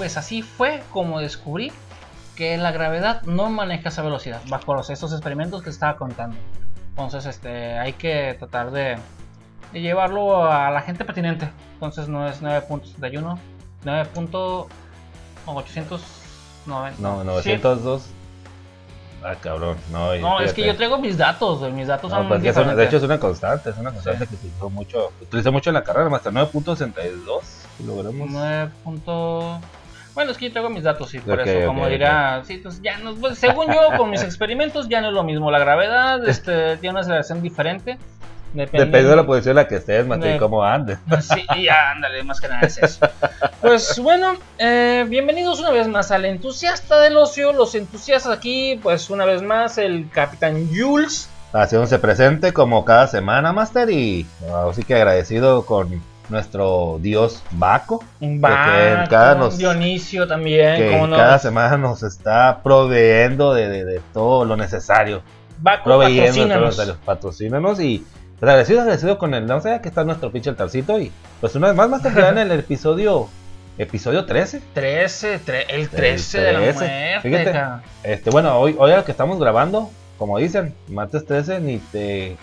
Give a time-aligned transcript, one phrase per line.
[0.00, 1.70] pues así fue como descubrí
[2.34, 6.38] que la gravedad no maneja esa velocidad bajo los, estos experimentos que estaba contando.
[6.88, 8.96] Entonces, este, hay que tratar de,
[9.74, 11.50] de llevarlo a la gente pertinente.
[11.74, 13.36] Entonces no es 9.71,
[13.84, 14.68] 9.890.
[16.98, 18.06] No, 902.
[19.22, 19.76] Ah, cabrón.
[19.92, 22.84] No, No, es que yo traigo mis datos, mis datos No, son pues una- de
[22.86, 26.08] hecho es una constante, es una constante que utilizó mucho, utilizó mucho en la carrera,
[26.16, 27.40] hasta 9.62,
[27.76, 28.30] si logramos.
[28.30, 28.70] 9.
[30.14, 31.88] Bueno, es que yo traigo mis datos, sí, por eso, como ok.
[31.88, 35.22] dirá, sí, pues ya no, pues, según yo, con mis experimentos ya no es lo
[35.22, 37.98] mismo, la gravedad este, tiene una aceleración diferente.
[38.52, 40.98] Dependiendo de la posición en la que estés, Mate, y cómo andes.
[41.20, 43.06] Sí, y ya, ándale, más que nada es eso.
[43.60, 49.08] Pues bueno, eh, bienvenidos una vez más al entusiasta del ocio, los entusiastas aquí, pues
[49.08, 51.30] una vez más el Capitán Jules.
[51.52, 54.26] Haciéndose presente como cada semana, Master, y
[54.68, 61.16] así que agradecido con nuestro dios Baco, Va, cada nos- Dionisio también, que no.
[61.16, 65.22] cada semana nos está proveyendo de, de- de todo lo necesario.
[65.58, 66.98] Baco, Proveyendo de todo lo patrocínanos.
[67.04, 68.06] Patrocínanos y
[68.40, 71.76] agradecido, agradecido con el, no sé, aquí está nuestro pinche altarcito y pues una vez
[71.76, 73.28] más, Master, ya en el episodio,
[73.76, 74.62] episodio 13.
[74.72, 77.20] 13, tre- el 13 de la 13, muerte.
[77.22, 77.82] fíjate.
[78.04, 82.36] Este, bueno, hoy, hoy a lo que estamos grabando, como dicen, martes 13, ni te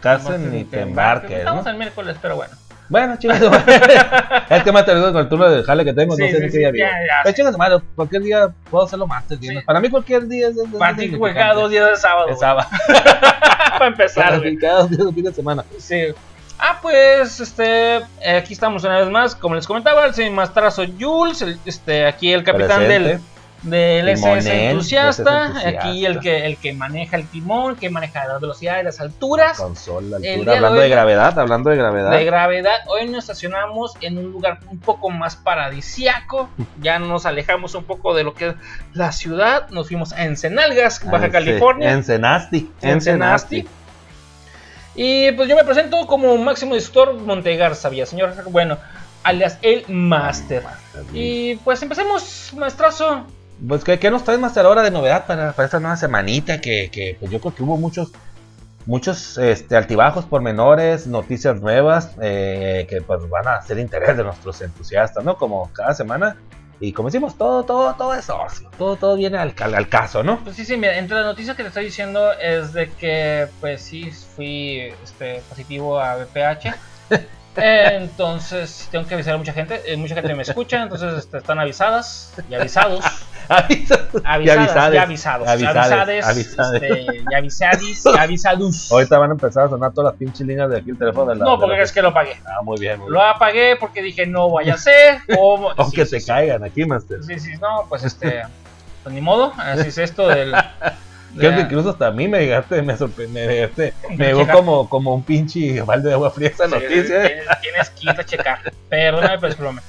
[0.00, 1.36] casen ni te embarques, ¿no?
[1.38, 2.54] Estamos el miércoles, pero bueno.
[2.88, 3.36] Bueno, chicos,
[4.50, 6.42] es que me aterrizado con el turno de jale que tengo, Sí, no sé sí,
[6.44, 9.62] ni qué día ya Pero chicos, madre, cualquier día puedo hacerlo martes, viernes.
[9.62, 9.66] Sí.
[9.66, 12.28] Para mí cualquier día es, es, Para ti, cada dos días de sábado.
[12.30, 12.68] Es sábado.
[13.78, 15.64] Para empezar, Para cada dos días de fin de semana.
[15.78, 16.06] Sí.
[16.58, 21.40] Ah, pues, este, eh, aquí estamos una vez más, como les comentaba, el Mastrazo Jules,
[21.42, 23.08] el- este, aquí el capitán Presente.
[23.10, 23.20] del
[23.64, 25.68] Entusiasta, SS entusiasta.
[25.68, 29.58] aquí el que, el que maneja el timón, que maneja la velocidad y las alturas
[29.58, 30.52] Consola, El día altura.
[30.52, 32.10] de Hablando hoy- de gravedad, hablando de gravedad.
[32.12, 32.76] de gravedad.
[32.86, 36.48] Hoy nos estacionamos en un lugar un poco más paradisiaco,
[36.80, 38.54] ya nos alejamos un poco de lo que es
[38.94, 41.90] la ciudad, nos fuimos a Ensenalgas, Baja Ense- California.
[41.92, 42.70] Ensenasti.
[42.80, 43.66] Ensenasti.
[44.94, 48.78] Y pues yo me presento como máximo instructor Montegarza Villaseñor, bueno,
[49.22, 50.62] alias el Master.
[51.12, 53.26] Y pues empecemos, maestrazo.
[53.66, 56.60] Pues, ¿qué, qué nos traes más ahora de novedad para, para esta nueva semanita?
[56.60, 58.12] Que, que, pues, yo creo que hubo muchos
[58.86, 64.62] muchos este, altibajos pormenores, noticias nuevas eh, que pues, van a ser interés de nuestros
[64.62, 65.36] entusiastas, ¿no?
[65.36, 66.36] Como cada semana.
[66.80, 68.26] Y como decimos, todo, todo, todo es.
[68.78, 70.42] Todo, todo viene al, al, caso, ¿no?
[70.44, 73.82] Pues sí, sí, mira, entre las noticias que te estoy diciendo es de que pues
[73.82, 76.74] sí fui este, positivo a VPH.
[77.60, 81.58] Entonces tengo que avisar a mucha gente, eh, mucha gente me escucha, entonces este, están
[81.58, 83.04] avisadas y avisados.
[83.50, 84.10] Avisadas,
[84.94, 85.48] y avisados.
[85.48, 86.82] avisades, avisades, avisades.
[86.82, 88.92] este, y avisadis, y avisados.
[88.92, 91.36] Ahorita van a empezar a sonar todas las pinches líneas de aquí el teléfono de
[91.38, 91.44] la.
[91.46, 92.36] No, de porque la- es que lo pagué.
[92.44, 93.30] Ah, muy bien, muy Lo bien.
[93.34, 95.20] apagué porque dije no vaya a ser.
[95.38, 97.22] O, Aunque sí, se sí, caigan aquí, Master.
[97.24, 98.42] Sí, sí, no, pues este.
[99.02, 100.52] Pues ni modo, así es esto del.
[101.38, 104.88] Creo que incluso hasta a mí me llegaste, me sorprendió, me, llegaste- me llegó como,
[104.88, 107.22] como un pinche balde de agua fría esa Sí, noticia.
[107.22, 108.72] tienes- Tienes que irte a checar.
[108.88, 109.82] Perdóname, pero es broma.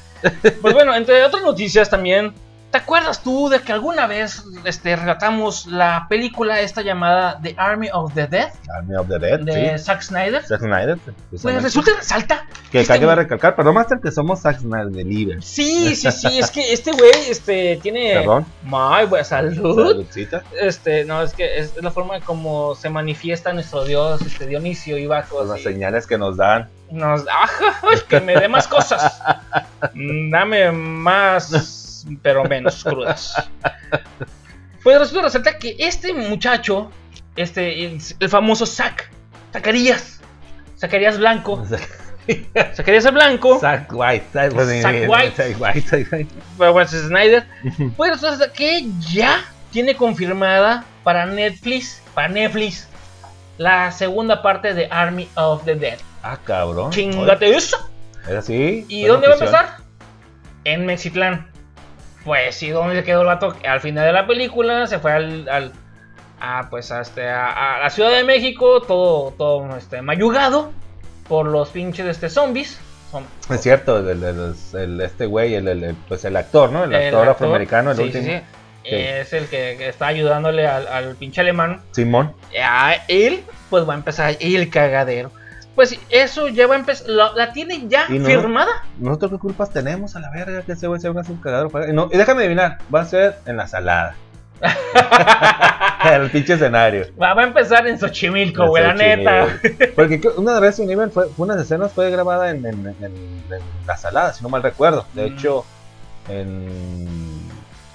[0.62, 2.34] Pues bueno, entre otras noticias también.
[2.72, 7.90] ¿Te acuerdas tú de que alguna vez este, relatamos la película esta llamada The Army
[7.92, 9.86] of the Dead Army of the Dead, de sí.
[9.86, 10.46] Zack Snyder?
[10.46, 11.00] Zack Snyder.
[11.42, 12.46] Pues resulta y resalta.
[12.72, 15.42] que este- hay que recalcar, perdón, Master, que somos Zack Snyder de Líder.
[15.42, 18.14] Sí, sí, sí, es que este güey este, tiene.
[18.20, 18.46] Perdón.
[18.62, 19.88] Muy buena salud.
[19.92, 20.44] Saludcita.
[20.62, 25.08] Este, no, es que es la forma como se manifiesta nuestro dios, este Dionisio y
[25.08, 25.44] Baco.
[25.44, 26.70] Las señales que nos dan.
[26.92, 27.82] Nos ¡Ajá!
[28.08, 29.22] que me dé más cosas.
[29.94, 31.50] Mm, Dame más,
[32.22, 33.50] pero menos crudas.
[34.84, 36.92] Pues resulta resalta que este muchacho,
[37.36, 39.10] este, el, el famoso Zack,
[39.52, 40.22] Zacarías,
[40.78, 41.64] Zacarías Blanco,
[42.76, 44.26] Zacarías el Blanco, Zack White.
[44.34, 45.36] Zack, Zack White.
[45.36, 45.82] Zack White.
[45.82, 46.88] Zack White.
[46.88, 47.48] Snyder,
[47.98, 52.88] pues resulta que ya tiene confirmada para Netflix, para Netflix,
[53.58, 55.98] la segunda parte de Army of the Dead.
[56.24, 56.92] Ah, cabrón.
[56.92, 57.78] Chingate eso.
[58.24, 58.86] Es así.
[58.88, 59.78] ¿Y dónde va a empezar?
[60.66, 61.50] En Mexitlán.
[62.26, 63.56] Pues sí, ¿dónde quedó el vato?
[63.68, 65.72] Al final de la película se fue al, al-
[66.42, 70.72] a, pues, a, este, a, a la Ciudad de México, todo, todo este, mayugado
[71.28, 72.80] por los pinches este, zombies.
[73.50, 76.84] Es cierto, el, el- el- el- este güey, el, pues el actor, ¿no?
[76.84, 78.24] El, actor actor, afroamericano, el sí, último.
[78.24, 78.42] sí, sí.
[78.84, 81.82] Es el que, que está ayudándole al, al pinche alemán.
[81.92, 82.34] Simón.
[82.64, 85.32] A él, pues va a empezar el cagadero.
[85.80, 87.08] Pues eso ya va a empezar.
[87.08, 88.84] La, la tiene ya no- firmada.
[88.98, 91.70] ¿Nosotros qué culpas tenemos a la verga que ese güey se va a hacer un
[91.70, 91.90] para...
[91.90, 94.14] Y, no, y déjame adivinar, va a ser en la salada.
[96.04, 97.06] el pinche escenario.
[97.22, 99.48] Va, va a empezar en Xochimilco, güey, la neta.
[99.96, 103.06] Porque que- una de Resident Evil fue, fue unas escenas fue grabada en, en- en-
[103.06, 105.06] en la salada, si no mal recuerdo.
[105.14, 105.34] De Mm.
[105.34, 105.64] hecho,
[106.28, 107.08] en,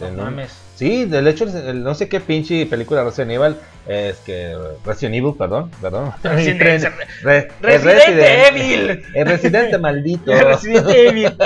[0.01, 0.53] No un- mames.
[0.77, 3.57] Sí, del hecho, el- no sé qué pinche película de Resident Evil,
[3.87, 6.11] es que Resident Evil, perdón, perdón.
[6.25, 6.93] Resident-
[7.23, 9.05] Re- Residente Evil.
[9.15, 10.33] El residente maldito.
[10.45, 11.37] Resident Evil.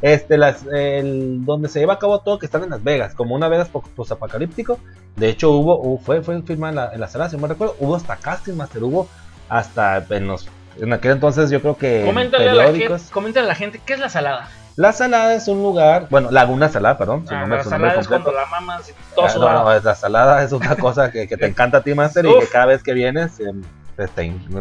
[0.00, 3.34] Este, las, el, donde se lleva a cabo todo, que están en Las Vegas, como
[3.34, 4.78] una Vegas po- posapocalíptico.
[5.16, 7.76] De hecho, hubo, fue, fue filmado en la, en la sala, si no me recuerdo,
[7.78, 9.06] hubo hasta casting master, hubo
[9.50, 10.48] hasta en los,
[10.80, 13.92] en aquel entonces yo creo que Coméntale a, la gente, coméntale a la gente qué
[13.92, 14.48] es la salada.
[14.76, 18.00] La salada es un lugar, bueno, Laguna Salada, perdón, su Ah, nombre, la su salada
[18.00, 21.10] es cuando la mamas y todo Ah, no, no, es la salada es una cosa
[21.10, 23.52] que, que te encanta a ti, Master, y que cada vez que vienes eh,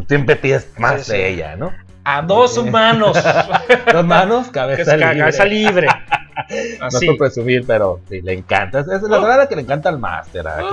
[0.08, 1.12] siempre pides más Sí, sí.
[1.14, 1.72] de ella, ¿no?
[2.04, 3.16] A dos humanos.
[3.94, 5.18] Dos manos, cabeza es libre.
[5.20, 5.88] cabeza libre.
[6.80, 8.80] No es por presumir, pero sí, le encanta.
[8.80, 10.00] Es, es la salada que le encanta al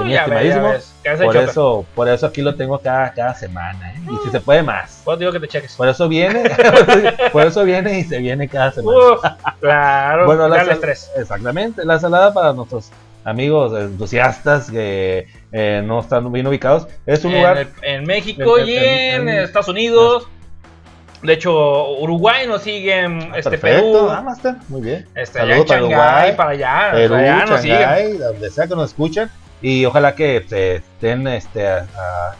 [0.02, 0.68] ves, ya estimadísimo.
[0.70, 1.20] ves.
[1.24, 4.00] Por eso, por eso aquí lo tengo cada, cada semana, ¿eh?
[4.10, 5.02] Y si se puede más.
[5.04, 5.76] Pues digo que te cheques.
[5.76, 6.42] Por eso viene,
[7.32, 8.98] por eso viene y se viene cada semana.
[8.98, 9.20] Uf,
[9.60, 10.26] claro.
[10.26, 11.10] Bueno, la estrés.
[11.16, 12.90] Exactamente, la salada para nuestros
[13.24, 18.58] amigos entusiastas que eh, no están bien ubicados es un en, lugar el- en México
[18.58, 20.28] en- y en- en, en- Estados Unidos.
[21.22, 25.06] De hecho, Uruguay nos siguen, este perfecto, Perú, ah, Master, muy bien.
[25.16, 27.78] este, allá en para Uruguay, para allá, Perú, para allá nos siguen.
[27.80, 29.30] Shanghái, donde sea que nos escuchen
[29.60, 32.36] y ojalá que se estén este a, a-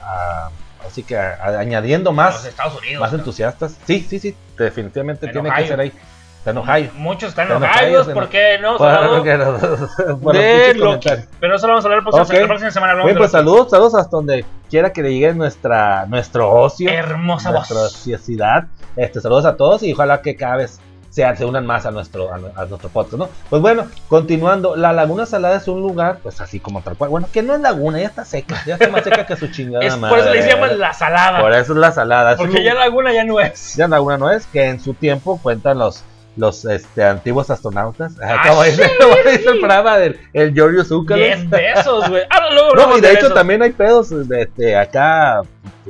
[0.47, 0.51] a-
[0.87, 3.01] así que añadiendo más Estados Unidos.
[3.01, 3.19] más ¿no?
[3.19, 3.77] entusiastas.
[3.85, 5.93] Sí, sí, sí, definitivamente En tiene que ser ahí.
[6.39, 6.91] Está en Ohio.
[6.95, 8.77] Muchos están enojados enojados, ¿por qué no?
[8.77, 10.85] Por- porque de pinches Loki.
[11.09, 11.27] comentarios.
[11.41, 12.41] Pero eso lo vamos a hablar la próxima, Ok.
[12.43, 13.05] la próxima semana.
[13.05, 17.77] Bien, pues saludos, saludos hasta donde quiera que le llegue nuestra, nuestro ocio, Hermosa nuestra
[17.77, 17.95] voz.
[17.95, 18.65] ociosidad.
[18.97, 20.81] Este, saludos a todos y ojalá que cada vez
[21.11, 23.29] se, se unan más a nuestro, a, a nuestro podcast, ¿no?
[23.51, 27.11] Pues bueno, continuando, la Laguna Salada es un lugar, pues así como tal cual.
[27.11, 29.85] Bueno, que no es laguna, ya está seca, ya está más seca que su chingada
[29.85, 30.17] Es, madre.
[30.17, 31.41] por eso le llaman la salada.
[31.41, 32.33] Por eso es la salada.
[32.33, 33.75] es un porque ya Laguna ya no es.
[33.75, 36.05] ya Laguna no es, que en su tiempo cuentan los
[36.39, 38.13] los este, antiguos astronautas.
[38.13, 38.19] Sí.
[38.49, 41.19] como dice el programa del el Giorgio Zúcar.
[41.19, 42.23] 10 besos, güey.
[42.31, 43.35] Ah, no, No, hablamos y de hecho besos.
[43.35, 45.43] también hay pedos de, de acá,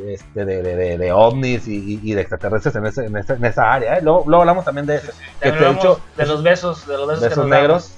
[0.07, 3.45] este, de, de, de, de ovnis y, y- de extraterrestres en, ese, en, esa, en
[3.45, 3.99] esa área.
[3.99, 4.01] ¿eh?
[4.03, 5.01] Luego, luego hablamos también de.
[5.41, 7.93] Que También de de los besos, de los besos, que nos negros.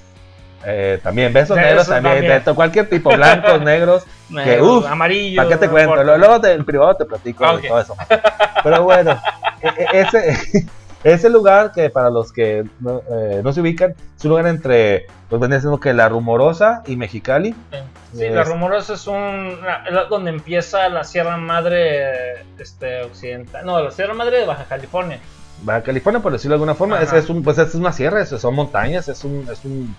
[0.67, 2.45] eh, también, besos De negros también, también.
[2.45, 4.05] de cualquier tipo, blancos, negros,
[4.45, 5.45] que uff, amarillos.
[5.45, 5.91] ¿para qué te no cuento?
[6.01, 6.17] importa.
[6.19, 7.97] Luego, en privado te platico Ah, de todo eso.
[8.65, 9.21] Pero bueno,
[9.63, 10.67] e- e- ese,
[11.05, 15.07] ese lugar que para los que no, eh, no se ubican, es un lugar entre,
[15.29, 17.55] pues viene siendo que La Rumorosa y Mexicali.
[18.13, 19.57] Sí, Es- la Rumorosa es un
[19.89, 25.19] es donde empieza la Sierra Madre este occidental, no, la Sierra Madre de Baja California.
[25.63, 28.29] Baja California, por decirlo de alguna forma, es, es un, pues es una sierra, es-
[28.31, 29.95] son montañas, es un, es un,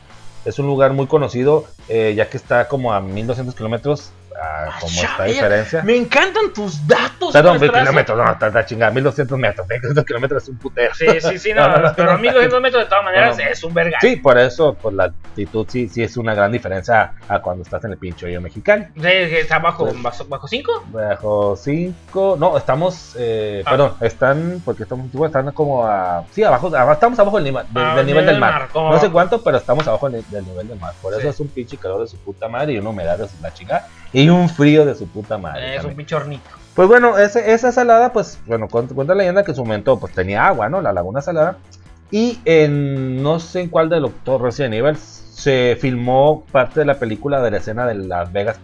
[0.45, 4.12] es un lugar muy conocido, eh, ya que está como a 1200 kilómetros,
[4.42, 5.84] ah, como esta diferencia.
[5.84, 7.32] Me encantan tus datos.
[7.34, 10.94] Perdón, mil kilómetros, no, está, está chingada, 1200 metros, 1200 kilómetros es un putero.
[10.96, 12.18] Sí, sí, sí, no, No, no, no, pero no.
[12.20, 13.98] 1200 metros de todas maneras es un verga.
[14.02, 17.84] Sí, por eso, pues la altitud sí, sí es una gran diferencia a cuando estás
[17.86, 18.88] en el pincho hoyo mexicano.
[18.96, 20.86] Está bajo, Pues- bajo, bajo 5.
[20.92, 23.70] Bajo 5, no, estamos, eh, Ah.
[23.72, 27.96] perdón, están, porque estamos, están como a, sí, abajo, estamos abajo del, nivel- del- Ah,
[27.96, 28.70] del nivel del mar.
[28.74, 30.94] No sé cuánto, pero estamos abajo del, del nivel del mar.
[31.02, 33.54] Por eso es un pinche calor de su puta madre y una humedad de la
[33.54, 35.75] chica y un frío de su puta madre.
[35.78, 36.50] Es un pinche hornito.
[36.75, 40.00] Pues bueno, ese- esa salada, pues, bueno, cuenta, cuenta la leyenda que en su momento
[40.00, 40.81] pues tenía agua, ¿no?
[40.81, 41.58] La laguna salada.
[42.12, 46.85] Y en no sé en cuál de los dos Resident Evil se filmó parte de
[46.85, 48.57] la película de la escena de Las Vegas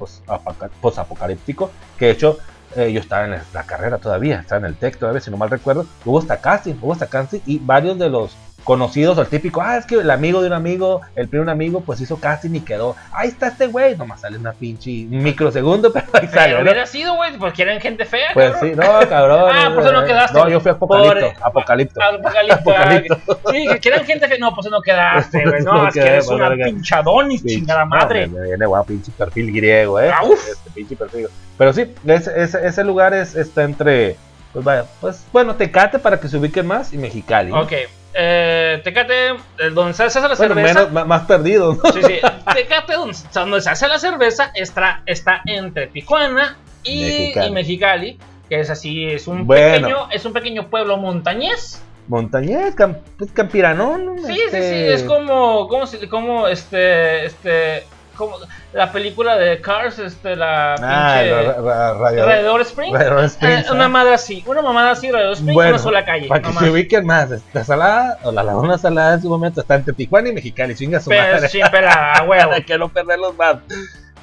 [0.82, 1.72] post-apocalíptico.
[1.98, 2.38] Que de hecho
[2.76, 5.38] eh, yo estaba en la, la carrera todavía, estaba en el TEC todavía, si no
[5.38, 5.86] mal recuerdo.
[6.06, 8.36] Hubo hasta casting, hubo hasta casting y varios de los
[8.68, 11.46] conocidos, o el típico, ah, es que el amigo de un amigo, el primo de
[11.46, 15.06] un amigo, pues hizo casting y quedó, ahí está este güey, nomás sale una pinche
[15.06, 18.32] un microsegundo, pero ahí sale, Pero hubiera sido, güey, porque eran gente fea.
[18.34, 18.70] Pues cabrón.
[18.70, 19.52] sí, no, cabrón.
[19.56, 20.38] Ah, pues no quedaste.
[20.38, 21.34] No, yo fui apocalipto.
[21.34, 22.02] Por- Apocalipto.
[22.04, 22.54] Apocalipto.
[22.72, 23.40] Apocalipto.
[23.52, 24.38] Sí, que eran gente fea.
[24.38, 25.64] No, pues no quedaste, güey.
[25.64, 28.28] No, No es que eres una pinchadonis, Sí, chingada no, madre.
[28.28, 30.12] me viene guapo, pinche perfil griego, eh.
[30.14, 30.46] Ah, uf.
[30.52, 31.28] Este pinche perfil.
[31.58, 34.18] Pero sí, ese, ese, ese lugar es, está entre.
[34.54, 37.52] Pues vaya, pues bueno, Tecate para que se ubiquen más y Mexicali.
[37.52, 37.62] ¿no?
[37.62, 37.74] Ok.
[38.20, 40.88] Eh, Tecate, eh, donde se hace la Bueno, cerveza.
[40.88, 41.92] menos, más perdido, ¿no?
[41.92, 42.20] Sí, sí.
[42.54, 47.48] Tecate, donde, donde se hace la cerveza, está, está entre Tijuana y Mexicali.
[47.48, 48.20] y Mexicali.
[48.50, 49.74] Que es así, es un Bueno.
[49.88, 51.82] pequeño, es un pequeño pueblo montañés.
[52.08, 54.16] Montañés, cam, pues, campiranón.
[54.26, 57.84] Sí, este, sí, sí, es como, como, como este, este,
[58.18, 58.38] como
[58.74, 62.94] la película de Cars, este, la Ah, pinche ra- ra- radio- Radiador Springs.
[62.94, 66.28] Radiador Springs, Eh, una madre así, una mamada así, Radiador Springs, Bueno, una sola calle.
[66.28, 66.64] Para que nomás.
[66.64, 70.30] se ubiquen más, la salada o la laguna salada en su momento está entre Tijuana
[70.30, 71.48] y Mexicali, chinga su madre.
[71.48, 72.50] sin pelada, a huevo.
[72.50, 73.58] Para que no perderlos más.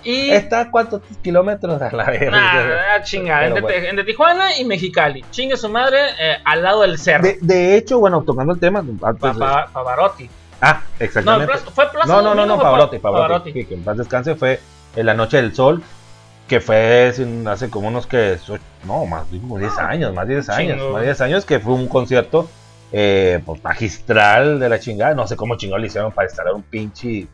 [0.06, 2.30] Y Está a cuántos kilómetros a la vez.
[3.04, 3.76] Chinga, entre, bueno.
[3.88, 5.24] entre Tijuana y Mexicali.
[5.30, 7.22] Chingue su madre eh, al lado del cerro.
[7.24, 9.30] De, de hecho, bueno, tocando el tema, antes
[9.72, 10.28] Pavarotti.
[10.60, 11.46] Ah, No, exactamente.
[11.52, 13.52] Plaza- fue Plaza No, no, no, no, Pavarotti, Pa- Pavarotti.
[13.52, 14.60] Sí, que en paz descanse fue
[14.96, 15.82] en la Noche del Sol,
[16.48, 17.12] que fue
[17.46, 18.38] hace como unos que,
[18.84, 20.92] no, más de como 10 años, más de 10 años, Chingo.
[20.92, 22.48] más de 10 años, que fue un concierto
[22.92, 25.14] eh, pues, magistral de la chingada.
[25.14, 27.26] No sé cómo chingón le hicieron para instalar un pinche,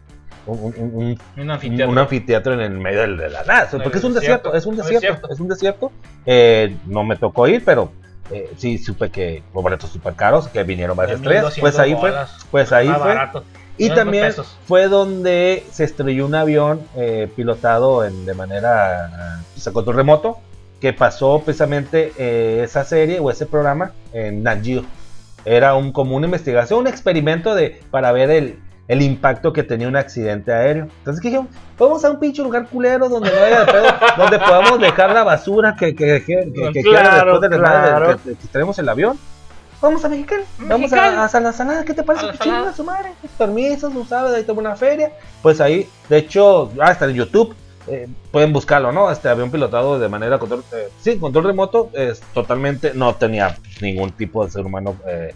[0.47, 1.91] un, un- un- un anfiteatro.
[1.91, 3.69] un anfiteatro en el medio de la nada.
[3.83, 4.53] Porque es un desierto.
[4.53, 5.33] desierto, es un desierto, desierto.
[5.35, 5.93] es un desierto.
[6.25, 7.93] Eh, no me tocó ir, pero
[8.31, 11.45] eh, sí supe que los boletos súper caros, que vinieron varias estrellas.
[11.57, 12.15] 1200 Pues ahí fue,
[12.51, 13.09] pues ahí Más fue.
[13.09, 13.45] barato.
[13.77, 14.59] Y 500 también pesos.
[14.67, 20.39] fue donde se estrelló un avión eh, pilotado en, de manera pues, a control remoto,
[20.81, 24.85] que pasó precisamente eh, esa serie o ese programa en Nat Geo.
[25.45, 28.59] Era un, como una investigación, un experimento de, para ver el,
[28.89, 30.89] el impacto que tenía un accidente aéreo.
[30.99, 31.49] Entonces, ¿qué dijeron?
[31.79, 35.25] Vamos a un pinche lugar culero donde no haya de pedo, donde podamos dejar la
[35.25, 36.23] basura que, que,
[36.83, 38.19] Claro, después de la claro.
[38.23, 39.19] que, tenemos el avión.
[39.81, 42.27] Vamos a Mexicali, vamos a, a la salada, ¿qué te parece?
[42.27, 45.11] A Chinga su madre, permisos, tú sabes, ahí tengo una feria.
[45.41, 47.57] Pues ahí, de hecho, ah, está en YouTube,
[47.87, 49.11] eh, pueden buscarlo, ¿no?
[49.11, 54.13] Este avión pilotado de manera control, eh, sí, control remoto, es totalmente, no tenía ningún
[54.13, 55.35] tipo de ser humano, eh,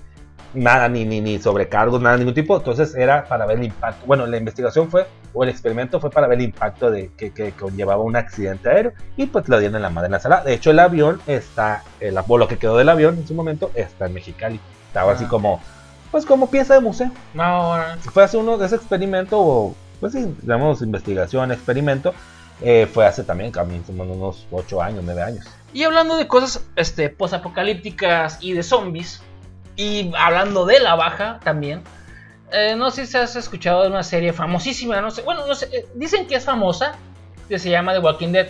[0.55, 2.57] nada, ni, ni, ni sobrecargos, nada, ningún tipo.
[2.57, 4.07] Entonces era para ver el impacto.
[4.07, 7.53] Bueno, la investigación fue, o el experimento fue para ver el impacto de que, que
[7.53, 8.93] conllevaba un accidente aéreo.
[9.17, 10.43] Y pues lo dieron en la madre en la sala.
[10.43, 13.71] De hecho, el avión está, el, o lo que quedó del avión en su momento
[13.75, 14.61] está en Mexicali.
[14.89, 15.29] Estaba así Ah.
[15.29, 15.61] como,
[16.11, 17.11] pues como pieza de museo.
[17.35, 17.97] No, ahora.
[18.13, 22.15] Fue hace uno de ese experimento, o pues sí, digamos, investigación, experimento.
[22.63, 25.45] eh, fue hace también, como unos 8 años, 9 años.
[25.73, 29.23] Y hablando de cosas este, posapocalípticas y de zombies,
[29.77, 31.83] y hablando de la baja también,
[32.53, 35.69] eh, no sé si has escuchado de una serie famosísima, no sé, bueno, no sé,
[35.73, 36.93] eh, dicen que es famosa,
[37.49, 38.49] que se llama The Walking Dead.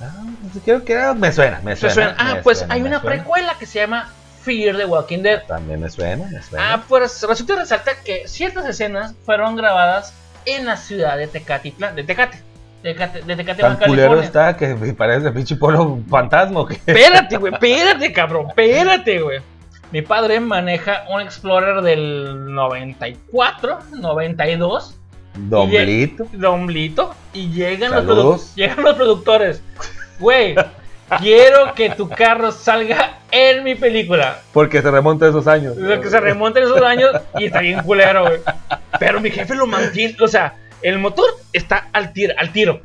[0.00, 0.10] Ah,
[0.52, 1.94] pues, creo que era- me suena, me ¿Te suena.
[1.94, 2.14] suena?
[2.18, 3.16] Ah, me pues suena, hay una suena.
[3.16, 4.10] precuela que se llama
[4.42, 5.42] Fear the Walking Dead.
[5.46, 6.74] También me suena, me suena.
[6.74, 10.12] Ah, pues resulta y resalta que ciertas escenas fueron grabadas
[10.44, 12.42] en la ciudad de Tecatitlán, de Tecate,
[12.82, 14.24] Tecate de Tecate, Tan culero California.
[14.24, 16.74] está que parece pinche pueblo fantasma o qué.
[16.74, 19.40] Espérate, güey, espérate, cabrón, espérate, güey.
[19.92, 24.98] Mi padre maneja un Explorer del 94, 92,
[25.34, 26.26] Domblito.
[26.32, 29.62] domblito, y llegan los, llegan los productores.
[30.18, 30.54] Güey,
[31.20, 34.40] quiero que tu carro salga en mi película.
[34.52, 35.76] Porque se remonta a esos años.
[35.76, 38.40] Lo que se remonta en esos años y está bien culero, güey.
[38.98, 42.80] Pero mi jefe lo mantiene, o sea, el motor está al tiro, al tiro.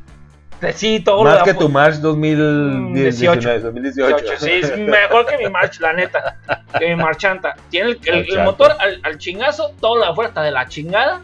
[0.74, 3.40] Sí, todo lo Más da que fu- tu March 2018.
[3.40, 3.60] 18.
[3.60, 4.24] 2018.
[4.38, 6.36] Sí, es mejor que mi March, la neta.
[6.78, 7.54] Que mi Marchanta.
[7.70, 8.44] Tiene el, el- el Marchanta.
[8.44, 11.20] motor al, al chingazo, todo lo de afuera está de la chingada.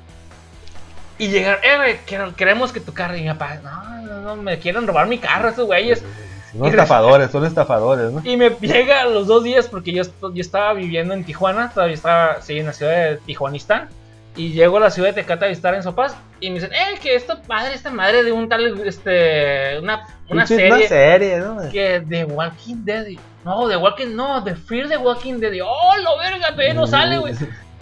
[1.19, 2.01] Y llegar, eh,
[2.37, 3.17] queremos que tu carro.
[3.17, 6.03] Y mi papá, no, no, no, me quieren robar mi carro estos güeyes.
[6.53, 8.23] Son estafadores, son estafadores, ¿no?
[8.25, 11.95] Y me llega a los dos días porque yo, yo estaba viviendo en Tijuana, todavía
[11.95, 13.89] estaba sí, en la ciudad de Tijuanistán.
[14.37, 16.15] Y llego a la ciudad de Tecate a visitar en Sopas.
[16.41, 20.47] Y me dicen, eh, que esta madre, esta madre de un tal, este, una, una
[20.47, 20.73] serie.
[20.73, 21.71] Una serie, ¿no?
[21.71, 23.07] que The Walking Dead.
[23.45, 25.53] No, The Walking, no, The Fear the Walking Dead.
[25.65, 27.35] oh, lo verga, pe, no sale, güey.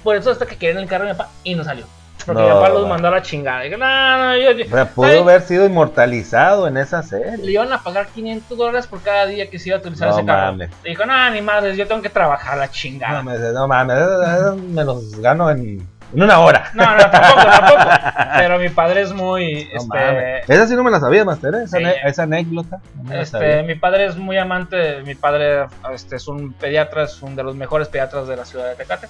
[0.04, 1.86] Por eso hasta que querían el carro de mi papá y no salió.
[2.26, 3.62] Porque No, mi papá los mandó a la chingada.
[3.62, 3.86] Dije, no,
[4.18, 7.36] no, yo, yo- O sea, pudo haber sido inmortalizado en esa serie.
[7.38, 10.16] Le iban a pagar 500 dólares por cada día que se iba a utilizar No
[10.16, 10.56] ese carro.
[10.84, 13.18] Y dijo, no, ni madres, yo tengo que trabajar la chingada.
[13.18, 16.70] No, mames, no mames, me los gano en, en una hora.
[16.74, 17.80] no, tampoco, tampoco.
[18.38, 20.52] Pero mi padre es muy, No este.
[20.52, 21.62] Esa sí no me la sabía, Master, ¿eh?
[21.64, 21.84] esa, Sí.
[22.04, 22.80] esa anécdota.
[22.96, 27.20] no me Este, mi padre es muy amante, mi padre este, es un pediatra, es
[27.22, 29.08] uno de los mejores pediatras de la ciudad de Tecate.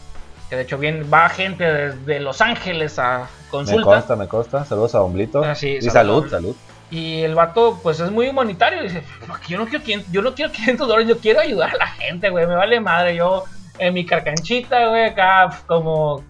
[0.51, 3.83] Que de hecho bien, va gente desde Los Ángeles a Me consulta.
[3.85, 4.65] consta, me consta.
[4.65, 5.43] Saludos a Omblito.
[5.43, 6.55] Ah, sí, y salud, salud.
[6.91, 8.83] Y el vato, pues es muy humanitario.
[8.83, 11.77] Dice, "Fuck, yo no quiero 500, yo no quiero 500 dólares, yo quiero ayudar a
[11.79, 12.47] la gente, güey.
[12.47, 13.17] Me vale madre.
[13.17, 13.45] Yo
[13.79, 16.23] en mi carcanchita, güey, acá como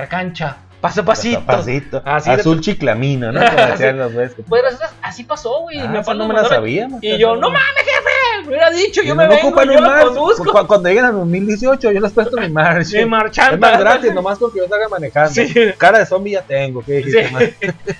[0.00, 1.42] carcancha, paso a pasito.
[1.46, 2.02] Pasito.
[2.04, 3.40] Así de- Azul chiclamino, ¿no?
[3.50, 4.34] Como decían los güeyes.
[4.46, 4.62] Pues
[5.02, 5.78] así- pasó, güey.
[5.80, 6.86] Ah, papá no me la sabía.
[7.00, 10.44] Y yo, no mames, jefe, me hubiera dicho, yo me vengo, yo lo conduzco.
[10.52, 12.92] Cu- Cuando lleguen a 2018, yo les presto mi March.
[12.92, 13.54] Mi marchanta.
[13.54, 15.30] Es más gratis, nomás porque yo salga manejando.
[15.32, 15.54] Sí.
[15.78, 16.82] Cara de zombie ya tengo.
[16.84, 17.66] ¿Qué dijiste, Sí.
[17.86, 17.94] Soy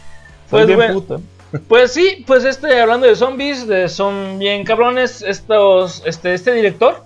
[0.50, 0.94] Pues, bien bueno.
[0.94, 1.20] puto.
[1.66, 7.05] Pues sí, pues este, hablando de zombies, de, son bien cabrones estos, este, este director,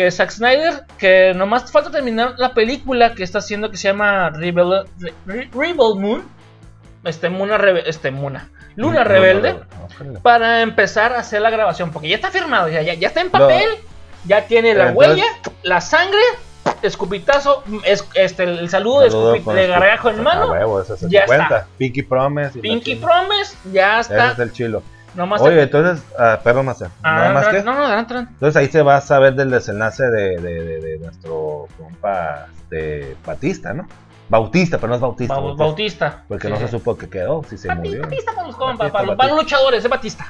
[0.00, 4.30] que Zack Snyder, que nomás falta terminar la película que está haciendo que se llama
[4.30, 6.24] Rebel, Re- Re- Rebel Moon,
[7.04, 9.56] este, Muna, Rebe- este, Muna, Luna Rebelde,
[10.22, 13.28] para empezar a hacer la grabación, porque ya está firmado, ya, ya, ya está en
[13.30, 13.68] papel,
[14.24, 15.24] ya tiene la Entonces- huella,
[15.64, 16.20] la sangre,
[16.80, 21.44] escupitazo, es, este, el saludo, de, escupi- de gargajo en mano, huevo, ya cuenta.
[21.44, 21.66] está.
[21.76, 22.58] Pinky Promise.
[22.58, 22.94] Pinky.
[22.96, 24.32] Promise, ya Ese está.
[24.32, 24.82] es el chilo.
[25.14, 26.88] Nomás Oye, entonces, ah, perdón, Master.
[27.02, 27.62] Ah, Nada más que.
[27.62, 27.98] No, no.
[27.98, 33.16] Entonces ahí se va a saber del desenlace de, de, de- de nuestro compa este,
[33.26, 33.86] Batista, ¿no?
[34.28, 35.34] Bautista, pero no es Bautista.
[35.34, 36.24] Bau- Bautista, Bautista.
[36.28, 38.02] Porque Sí, no se supo que quedó, si se Batista, murió.
[38.02, 39.16] Batista para los compas, para, los- Batista.
[39.16, 40.26] para los luchadores, es Batista.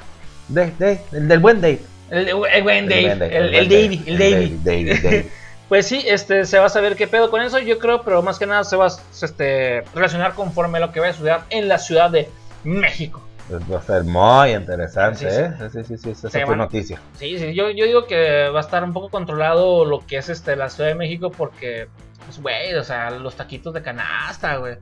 [0.47, 1.79] Dave, Dave, el del buen Dave.
[2.09, 4.59] El, el buen Dave, el, el, buen Davey, el Davey.
[4.63, 5.29] Dave, Dave, Dave.
[5.71, 8.37] Pues sí, este, se va a saber qué pedo con eso, yo creo, pero más
[8.37, 8.91] que nada se va a
[9.23, 12.27] este, relacionar conforme a lo que va a estudiar en la Ciudad de
[12.65, 13.21] México.
[13.49, 15.41] Pues va a ser muy interesante, Sí, sí.
[15.41, 15.69] ¿eh?
[15.71, 16.99] Sí, sí, sí, esa fue noticia.
[17.17, 20.29] Sí, sí, yo, yo digo que va a estar un poco controlado lo que es
[20.29, 21.87] este, la Ciudad de México porque,
[22.25, 24.75] pues, güey, o sea, los taquitos de canasta, güey.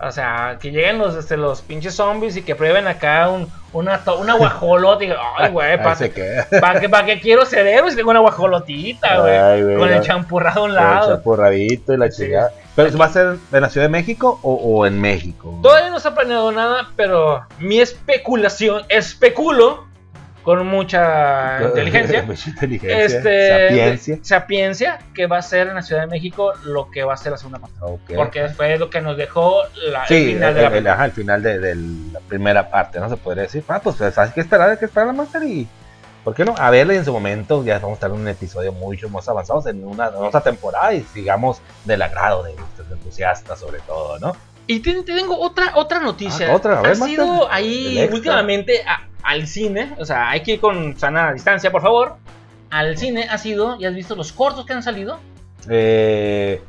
[0.00, 4.00] O sea, que lleguen los, este, los pinches zombies y que prueben acá un, una,
[4.18, 5.96] una guajolota y ay, güey, ¿para
[6.80, 9.76] qué, pa' qué quiero cerebro si tengo una guajolotita, güey?
[9.78, 11.16] Con el champurrado a un Con el lado.
[11.16, 12.50] chapurradito y la chingada.
[12.76, 15.58] ¿Pero va a ser en la Ciudad de México o, o en México?
[15.62, 19.86] Todavía no se ha planeado nada, pero mi especulación, especulo
[20.42, 22.22] con mucha inteligencia.
[22.24, 22.98] Mucha inteligencia.
[23.06, 24.18] este, sapiencia.
[24.22, 27.32] sapiencia, que va a ser en la Ciudad de México lo que va a ser
[27.32, 27.76] la segunda parte.
[27.80, 28.10] Ok.
[28.16, 30.92] Porque fue lo que nos dejó la, el final el, de la el- película.
[30.94, 31.74] ajá, el final de, de
[32.12, 33.08] la primera parte, ¿no?
[33.08, 33.64] Se podría decir.
[33.68, 35.66] Ah, pues hay que esperar, hay que esperar la Master y.
[36.24, 36.54] ¿Por qué no?
[36.56, 39.28] A verla y en su momento ya vamos a estar en un episodio mucho más
[39.28, 44.34] avanzado en una otra temporada y sigamos del agrado de nuestros entusiastas, sobre todo, ¿no?
[44.66, 46.48] Y te, te tengo otra, otra noticia.
[46.50, 47.14] Ah, otra, a ver, Has Master.
[47.14, 51.82] ido ahí últimamente a- al cine, o sea, hay que ir con sana distancia, por
[51.82, 52.16] favor.
[52.70, 55.20] Al cine has ido y has visto los cortos que han salido.
[55.68, 56.62] Eh,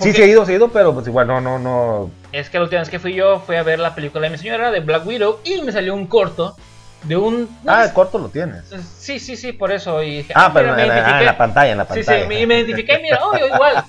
[0.00, 2.10] sí, se ha ido, se ha ido, pero pues igual no, no, no.
[2.32, 4.38] Es que la última vez que fui yo fui a ver la película de mi
[4.38, 6.56] señora de Black Widow y me salió un corto
[7.04, 7.48] de un...
[7.66, 8.64] Ah, el corto lo tienes.
[8.98, 10.02] Sí, sí, sí, por eso.
[10.02, 12.22] Y dije, Ah, pero mira, en, la- ah, en la pantalla, en la Sí, pantalla.
[12.22, 13.84] sí, me, me identifiqué, mira, obvio, igual.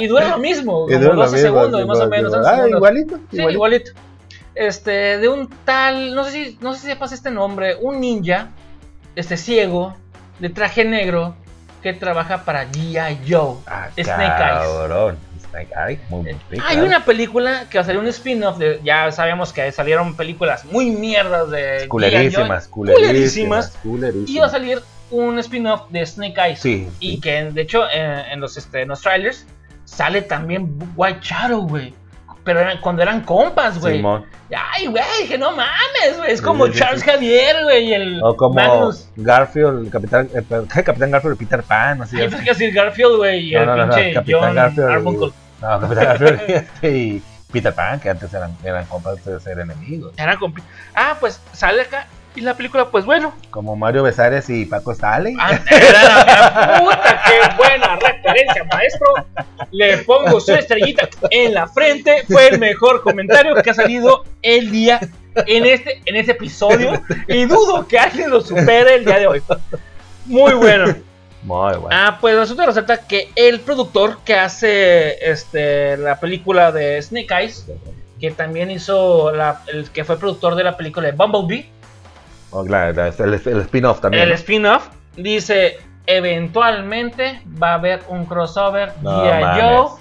[0.00, 2.32] Y dura lo mismo, Y como dura lo 12 mismo, segundos, más o menos.
[2.32, 2.38] sí.
[2.38, 2.76] 12 Ah, segundos.
[2.78, 3.52] igualito, Sí, igualito.
[3.52, 3.90] igualito.
[4.54, 8.48] Este, de un tal, no sé si, no sé si sepas este nombre, un ninja,
[9.16, 9.96] este ciego,
[10.38, 11.34] de traje negro,
[11.82, 13.18] que trabaja para G.I.
[13.28, 13.56] Joe.
[13.66, 14.68] Ah, Snake Eyes.
[14.68, 15.18] cabrón.
[16.08, 16.38] Muy bien.
[16.66, 20.64] Hay una película que va a salir un spin-off de, ya sabíamos que salieron películas
[20.66, 21.86] muy mierdas de.
[21.88, 23.72] Culerísimas, culerísimas,
[24.30, 26.60] Y va a salir un spin-off de Snake Eyes.
[26.60, 26.88] Sí.
[27.00, 27.20] Y sí.
[27.20, 28.02] que de hecho en,
[28.32, 29.46] en los, este, en los trailers
[29.84, 31.94] sale también White Shadow, güey.
[32.42, 33.96] Pero eran- cuando eran compas, güey.
[33.96, 34.26] Simón.
[34.54, 36.30] Ay, güey, dije, no mames, güey.
[36.30, 37.02] Es como Sí, Charles.
[37.02, 39.08] Javier, güey, y el O como Magnus.
[39.16, 40.84] Garfield, el capitán, eh, pero- ¿qué?
[40.84, 42.20] Capitán Garfield, Peter Pan, así.
[42.20, 44.88] Ay, que decir Garfield, güey, y No, el no, no, no, pinche Capitán John Garfield.
[44.90, 45.32] Arbuckle.
[45.64, 50.12] No, Capitán Garfield este, y Peter Pan, que antes eran, eran compas de ser enemigos.
[50.18, 50.38] Eran
[50.94, 52.06] Ah, pues sale acá.
[52.36, 53.32] Y la película, pues bueno.
[53.50, 55.36] Como Mario Besares y Paco Stanley.
[55.40, 59.06] Ah, era la- puta, qué buena referencia, maestro.
[59.70, 62.24] Le pongo su estrellita en la frente.
[62.26, 65.00] Fue el mejor comentario que ha salido el día
[65.46, 67.00] en este, en este episodio.
[67.28, 69.42] Y dudo que alguien lo supere el día de hoy.
[70.26, 70.92] Muy bueno.
[71.44, 71.88] Muy bueno.
[71.92, 77.66] Ah, pues resulta resulta que el productor que hace este, la película de Snake Eyes,
[78.20, 81.70] que también hizo la, el que fue productor de la película de Bumblebee,
[82.56, 84.22] Oh, claro, el, spin-off también.
[84.22, 84.34] el ¿no?
[84.36, 85.76] spin-off, dice
[86.06, 89.60] eventualmente va a haber un crossover No G.I.
[89.60, 89.98] Joe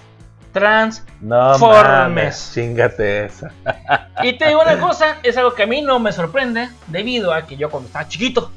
[0.52, 1.04] Trans.
[1.20, 1.56] No
[2.54, 3.52] chingate esa.
[4.22, 7.48] Y te digo una cosa, es algo que a mí no me sorprende, debido a
[7.48, 8.52] que yo cuando estaba chiquito,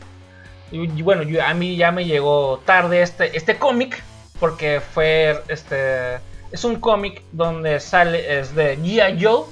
[0.73, 4.03] y y bueno, yo- a mí ya me llegó tarde este, este cómic,
[4.41, 6.17] porque fue este.
[6.53, 9.23] Es un cómic donde sale, es de G.I.
[9.25, 9.45] Joe,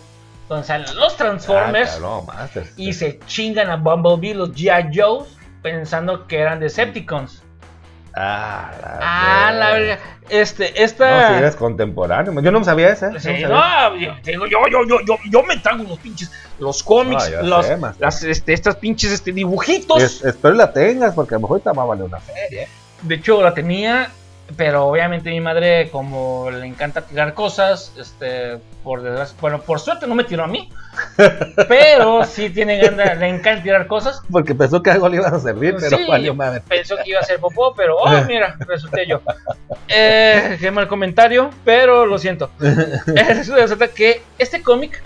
[0.49, 1.91] donde salen los Transformers.
[2.39, 4.91] Ah, y se chingan a Bumblebee, los G.I.
[4.97, 5.29] Joes,
[5.63, 7.43] pensando que eran Decepticons.
[8.17, 9.79] Ah, la, Ah, la verga.
[9.97, 10.01] verga.
[10.31, 11.29] Este, No, esta.
[11.29, 12.41] si eres contemporáneo.
[12.41, 13.19] Yo no sabía ese.
[13.21, 14.21] Sí, no no, sabía.
[14.23, 17.67] te digo, yo, yo, yo, yo, yo me trago los pinches, los cómics, No, los,
[17.67, 20.03] sé, las, este, estas pinches este, dibujitos.
[20.03, 22.69] Es- espero la tengas, porque a lo mejor ahorita va a valer una feria.
[23.03, 24.11] De hecho, la tenía,
[24.57, 30.07] pero obviamente mi madre, como le encanta tirar cosas, este, por desgracia, bueno, por suerte
[30.07, 30.69] no me tiró a mí,
[31.69, 34.21] pero sí tiene ganas, le encanta tirar cosas.
[34.31, 36.63] Porque pensó que algo le iba a servir, pero Sí, valió madre.
[36.69, 39.23] Pensó que iba a ser popó, pero oh, mira, resulté yo.
[39.89, 42.51] Eh, qué mal comentario, pero lo siento.
[42.59, 45.03] Resulta que este cómic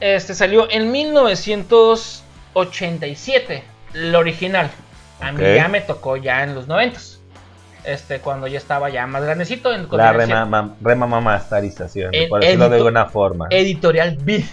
[0.00, 4.70] este, salió en 1987, el original.
[5.20, 7.13] A mí ya me tocó ya en los 90
[7.84, 9.72] este, cuando ya estaba ya más grandecito.
[9.72, 13.46] En, La en- remama- remamamastarización, En por decirlo de alguna forma.
[13.50, 14.44] Editorial Beat.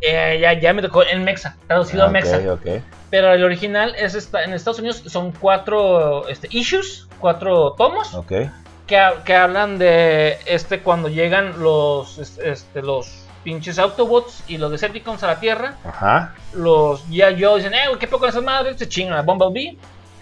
[0.00, 2.38] Eh, ya, ya me tocó en Mexa, traducido a Mexa.
[2.38, 2.82] ok, ok.
[3.10, 8.14] Pero el original es esta, en Estados Unidos son cuatro este, issues, cuatro tomos.
[8.86, 14.70] Que, que hablan de este cuando llegan los es- este, los pinches Autobots y los
[14.70, 15.76] Decepticons a la Tierra.
[15.84, 16.34] Ajá.
[16.52, 18.76] Los ya yo dicen, eh, ¿qué poco esas madres?
[18.78, 19.78] Se chingan a Bumblebee.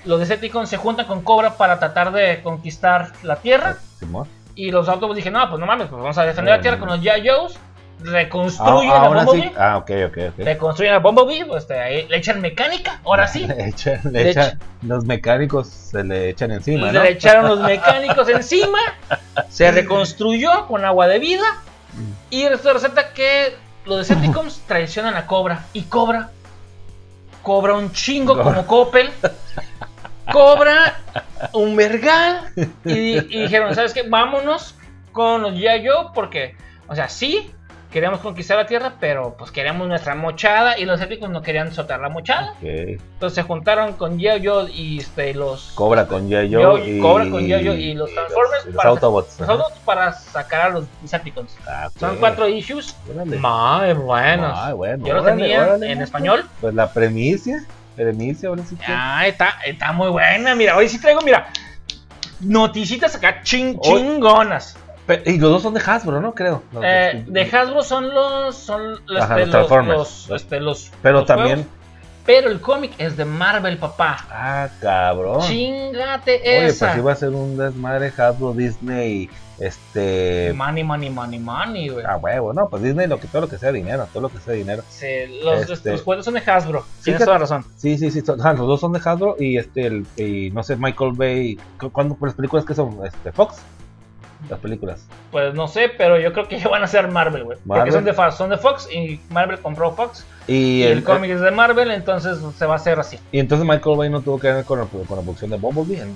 [0.08, 3.76] Los Decepticons se juntan con Cobra para tratar de conquistar la Tierra.
[3.98, 4.26] Simón.
[4.54, 6.62] Y los Autobots dije, no, pues no mames, pues vamos a defender la Mm.
[6.62, 7.28] Tierra con los G.I.
[7.28, 7.58] Joes.
[8.00, 9.26] Reconstruyen Ah, a ahora sí.
[9.26, 9.52] Bumblebee.
[9.58, 10.44] Ah, ok, ok, ok.
[10.44, 13.44] Reconstruyen a Bumblebee, pues, este, le echan mecánica, ahora sí.
[13.46, 17.02] Le echan, le Le echan- los mecánicos se le echan encima, ¿no?
[17.02, 18.78] Le echaron los mecánicos encima,
[19.50, 21.44] se reconstruyó con agua de vida
[22.30, 26.30] y resulta que los Decepticons traicionan a Cobra y Cobra
[27.42, 29.10] cobra un chingo como Coppel,
[30.32, 30.98] cobra
[31.52, 32.50] un vergal
[32.84, 34.02] y, y dijeron, ¿sabes qué?
[34.08, 34.74] Vámonos
[35.12, 35.52] con los.
[35.54, 36.54] Joe porque,
[36.88, 37.50] o sea, sí,
[37.90, 42.00] queríamos conquistar la Tierra, pero pues queríamos nuestra mochada y los Decepticons no querían soltar
[42.00, 42.54] la mochada.
[42.62, 44.18] Entonces se juntaron con.
[44.20, 45.72] Joe y este, los...
[45.74, 46.50] Cobra con G.I.
[46.50, 47.00] Yo- Joe y...
[47.00, 47.48] Cobra con.
[47.48, 49.40] Joe y los Transformers y los para- Autobots.
[49.40, 51.56] Los Autobots para sacar a los Decepticons.
[51.66, 51.88] Ah.
[51.98, 54.74] Son cuatro issues muy buenos.
[54.76, 56.44] Bueno, Yo los tenía órale, en español.
[56.60, 57.64] Pues la premicia,
[57.98, 58.84] premicia, ahora sí que...
[58.86, 60.54] Ah, está, está muy buena.
[60.54, 61.48] Mira, hoy sí traigo, mira,
[62.40, 64.76] noticitas acá ching, chingonas.
[65.24, 66.34] Y los dos son de Hasbro, ¿no?
[66.34, 66.62] Creo.
[66.72, 70.26] Los- Eh, de Hasbro son los, son los, Ajá, este, los Transformers.
[70.28, 70.60] los- este,
[71.02, 71.56] Pero también...
[71.56, 71.72] juegos.
[72.26, 74.18] Pero el cómic es de Marvel, papá.
[74.30, 75.40] Ah, cabrón.
[75.40, 76.88] Chingate Oye, esa.
[76.88, 79.30] pues iba a ser un desmadre Hasbro, Disney,
[79.60, 80.52] este...
[80.54, 82.04] Money, money, money, money, güey.
[82.06, 84.38] Ah, huevo, no, pues Disney, lo que, todo lo que sea dinero, todo lo que
[84.38, 84.82] sea dinero.
[84.88, 85.06] Sí,
[85.42, 86.84] los, Este- los juegos son de Hasbro.
[87.02, 87.64] Tienes toda la razón.
[87.76, 90.62] Sí, sí, sí, son- ah, los dos son de Hasbro y este, el, y no
[90.62, 92.98] sé, Michael Bay, ¿cu- ¿cuándo, las películas que son?
[93.04, 93.56] Este, Fox,
[94.48, 95.06] las películas.
[95.32, 97.58] Pues no sé, pero yo creo que ya van a ser Marvel, güey.
[97.66, 100.24] Porque son de, Fox, son de Fox y Marvel compró Fox.
[100.46, 103.18] Y, Y, el, el, cómic es de Marvel, entonces se va a hacer así.
[103.32, 106.00] y entonces Michael Bay no tuvo que ver con, la- con la producción de Bumblebee.
[106.02, 106.08] En,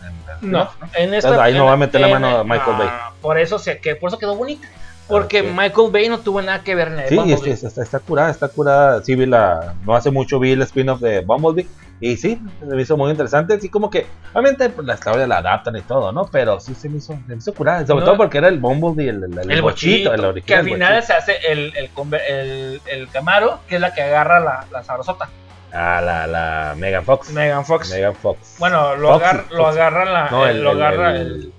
[0.42, 1.28] en- No, en esta.
[1.28, 2.88] Entonces, ahí no en- va a meter la en- mano a Michael Bay.
[2.90, 4.66] ah, Por eso, se, que, por eso quedó bonita.
[5.08, 5.48] Porque Ok.
[5.54, 7.50] Michael Bay no tuvo nada que ver en el Sí, Bumblebee.
[7.52, 9.02] es que está- está curada, está curada.
[9.04, 9.74] Sí, vi la.
[9.84, 11.66] No hace mucho vi el spin-off de Bumblebee.
[12.04, 13.60] Y sí, se me hizo muy interesante.
[13.60, 14.06] Sí, como que.
[14.32, 16.24] Obviamente pues, la historia la adaptan y todo, ¿no?
[16.26, 17.86] Pero sí se me hizo, se me hizo curada.
[17.86, 18.06] Sobre No.
[18.06, 20.58] todo porque era el Bumblebee, el, el, el bochito, el que original.
[20.58, 21.90] al final se hace el, el,
[22.28, 25.28] el, el Camaro, que es la que agarra la, la sabrosota.
[25.72, 27.30] Ah, la, la Megan Fox.
[27.30, 27.90] Megan Fox.
[27.92, 28.56] Megan Fox.
[28.58, 29.76] Bueno, lo, Fox, agarra, lo Fox.
[29.76, 31.52] agarra la, No, el- el- lo el- agarra el- el,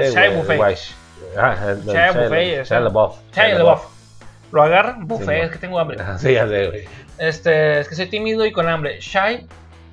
[0.00, 0.60] el Shia Buffet.
[0.60, 2.80] el- el Shia Shia- Buffet, Shia.
[2.80, 3.14] LaBeouf.
[3.32, 3.82] Shia LaBeouf.
[4.50, 5.98] Lo agarra, buffet, Sí, es que tengo hambre.
[6.18, 6.84] Sí, ya sé, güey.
[7.18, 9.00] Este, es que soy tímido y con hambre.
[9.00, 9.46] Shy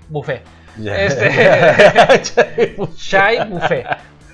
[0.09, 0.41] buffet.
[0.79, 0.95] Ya.
[1.01, 3.85] Este- Shy buffet.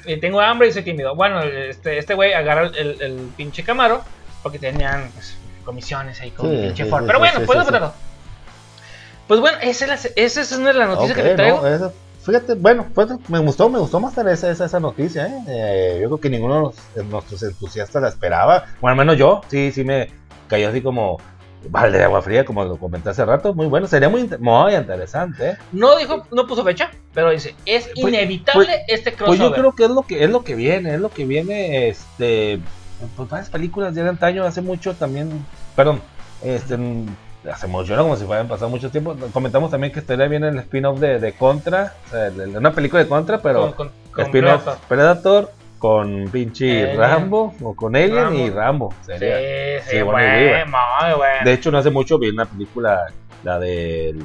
[0.05, 1.15] Y tengo hambre y soy tímido.
[1.15, 4.01] Bueno, este este güey agarra el, pinche Camaro
[4.41, 7.01] porque tenían pues, comisiones ahí con Sí, el pinche sí, Ford.
[7.01, 7.93] sí, Pero bueno, pues de potato.
[9.27, 11.62] Pues bueno, esa es, esa es una de las noticias que te traigo.
[11.62, 11.91] no,
[12.25, 15.38] fíjate, bueno, fue- me gustó, me gustó más esa, esa, esa noticia, ¿eh?
[15.47, 18.65] Eh, Yo creo que ninguno de, los- de nuestros entusiastas la esperaba.
[18.81, 20.10] Bueno, al menos yo, sí, sí me
[20.49, 21.19] cayó así como
[21.69, 23.54] balde de agua fría, como lo comenté hace rato.
[23.54, 25.58] Muy bueno, sería muy, muy interesante, ¿eh?
[25.71, 29.50] No dijo, no puso fecha, pero dice, es Pues- inevitable este Pues crossover.
[29.50, 32.60] yo creo que es lo que es lo que viene, es lo que viene, este,
[33.15, 35.45] pues varias películas ya de antaño, hace mucho también,
[35.76, 36.02] perdón,
[36.43, 36.78] este,
[37.52, 38.04] hace mucho, ¿no?
[38.04, 39.15] Como si fueran pasado mucho tiempo.
[39.34, 42.71] Comentamos también que estaría bien el spin-off de, de Contra, o sea, de- de una
[42.74, 44.88] película de Contra, pero con, con, con spin-off Predator.
[44.88, 46.93] Predator con pinche.
[46.95, 48.93] Rambo, o con Alien y Rambo.
[49.01, 49.37] Sería.
[49.81, 51.39] Sí, sí, Sí, bueno, muy bueno.
[51.43, 53.07] De hecho, no hace mucho vi una película,
[53.43, 54.15] la de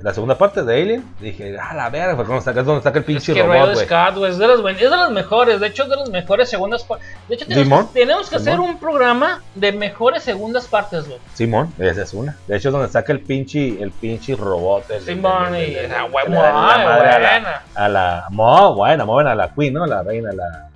[0.00, 1.04] la segunda parte de Alien.
[1.20, 3.74] Dije, ah, la verga, fue cuando saca, es donde saca el Es pinche que robot,
[4.16, 4.30] güey.
[4.30, 6.84] Es de los buen- es de los mejores, de hecho es de las mejores segundas
[6.84, 7.06] partes.
[7.28, 7.88] De hecho tenemos, Simón.
[7.92, 11.18] tenemos que hacer un programa de mejores segundas partes, güey.
[11.34, 12.36] Simón, esa es una.
[12.46, 14.88] De hecho, es donde saca el pinche, el pinche robot.
[14.90, 17.62] El, Simón y la- madre a la-.
[17.74, 19.84] A la, muy buena, muy buena, la Queen, ¿no?
[19.86, 20.68] La reina, la.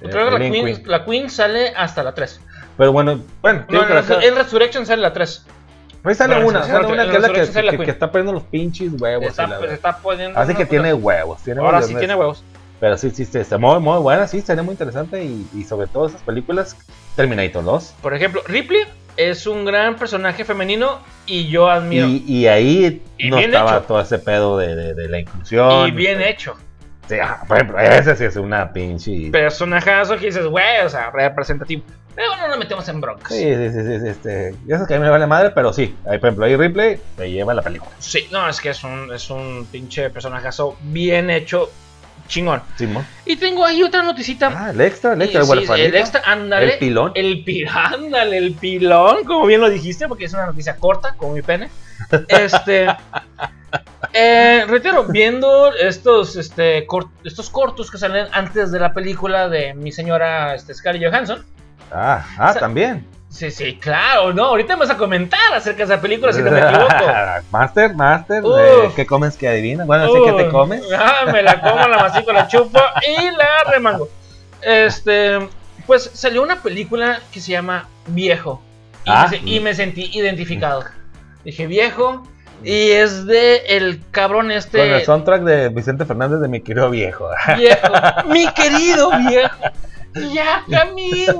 [0.00, 2.40] Creo que la Queen, la Queen sale hasta la 3.
[2.76, 5.44] Pero bueno, bueno, No, no, acá- en Resurrection sale la 3.
[6.04, 9.26] ahí sale una, sale una que es la que, la está poniendo los pinches huevos.
[9.26, 10.38] Está, pues, poniendo.
[10.38, 11.42] Así que tiene huevos.
[11.42, 12.44] Tiene Ahora sí tiene huevos.
[12.80, 15.24] Pero sí, sí, sí, está muy, muy buena, sí, estaría muy interesante.
[15.24, 16.76] Y, y sobre todo esas películas,
[17.16, 17.94] Terminator 2.
[18.00, 18.82] Por ejemplo, Ripley
[19.16, 22.06] es un gran personaje femenino y yo admiro.
[22.06, 23.86] Y, y ahí Y no estaba hecho.
[23.88, 25.88] todo ese pedo de, de, de la inclusión.
[25.88, 26.56] Y bien hecho.
[27.08, 27.16] Sí,
[27.46, 29.30] por ejemplo, ese sí es una pinche.
[29.30, 31.82] Personajazo que dices, güey, o sea, representativo.
[32.14, 33.32] Pero no nos metemos en broncas.
[33.32, 34.54] Sí, sí, sí, sí, sí, este.
[34.66, 35.94] Ya sé que a mí me vale madre, pero sí.
[36.04, 37.92] Ahí, por ejemplo, ahí Ripley se lleva la película.
[37.98, 41.70] Sí, no, es que es un, es un pinche personajazo bien hecho,
[42.26, 42.60] chingón.
[42.76, 43.06] Simón.
[43.24, 44.50] Y tengo ahí otra noticita.
[44.52, 46.72] Ah, el extra, el extra, el sí, el extra, ándale.
[46.74, 47.12] El pilón.
[47.14, 51.34] El pi- ándale, el pilón, como bien lo dijiste, porque es una noticia corta, como
[51.34, 51.70] mi pene.
[52.28, 52.88] Este.
[54.12, 59.74] Eh, reitero, viendo estos, este, cort- estos cortos que salen antes de la película de
[59.74, 61.44] mi señora este, Scarlett Johansson.
[61.92, 63.06] Ah, ah, O sea, también.
[63.30, 66.50] Sí, sí, claro, no, ahorita me vas a comentar acerca de esa película si no
[66.50, 66.94] me equivoco.
[67.50, 68.42] master, Master,
[68.96, 69.84] ¿qué comes que adivina?
[69.84, 70.82] Bueno, sí que te comes.
[70.98, 74.08] Ah, me la como, la mastico, la chupo y la remango.
[74.62, 75.38] Este,
[75.86, 78.62] pues salió una película que se llama Viejo.
[79.04, 79.28] Y, Ah.
[79.30, 80.84] me, se- y me sentí identificado.
[81.44, 82.26] Dije Viejo.
[82.62, 84.78] Y es de el cabrón este.
[84.78, 87.28] Con el soundtrack de Vicente Fernández de mi querido viejo.
[87.56, 87.88] Viejo.
[88.26, 89.56] Mi querido viejo.
[90.32, 91.34] Ya camina.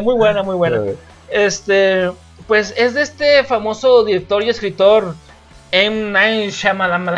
[0.00, 0.80] Muy buena, muy buena.
[1.28, 2.10] Este,
[2.46, 5.14] pues es de este famoso director y escritor
[5.72, 6.10] M.
[6.10, 7.08] Night Shyamalan,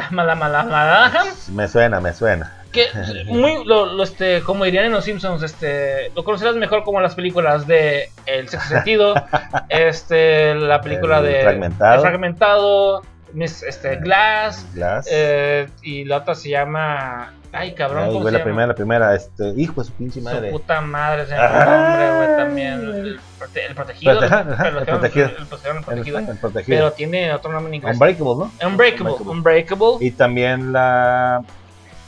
[1.53, 2.53] Me suena, me suena.
[2.71, 2.87] que
[3.27, 7.15] muy, lo, lo, este, como dirían en los Simpsons, este, lo conocerás mejor como las
[7.15, 9.15] películas de El Sexto Sentido,
[9.69, 11.95] este, la película El de Fragmentado.
[11.95, 13.03] El Fragmentado,
[13.35, 15.07] Miss, este, Glass, Glass.
[15.11, 18.45] eh, y la otra se llama, ay cabrón, Ay, ¿cómo güey, se la llama?
[18.45, 20.51] primera, la primera, este, hijo de su pinche Su madre.
[20.51, 21.65] puta madre, se Ah.
[21.65, 22.73] nombre, güey, también.
[22.95, 24.13] El, prote- el protegido.
[24.13, 26.19] El- protegido.
[26.19, 26.65] El.
[26.67, 27.95] Pero tiene otro nombre en inglés.
[27.95, 28.69] Unbreakable, ¿no?
[28.69, 29.13] Unbreakable.
[29.31, 29.87] Unbreakable.
[30.01, 31.43] Y también la.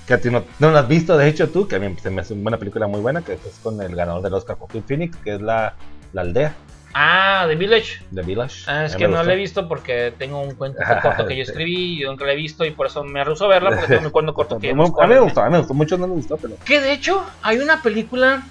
[0.07, 2.11] Que a ti no, no la has visto, de hecho, tú, que a mí se
[2.11, 5.17] me hace una película muy buena, que es con el ganador del Oscar, Joaquin Phoenix,
[5.17, 5.75] que es la,
[6.13, 6.53] la aldea,
[6.94, 8.00] Ah, The Village.
[8.14, 8.64] The Village.
[8.66, 12.02] Ah, es que no la he visto porque tengo un cuento corto que yo escribí
[12.02, 14.11] y nunca la he visto y por eso me rehuso a verla porque tengo mi
[14.11, 15.02] cuento corto que A mí me gustó,
[15.42, 16.57] a mí me gustó, mucho no me gustó, pero.
[16.64, 18.42] Que de hecho hay una película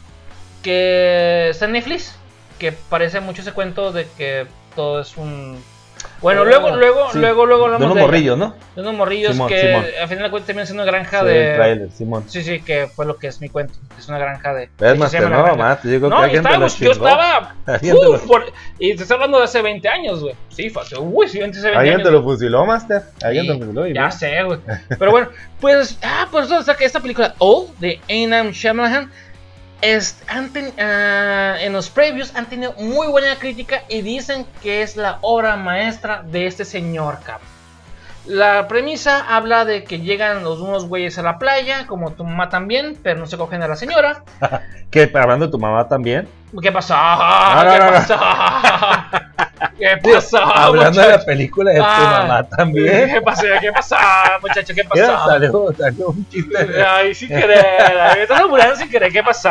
[0.61, 2.17] que está en Netflix
[2.59, 5.57] que parece mucho ese cuento de que todo es un...
[6.23, 7.19] Bueno, Oh, luego, luego, sí.
[7.19, 8.07] luego, luego De hablamos unos de ella.
[8.07, 8.55] morrillos, ¿no?
[8.75, 9.85] De unos morrillos Simón, que Simón.
[10.01, 11.55] al final de cuentas terminan siendo una granja Sí, de...
[11.55, 12.23] trailer, Simón.
[12.27, 13.73] Sí, sí, que fue lo que es mi cuento.
[13.99, 14.63] Es una granja de...
[14.63, 15.55] Es de más, no, Granja.
[15.55, 17.55] más, yo creo que No, alguien te lo yo estaba...
[17.67, 18.45] Alguien lo- por-
[18.79, 20.33] y te estoy hablando de hace 20 años, güey.
[20.49, 20.97] Sí, fue hace...
[20.97, 22.07] Uy, sí, hace 20 Alguien años.
[22.07, 23.01] te lo fusiló, Master.
[23.21, 23.87] Alguien te lo fusiló.
[23.87, 24.59] y Ya sé, güey.
[24.97, 25.27] Pero bueno,
[25.59, 29.11] pues, ah, pues resulta que esta película Old de Ainam Shyamalan
[30.77, 35.55] ah, en los previews han tenido muy buena crítica y dicen que es la obra
[35.55, 37.52] maestra de este señor, cabrón.
[38.25, 42.47] La premisa habla de que llegan los unos güeyes a la playa, como tu mamá
[42.49, 44.23] también, pero no se cogen a la señora.
[44.93, 46.27] Que hablando de tu mamá también.
[46.61, 46.93] ¿Qué pasó?
[46.95, 48.19] no, ¿Qué no, pasó?
[49.79, 50.37] ¿Qué pasó?
[50.37, 53.09] hablando de la película de tu Ah, mamá también.
[53.11, 53.41] ¿Qué pasó?
[53.59, 53.95] ¿Qué pasó,
[54.39, 54.73] muchacho?
[54.75, 55.25] ¿Qué pasó?
[55.25, 56.83] salió, salió un chiste.
[56.87, 57.65] Ay, sin querer.
[57.81, 59.11] Ay, Me estás apurando sin querer.
[59.11, 59.49] ¿Qué pasó?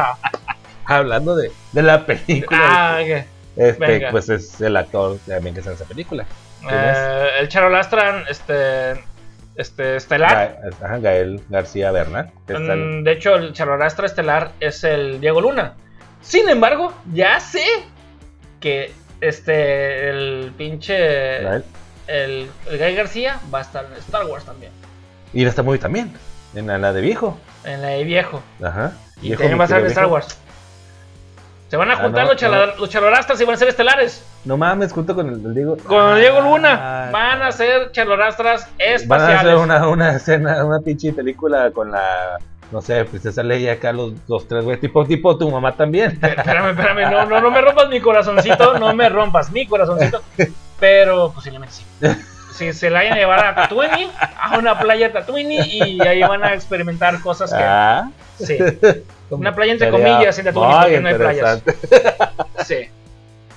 [0.84, 2.60] Hablando de, de la película.
[2.62, 3.24] Ah, ¿qué?
[3.56, 4.10] este, venga.
[4.12, 6.24] pues es el actor también que está en esa película.
[6.66, 9.02] ¿Quién Eh, el Charolastran, este.
[9.54, 10.58] Este, estelar.
[10.62, 12.30] Ga- ajá, Gael García Bernal.
[12.48, 15.74] Mm, de hecho, el Charolastra estelar es el Diego Luna.
[16.22, 17.62] Sin embargo, ya sé
[18.60, 20.08] que este.
[20.08, 21.42] El pinche.
[21.42, 21.64] Gael.
[22.06, 24.72] El, el Guy García va a estar en Star Wars también.
[25.34, 26.12] Y en esta movie también.
[26.54, 27.38] En la, la de viejo.
[27.64, 28.42] En la de viejo.
[28.62, 28.92] Ajá.
[29.20, 30.06] Y Viejo, también va a estar en Star.
[30.06, 30.38] Wars.
[31.72, 34.22] Se van a Ah, juntar no, los, chala- los y van a ser estelares.
[34.44, 35.78] No mames, junto con el, el Diego.
[35.86, 39.38] Con Diego Luna Ah, van a ser charolastras Van a espaciales.
[39.38, 42.36] hacer una, una escena, una pinche película con la.
[42.72, 44.78] No sé, Princesa Leia acá, los, los tres, güey.
[44.80, 46.10] Tipo, tipo tu mamá también.
[46.22, 50.20] Espérame, espérame, no, no, no me rompas mi corazoncito, no me rompas mi corazoncito.
[50.78, 51.86] Pero posiblemente sí.
[52.52, 56.52] Si se la hayan llevado a Tatooine, a una playa Tatooine, y ahí van a
[56.52, 57.62] experimentar cosas que.
[57.64, 58.10] Ah.
[58.46, 58.58] Sí.
[59.30, 61.62] Una playa entre comillas en Tatooine, muy porque no hay playas.
[62.66, 62.76] Sí.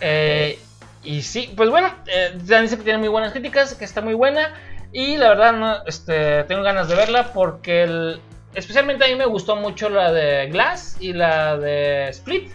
[0.02, 0.60] Eh,
[1.04, 4.14] y sí, pues bueno, eh, ya dice que tiene muy buenas críticas, que está muy
[4.14, 4.54] buena.
[4.92, 8.20] Y la verdad, no, este, tengo ganas de verla porque el-
[8.54, 12.52] especialmente a mí me gustó mucho la de Glass y la de Split.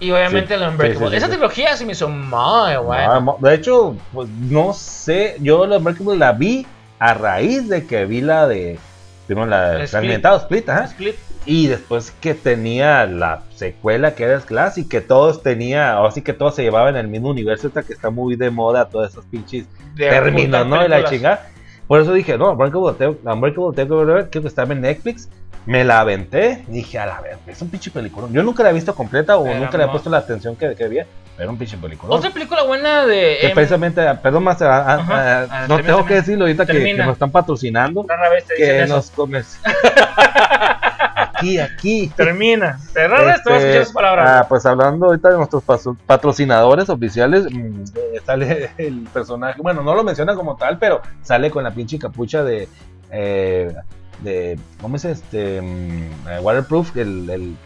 [0.00, 0.98] Y obviamente Sí, la Unbreakable.
[0.98, 3.14] sí, sí, sí, Esa trilogía se me hizo muy buena.
[3.14, 5.36] No, mo- de hecho, pues no sé.
[5.40, 6.66] Yo la Unbreakable la vi
[6.98, 8.78] a raíz de que vi la de.
[9.26, 9.86] Primero la.
[9.86, 10.84] Fragmentado Split, ajá.
[10.84, 11.16] Split.
[11.44, 16.22] Y después que tenía la secuela que era Glass y que todos tenía, o así
[16.22, 19.10] que todos se llevaban en el mismo universo, hasta que está muy de moda todos
[19.10, 20.84] esos pinches términos, ¿no?
[20.84, 21.48] Y la chingada.
[21.86, 25.28] Por eso dije, no, Unbreakable, Unbreakable ver, creo que estaba en Netflix.
[25.66, 28.28] Me la aventé, dije, a la vez, es un pinche película.
[28.30, 30.74] Yo nunca la he visto completa o Pero nunca le he puesto la atención que,
[30.74, 31.06] que había,
[31.38, 32.14] era un pinche película.
[32.14, 33.38] Otra película buena de.
[33.40, 37.12] que precisamente, perdón más, ah, ah, ah, Ah, no tengo que decirlo ahorita que, nos
[37.12, 38.94] están patrocinando, rara vez te dicen que eso.
[38.96, 39.58] nos comes.
[41.16, 42.12] aquí, aquí.
[42.16, 42.78] Termina.
[42.92, 44.28] Te rara vez te vas a escuchar Este, esas palabras.
[44.30, 45.62] ah, pues hablando ahorita de nuestros
[46.06, 47.84] patrocinadores oficiales, mm,
[48.24, 52.42] sale el personaje, bueno, no lo menciona como tal, pero sale con la pinche capucha
[52.44, 52.68] de,
[53.10, 53.74] eh,
[54.20, 55.60] de ¿cómo es este?
[55.60, 57.56] Mm, eh, waterproof, el, el,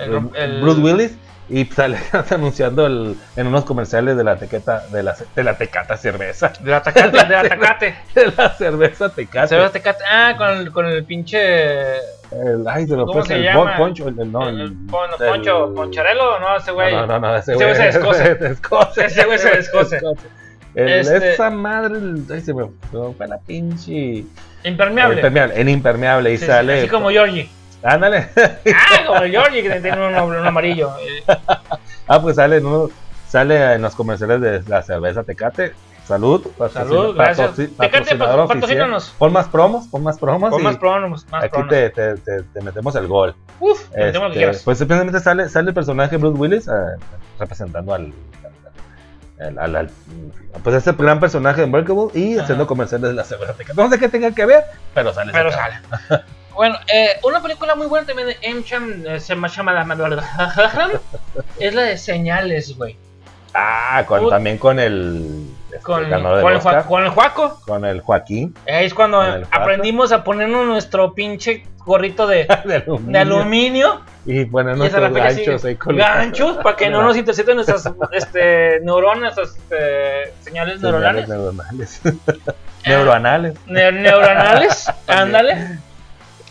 [0.00, 1.12] El- el- Bruce Willis.
[1.52, 1.98] Y sale
[2.30, 6.50] anunciando el- en unos comerciales de la tequeta, de la, de la tecata cerveza.
[6.60, 7.94] Del atacate, del atacate.
[8.14, 9.54] De la cerveza tecate.
[9.56, 10.02] Ve Tecate.
[10.10, 11.96] Ah, con el, con el pinche.
[12.30, 13.76] El, ay, se lo ¿Cómo se el llama?
[13.76, 16.94] pon- poncho, el, no, el, el- el- Poncho, Poncharelo, no, ese güey.
[16.94, 18.24] No, no, no, ese Ese güey güey se descoce.
[18.24, 19.04] se descoce.
[19.04, 20.00] Ese güey se descoce.
[20.74, 21.98] Este- Esa madre,
[22.32, 24.24] ay, se me fue la pinche.
[24.64, 25.16] Impermeable.
[25.16, 26.78] Impermeable, en impermeable y sí, sale.
[26.80, 27.50] así como Georgie.
[27.82, 28.28] Ándale.
[28.36, 30.92] Ah, como el Georgie, que tiene un, un amarillo.
[32.06, 32.90] Ah, pues sale en, uno-
[33.28, 35.72] sale en los comerciales de la cerveza Tecate.
[36.06, 36.44] Salud.
[36.72, 37.54] Salud, gracias.
[37.54, 38.46] Tecate, oficial.
[38.48, 39.14] patrocínanos.
[39.18, 40.50] Pon más promos, pon más promos.
[40.50, 41.70] Pon más promos, más aquí promos.
[41.70, 43.34] te, te, te- te metemos el gol.
[43.60, 44.62] Uf, metemos lo que Este, quieras.
[44.64, 46.72] pues simplemente sale, sale el personaje Bruce Willis eh,
[47.38, 48.12] representando al,
[49.40, 49.90] al- al- al-
[50.62, 53.80] pues este gran personaje de Unbreakable y haciendo comerciales de la cerveza Tecate.
[53.80, 54.64] No sé qué tenga que ver,
[54.94, 55.30] pero sale.
[55.30, 55.74] ese Pero sale.
[56.54, 58.62] Bueno, eh, una película muy buena también de M.
[58.64, 59.84] Cham, eh, se me llama la
[61.58, 62.96] es la de Señales, güey.
[63.54, 67.60] Ah, con- también con el este, Con, ganador con, el Oscar, con el Juaco.
[67.66, 72.76] con el Joaquín Ahí es cuando Con aprendimos a ponernos nuestro pinche gorrito de, de
[72.76, 74.00] aluminio, de aluminio.
[74.24, 76.16] y poner Y esa es la nuestros ganchos ahí colgados.
[76.16, 81.28] ganchos para que no nos intercepten nuestras este, neuronas, este, señales neuronales.
[81.28, 82.00] Neuronales.
[82.86, 83.54] Neuroanales.
[83.66, 85.78] Ne- neuronales, ándale.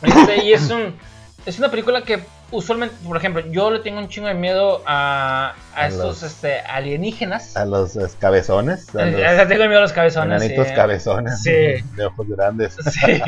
[0.03, 0.95] Este, y es un
[1.43, 2.19] es una película que
[2.51, 6.23] usualmente, por ejemplo, yo le tengo un chingo de miedo a, a A estos los-
[6.23, 7.57] este, alienígenas.
[7.57, 8.93] A los eh, cabezones.
[8.95, 10.39] A Eh, los tengo miedo a los cabezones.
[10.39, 10.73] enanitos sí.
[10.75, 11.41] cabezones.
[11.41, 11.49] Sí.
[11.95, 12.75] De ojos grandes.
[12.91, 13.19] Sí.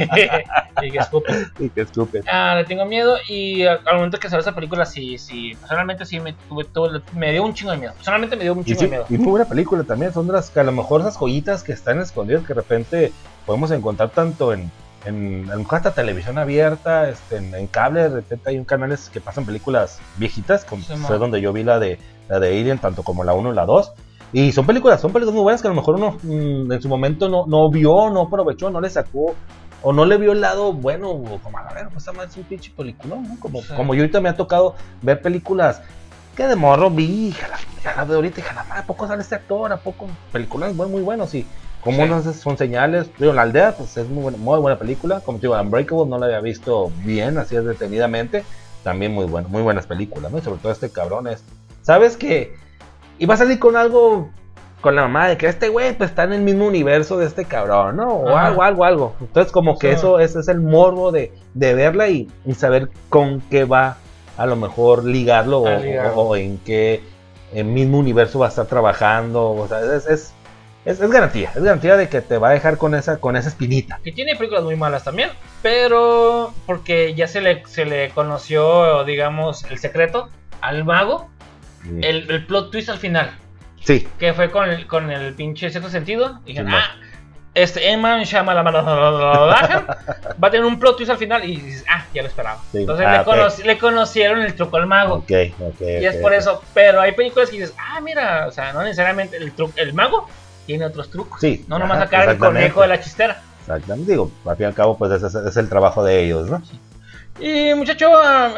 [0.83, 1.51] y que escupen.
[1.59, 2.23] y que escupen.
[2.31, 6.19] Ah, le tengo miedo y al momento que salió esa película, sí, sí, personalmente sí
[6.19, 7.93] me, tuve, tuve- me dio un chingo de miedo.
[7.93, 9.05] Personalmente me dio un Y, chingo sí, de miedo.
[9.09, 10.13] y muy buena película también.
[10.13, 13.11] Son de las que a lo mejor esas joyitas que están escondidas que de repente
[13.47, 14.71] podemos encontrar tanto en,
[15.05, 18.03] en a lo mejor hasta televisión abierta, este, en, en cable.
[18.03, 20.65] De repente hay un canales que pasan películas viejitas.
[20.65, 23.51] Como Sí, fue donde yo vi la de, la de Alien, tanto como la 1
[23.51, 23.91] y la 2.
[24.31, 26.89] Y son películas, son películas muy buenas que a lo mejor uno mm, en su
[26.89, 29.35] momento no, no vio, no aprovechó, no le sacó.
[29.85, 32.43] O no le vio el lado bueno, o como a ver, pues madre es un
[32.45, 33.37] pinche película, ¿no?
[33.41, 33.73] Como, Sí.
[33.75, 35.81] como yo ahorita me ha tocado ver películas
[36.37, 37.49] que de morro vi, hija,
[37.97, 39.73] la- veo ahorita, hija, la madre, ¿a poco sale este actor?
[39.73, 40.07] ¿A poco?
[40.31, 41.45] Películas muy, muy buenos, y
[41.83, 42.33] como Sí.
[42.33, 43.09] son señales.
[43.17, 45.19] Digo, La Aldea, pues es muy buena, muy buena película.
[45.21, 48.43] Como te digo, Unbreakable no la había visto bien, así es detenidamente.
[48.83, 50.37] También muy bueno, muy buenas películas, ¿no?
[50.37, 51.43] Y sobre todo este cabrón es.
[51.81, 52.55] ¿Sabes que
[53.19, 54.29] Iba a salir con algo
[54.81, 57.45] con la mamá de que este güey pues está en el mismo universo de este
[57.45, 58.07] cabrón, ¿no?
[58.09, 58.47] O Ajá.
[58.47, 59.15] algo, algo, algo.
[59.21, 59.95] Entonces como que Sí.
[59.97, 63.97] eso ese es el morbo de, de verla y, y saber con qué va
[64.35, 67.01] a lo mejor ligarlo o, en qué
[67.53, 69.51] eh, mismo universo va a estar trabajando.
[69.51, 70.33] O sea, es, es,
[70.85, 73.49] es, es garantía, es garantía de que te va a dejar con esa, con esa
[73.49, 73.99] espinita.
[74.03, 75.29] Que tiene películas muy malas también,
[75.61, 80.29] pero porque ya se le, se le conoció, digamos, el secreto
[80.61, 81.29] al mago,
[82.01, 83.31] el, el plot twist al final,
[83.83, 86.39] Sí, que fue con el, con el pinche sexto sentido.
[86.45, 86.81] Dijeron, Sí, no.
[86.81, 86.95] ah,
[87.53, 92.21] este Emma Shyamalan va a tener un plot twist al final y dices, ah, ya
[92.21, 92.59] lo esperaba.
[92.71, 92.79] Sí.
[92.79, 93.27] Entonces Ah, le, ok.
[93.27, 95.15] conoci- le conocieron el truco al mago.
[95.15, 95.81] ok, ok.
[95.81, 99.37] Y es por eso, pero hay películas que dices, ah, mira, o sea, no necesariamente
[99.37, 100.27] el, el mago
[100.65, 101.39] tiene otros trucos.
[101.39, 103.41] Sí, No nomás ajá, sacar el conejo de la chistera.
[103.61, 106.61] Exactamente, digo, al fin y al cabo, pues ese es, el trabajo de ellos, ¿no?
[107.39, 108.09] Y muchacho,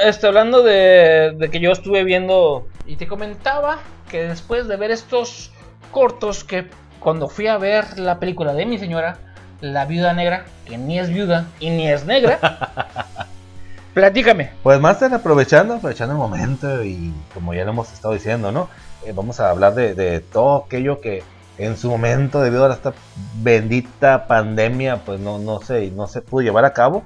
[0.01, 4.91] este, hablando de, de que yo estuve viendo y te comentaba que después de ver
[4.91, 5.51] estos
[5.91, 6.67] cortos que
[6.99, 9.17] cuando fui a ver la película de mi señora,
[9.61, 12.39] La Viuda Negra, que ni es viuda y ni es negra,
[13.93, 14.51] platícame.
[14.63, 18.69] Pues Master, aprovechando, aprovechando el momento y como ya lo hemos estado diciendo, ¿no?
[19.05, 21.23] Eh, vamos a hablar de, de todo aquello que
[21.57, 22.93] en su momento, debido a esta
[23.41, 27.03] bendita pandemia, pues no, no, se, no se pudo llevar a cabo.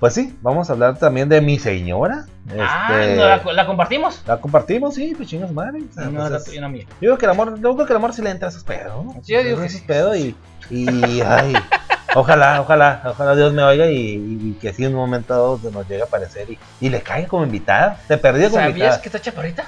[0.00, 2.24] Pues sí, vamos a hablar también de mi señora.
[2.58, 4.20] Ah, Este, ¿no la, la compartimos?
[4.26, 5.80] la compartimos, sí, pues chingas madre.
[5.88, 6.84] o sea, No, pues es- mía.
[6.88, 8.64] Yo creo que el amor, yo creo que el amor sí le entra a esos
[8.64, 9.12] pedos, ¿no?
[9.22, 9.86] Sí, yo digo que esos sí.
[9.86, 10.34] pedos y,
[10.70, 11.54] y ay,
[12.16, 15.70] ojalá, ojalá, ojalá Dios me oiga y, y que sí en un momento dado se
[15.70, 17.98] nos llegue a aparecer y, y le caiga como invitada.
[18.08, 19.00] Te perdí como ¿Sabías invitada.
[19.02, 19.64] que está chaparrita?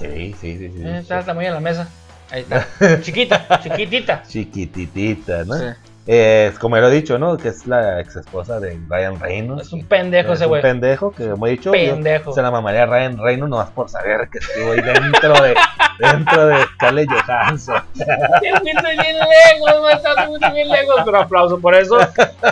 [0.00, 0.82] Sí, sí, sí, sí.
[0.82, 1.88] Eh, está el tamaño de la mesa.
[2.34, 2.66] Ahí está.
[3.00, 4.22] Chiquita, chiquitita.
[4.26, 5.54] Chiquititita, ¿no?
[5.54, 5.64] Sí.
[6.06, 7.36] Eh, como ya lo he dicho, ¿no?
[7.38, 9.68] Que es la ex esposa de Ryan Reynolds.
[9.68, 10.62] Es un pendejo Es ese un güey.
[10.62, 12.32] pendejo que, como he dicho, Pendejo.
[12.34, 15.54] se la mamaría a Ryan Reynolds nomás por saber que estuvo ahí dentro de,
[16.00, 17.82] dentro de Scarlett Johansson.
[17.94, 20.96] Te fuiste bien lejos, bien lejos.
[21.04, 21.98] Pero aplauso por eso.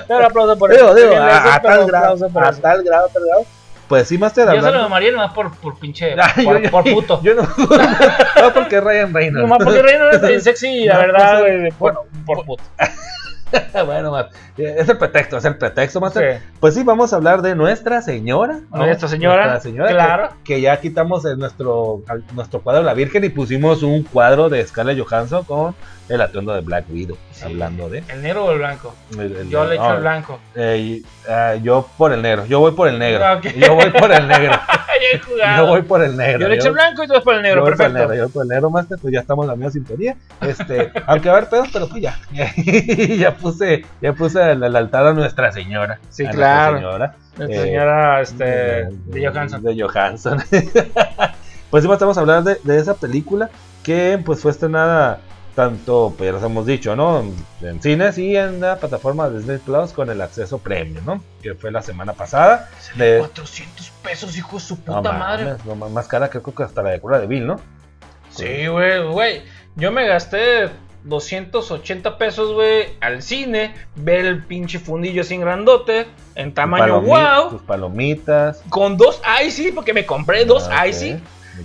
[0.09, 0.95] Pero aplauso por Digo, eso.
[0.95, 3.45] digo, a, a tal grado, a tal grado, tal grado.
[3.89, 4.83] Pues sí, Master, Yo se lo hablando...
[4.85, 6.15] llamaría nomás por, por pinche.
[6.19, 7.21] Ah, Por, yo- por puto.
[7.23, 7.43] Yo no,
[8.43, 9.43] no porque es Ryan Reynolds.
[9.49, 11.71] Nomás porque Reino es bien sexy, la No, verdad, pues, güey.
[11.73, 12.63] Por, por puto.
[13.85, 14.19] bueno,
[14.57, 16.39] es el pretexto, es el pretexto, Master.
[16.39, 16.47] Sí.
[16.59, 18.61] Pues sí, vamos a hablar de Nuestra Señora.
[18.71, 18.79] ¿no?
[18.87, 20.29] Nuestra Señora, Nuestra Señora, claro.
[20.43, 22.03] Que, que ya quitamos en nuestro,
[22.35, 25.75] nuestro cuadro de la Virgen y pusimos un cuadro de Scarlett Johansson con
[26.15, 27.17] el atuendo de Black Widow.
[27.33, 27.45] Sí.
[27.45, 28.03] Hablando de.
[28.09, 28.95] ¿El negro o el blanco?
[29.19, 30.39] el- el- Yo le echo el blanco.
[30.55, 32.45] eh, ah, yo por el negro.
[32.47, 33.25] Yo voy por el negro.
[33.25, 33.41] Ah.
[33.43, 34.53] Yo voy por el negro.
[35.57, 36.41] Yo voy por el negro.
[36.41, 37.93] Yo le echo el blanco y tú vas por el negro, yo voy por el
[37.93, 38.13] perfecto.
[38.13, 40.17] negro, yo por el negro, Master, pues ya estamos en la misma sintonía.
[40.41, 42.19] Este, aunque va a haber pedos, pero pues ya.
[43.19, 45.99] ya puse, ya puse el, el altar a Nuestra Señora.
[46.09, 46.77] Sí, a Nuestra claro.
[46.79, 47.15] Señora.
[47.37, 49.63] Nuestra Eh, señora este, de Johansson.
[49.63, 50.39] De Johansson.
[51.71, 53.51] pues sí, vamos a hablar de, de esa película
[53.83, 55.19] que pues fue estrenada
[55.55, 57.21] tanto, pues ya los hemos dicho, ¿no?
[57.21, 61.23] En, en cines y en la plataforma de Disney Plus con el acceso premium, ¿no?
[61.43, 62.71] Que fue la semana pasada.
[62.97, 65.45] De, 400 pesos, hijo de su no puta madre.
[65.45, 67.61] mames, no, más cara que creo que hasta la de Cura de Bill, ¿no?
[68.31, 69.43] Sí, güey, güey.
[69.77, 70.71] Yo me gasté
[71.05, 77.63] 280 pesos, güey, al cine, ver el pinche fundillo sin grandote, en tamaño wow, Tus
[77.63, 78.63] palomitas.
[78.69, 81.21] con dos icy, porque me compré dos Ah, ok, icy,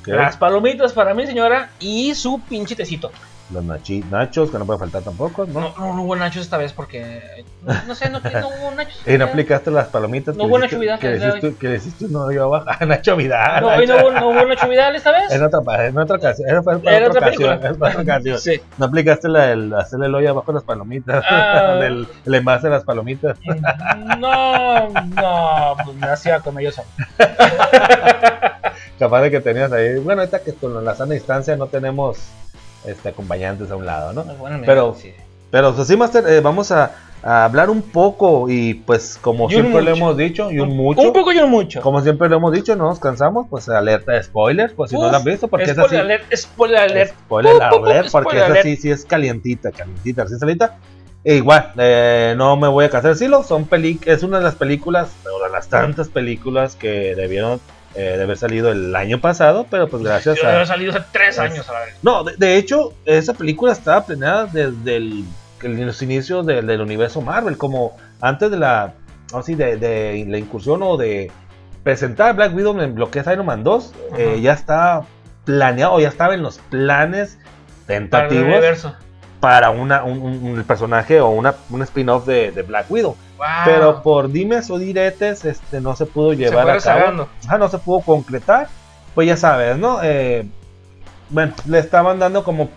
[0.05, 3.11] las palomitas para mi señora y su pinche tecito.
[3.49, 5.61] Los nachi- nachos, que no puede faltar tampoco, ¿no?
[5.61, 9.01] No, no, no hubo nachos esta vez porque, no, no sé, no, no hubo nachos.
[9.07, 12.05] Y no aplicaste las palomitas No hubo Nacho Vidal, que le hiciste, que le hiciste
[12.05, 12.65] un novio abajo.
[12.79, 13.61] Ah, Nacho Vidal.
[13.61, 15.31] No, hoy no hubo, no hubo Nacho Vidal esta vez.
[15.31, 16.49] En otra, pa- en otra ocasión.
[16.49, 17.37] Era para, para Era otra ocasión.
[17.51, 17.69] película.
[17.69, 18.37] era para otra ocasión.
[18.39, 18.61] Sí.
[18.77, 21.23] No aplicaste la del hacerle el hoyo abajo de las palomitas.
[21.29, 21.77] Ah.
[21.79, 23.37] del, el envase de las palomitas.
[24.19, 26.75] No, no, pues me hacía con ellos.
[26.75, 26.87] solo.
[28.99, 29.99] Capaz de que tenías ahí.
[29.99, 32.17] Bueno, ahorita que con la sana distancia no tenemos
[32.85, 34.23] este, acompañantes a un lado, ¿no?
[34.35, 35.13] Bueno, Pero- sí.
[35.49, 36.91] Pero pues sí, Master, eh, vamos a,
[37.23, 41.01] a hablar un poco y pues como Y siempre lo hemos dicho, y un mucho.
[41.01, 41.81] Un poco y un mucho.
[41.81, 45.09] Como siempre lo hemos dicho, no nos cansamos, pues alerta de spoilers, pues si no
[45.09, 45.95] lo han visto, porque es así.
[45.95, 47.13] alert, spoiler alert.
[47.17, 48.59] Spoiler alert, porque spoiler es alert.
[48.65, 50.75] así, sí es calientita, calientita, recién salita.
[51.23, 54.43] E igual, eh, no me voy a cansar de decirlo, son peli es una de
[54.43, 57.59] las películas, o de las tantas películas que debieron
[57.97, 60.65] eh, de haber salido el año pasado, pero pues gracias Yo a...
[60.65, 61.95] salido hace tres Es- años a la vez.
[62.03, 65.25] No, de, de hecho, esa película estaba planeada desde el,
[65.63, 68.93] los inicios del- del universo Marvel, como antes de la,
[69.33, 71.31] así, de, de la incursión o de
[71.83, 75.01] presentar a Black Widow en lo que es Iron Man 2, eh, ya está
[75.45, 77.37] planeado, ya estaba en los planes
[77.87, 78.87] tentativos
[79.39, 83.15] para una, un, un- un personaje o una, un spin-off de, de Black Widow.
[83.37, 83.45] Wow.
[83.65, 87.27] Pero por dimes o diretes este, no se pudo llevar a cabo.
[87.59, 88.67] no se pudo concretar.
[89.15, 89.99] Pues ya sabes, ¿no?
[90.03, 90.45] Eh,
[91.29, 92.69] bueno, le estaban dando como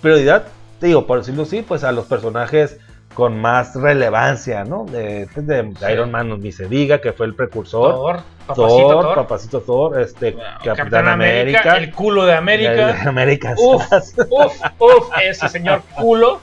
[0.00, 0.44] prioridad,
[0.80, 2.78] te digo, por decirlo así, pues a los personajes
[3.14, 4.86] con más relevancia, ¿no?
[4.86, 5.92] De, de Sí.
[5.92, 7.94] Iron Man, ni se diga, que fue el precursor.
[7.94, 9.14] Thor, papacito Thor.
[9.14, 10.34] Papacito Thor, este,
[10.64, 13.02] Capitán, América, el culo de América.
[13.06, 13.82] América Uf,
[14.30, 16.40] uf, uf, ese señor culo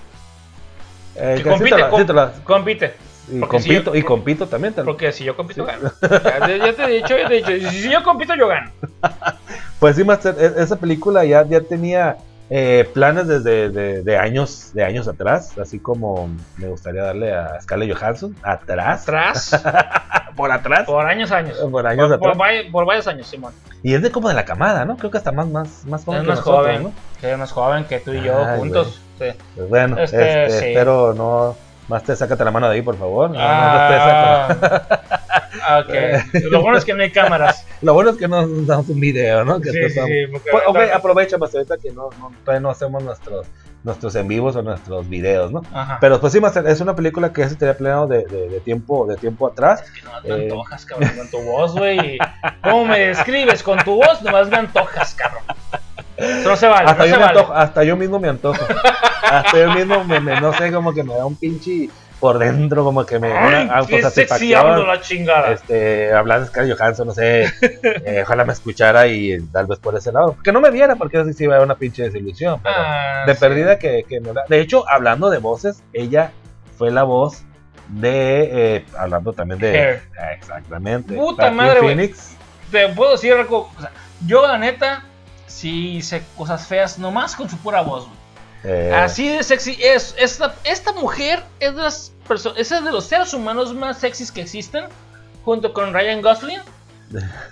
[1.16, 2.94] Eh, que compite, te la- com- sí te la- compite.
[3.32, 4.74] Y porque si compito, yo- y compito también.
[4.74, 5.92] te- Porque si yo compito, gano.
[6.02, 7.70] Ya, te he dicho, ya te he dicho.
[7.72, 8.72] Si yo compito, yo gano.
[9.80, 12.18] Pues sí, Master, e- esa película ya, ya tenía
[12.50, 17.62] eh, planes desde de, de años de años atrás, así como me gustaría darle a
[17.62, 19.64] Scarlett Johansson atrás, Atrás,
[20.36, 21.58] por atrás, por, por años, años.
[21.60, 22.38] años Por, por, atrás.
[22.38, 23.54] vari- por varios años, Simón.
[23.84, 24.98] Y es de como de la camada, ¿no?
[24.98, 26.84] Creo que hasta más más más joven Es que más nosotros, joven.
[26.84, 26.92] ¿no?
[27.22, 29.00] Que es más joven que tú y yo Ay, juntos.
[29.18, 29.26] Sí.
[29.56, 30.66] Pues bueno, Este, este, sí.
[30.68, 31.56] espero no
[31.90, 33.30] Master, sácate la mano de ahí, por favor.
[33.32, 34.86] No, no te saco.
[35.64, 36.34] Ah, ok.
[36.52, 37.66] Lo bueno es que no hay cámaras.
[37.82, 39.60] Lo bueno es que no nos damos un video, ¿no?
[39.60, 42.70] Que Sí, esto sí, Pues, ok, ahorita- aprovecha, Master, ahorita que no, no, todavía no
[42.70, 43.48] hacemos nuestros,
[43.84, 45.62] nuestros en vivos o nuestros videos, ¿no?
[45.74, 45.98] Ajá.
[46.02, 48.60] Pero pues sí, Master, es una película que ya se tenía planeado de, de, de
[48.60, 49.82] tiempo, de tiempo atrás.
[49.82, 50.44] Es que nomás me Eh.
[50.44, 52.18] antojas, cabrón, con tu voz, güey.
[52.64, 54.22] ¿Cómo me describes con tu voz?
[54.22, 55.44] Nomás me antojas, cabrón.
[56.20, 57.40] Eso no se vale, hasta, no yo se me vale.
[57.40, 58.66] antojo, hasta yo mismo me antojo.
[59.24, 61.90] hasta yo mismo, me, me- no sé, como que me da un pinche
[62.20, 65.52] por dentro, como que me Ay, una qué sexy hablo la chingada.
[65.54, 69.96] Este, hablar de Scarlett Johansson, no sé, eh, ojalá me escuchara y tal vez por
[69.96, 70.36] ese lado.
[70.44, 72.60] Que no me viera, porque así sí iba a una pinche desilusión.
[72.62, 73.40] Pero Ah, de sí.
[73.40, 76.32] perdida que, que me da- De hecho, hablando de voces, ella
[76.78, 77.44] fue la voz
[77.88, 78.50] de.
[78.52, 79.78] eh, hablando también de.
[79.80, 80.02] Hair.
[80.22, 81.16] Ah, Exactamente.
[81.16, 82.12] Puta madre.
[82.72, 83.70] Te puedo decir algo.
[83.78, 83.92] o sea,
[84.28, 85.04] yo, la neta,
[85.50, 88.18] sí hice cosas feas nomás con su pura voz, güey.
[88.64, 90.16] eh, Así de sexy es.
[90.18, 94.42] Esta, esta mujer es de las perso- es de los seres humanos más sexys que
[94.42, 94.86] existen.
[95.44, 96.60] Junto con Ryan Gosling.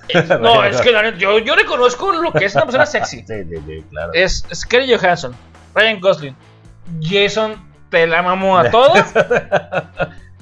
[0.10, 3.24] Eh, no, es que la yo, yo reconozco lo que es una persona sexy.
[3.28, 4.12] Sí, sí, sí, claro.
[4.14, 5.36] Es Scarlett Johansson,
[5.74, 6.36] Ryan Gosling,
[7.02, 9.00] Jason, te la mamó a todos.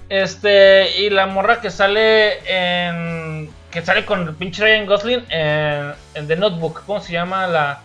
[0.09, 3.49] este, y la morra que sale en.
[3.75, 6.83] Que sale con el pinche Ryan Gosling en, en The Notebook.
[6.85, 7.81] ¿Cómo se llama la.?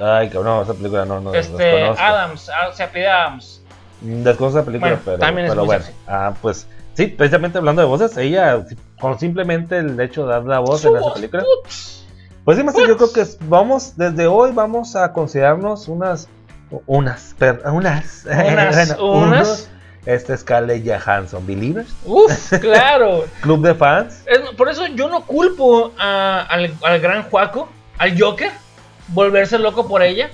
[0.00, 1.82] Ay, cabrón, no, esa película no, no este.
[1.84, 3.60] Adams, ah, se apellida Adams.
[4.00, 5.84] Desconozco esa película, Bueno, pero, también es pero bueno.
[6.06, 8.64] Ah, pues sí, precisamente hablando de voces, ella,
[9.00, 11.42] con simplemente el hecho de dar la voz en esa película.
[12.44, 16.28] Pues sí, Master, yo creo que vamos, desde hoy vamos a considerarnos unas,
[16.86, 18.26] unas, per- unas,
[19.00, 19.68] Unas,
[20.06, 23.24] este Scarlett Johansson, Believers, Uf, claro.
[23.40, 28.20] Club de Fans, Es- por eso yo no culpo a- al, al gran Juaco, al
[28.20, 28.50] Joker,
[29.08, 30.30] volverse loco por ella,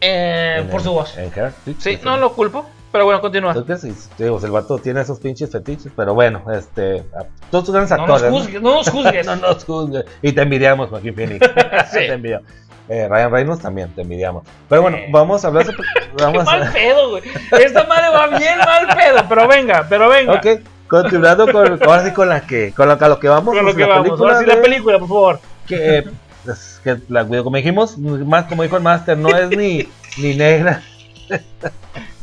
[0.00, 1.16] eh, por el- su voz.
[1.18, 2.66] en Her, Sí, no lo culpo.
[2.92, 3.52] Pero bueno, continúa.
[3.52, 7.04] Entonces, sí, digo, el vato tiene esos pinches fetiches, pero bueno, este,
[7.50, 8.32] todos tus grandes No nos actores.
[8.32, 8.38] ¿no?
[8.38, 9.26] juzgues, no nos juzgues.
[9.26, 10.04] no nos juzgues.
[10.22, 11.46] Y te envidiamos, Joaquín Phoenix.
[11.92, 11.98] Sí.
[11.98, 12.48] te envidiamos.
[12.88, 14.44] Eh, Ryan Reynolds también, te envidiamos.
[14.68, 15.04] Pero bueno, Sí.
[15.10, 15.66] vamos a hablar.
[16.18, 16.72] Vamos mal a.
[16.72, 17.22] pedo, güey.
[17.60, 20.32] Esta madre va bien mal pedo, pero venga, pero venga.
[20.34, 20.46] Ok,
[20.88, 23.54] continuando con, ahora sí con la que, con la, a lo que vamos.
[23.54, 24.04] Con lo pues, que la vamos.
[24.08, 25.40] película Ahora sí, la película, por favor.
[25.66, 26.04] Que, eh,
[26.44, 30.80] pues, que la, como dijimos, más como dijo el Master, no es ni, ni negra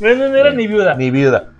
[0.00, 0.94] No, no, no era ni viuda.
[0.94, 1.50] ni viuda.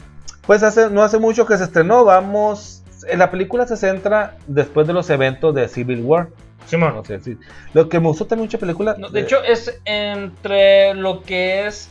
[0.47, 2.83] Pues hace, no hace mucho que se estrenó, vamos.
[3.09, 6.29] En la película se centra después de los eventos de Civil War.
[6.67, 7.03] Simón.
[7.23, 7.37] Sí.
[7.73, 8.95] Lo que me gustó también mucha película.
[8.99, 11.89] No, de hecho, es entre lo que es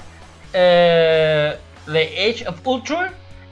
[0.54, 3.08] eh, The Age of Ultron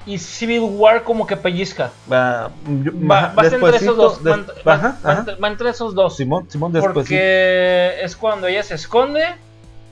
[0.05, 1.91] y Civil War como que pellizca.
[2.11, 2.49] va,
[2.83, 4.23] yo- Va, entre esos dos.
[4.23, 4.35] des-
[4.67, 5.25] Va, ajá, ajá.
[5.43, 6.15] va entre esos dos.
[6.17, 6.93] Simón, Simón, después.
[6.93, 9.25] Porque es cuando ella se esconde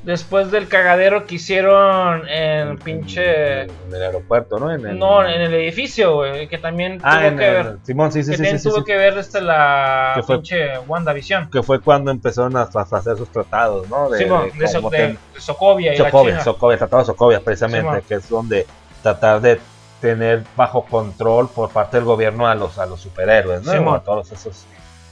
[0.03, 3.63] después del cagadero que hicieron en pinche...
[3.63, 4.73] En el aeropuerto, ¿no?
[4.73, 7.77] En el, No, en el edificio, güey, que también Ah, tuvo en que el- ver.
[7.83, 8.43] Simón, sí, sí, que sí.
[8.43, 8.83] también sí, tuvo sí.
[8.85, 11.49] que ver este, la Que fue- pinche WandaVision.
[11.51, 14.09] Que fue cuando empezaron a, a hacer sus tratados, ¿no?
[14.09, 16.43] De, Simón, de de, So- de- de Sokovia y la Sokovia, chinga.
[16.43, 18.01] Sokovia, tratado de Sokovia precisamente, Simón.
[18.07, 18.65] que es donde
[19.03, 19.59] tratar de
[19.99, 23.71] tener bajo control por parte del gobierno a los a los superhéroes, ¿no?
[23.73, 23.95] Simón.
[23.97, 24.65] a todos esos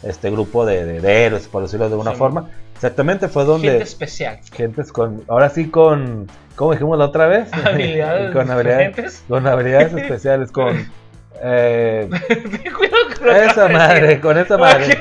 [0.03, 2.49] este grupo de, de- de héroes, por decirlo de una forma.
[2.75, 4.39] Exactamente fue donde Gente especial.
[4.53, 7.49] gentes con ahora sí con ¿cómo dijimos la otra vez?
[7.65, 10.87] Habilidades con habilidades con habilidades especiales con
[11.43, 12.07] eh,
[13.19, 14.97] con esa madre, con esa madre,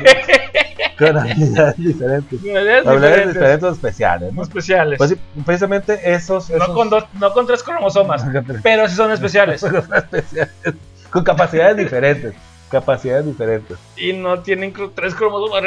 [0.99, 2.40] con habilidades diferentes.
[2.40, 3.72] Habilidades Habilidades diferentes.
[3.72, 4.99] especiales, No especiales.
[4.99, 8.24] Pues precisamente esos, esos no, con dos, no con tres cromosomas,
[8.62, 9.62] pero sí son especiales.
[9.62, 10.49] especiales,
[11.11, 12.34] con capacidades diferentes,
[12.70, 13.78] capacidades diferentes.
[13.96, 15.62] y no tienen tres cromosomas.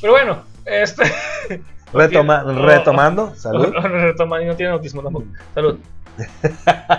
[0.00, 1.02] Pero bueno, este.
[1.92, 2.64] Retoma- No.
[2.66, 3.66] retomando, salud.
[3.74, 5.26] Retoma y no tienen autismo tampoco.
[5.54, 5.78] Salud.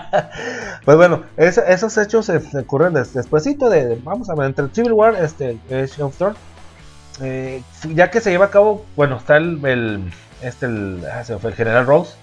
[0.86, 4.66] Pues bueno, es- esos hechos se, ocurren des- despuesito de, de- vamos a ver, entre
[4.66, 6.36] el Civil War, este, Age of Thor,
[7.22, 7.62] eh,
[7.94, 11.86] ya que se lleva a cabo, bueno, está el, el, este, el, ah, el General
[11.86, 12.16] Rose,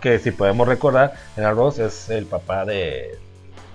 [0.00, 3.18] que si podemos recordar, General Rose es el papá de,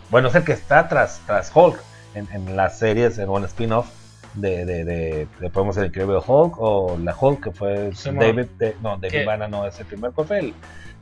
[0.10, 1.78] bueno, es el que está tras, tras Hulk
[2.16, 3.88] en, en las series, en un spin-off
[4.36, 7.92] de, de, de, de, podemos el Increíble Hulk o la Hulk, que fue.
[8.06, 9.26] David, de- no, David ¿Qué?
[9.26, 10.54] Bana no es el primer, ¿cuál fue el?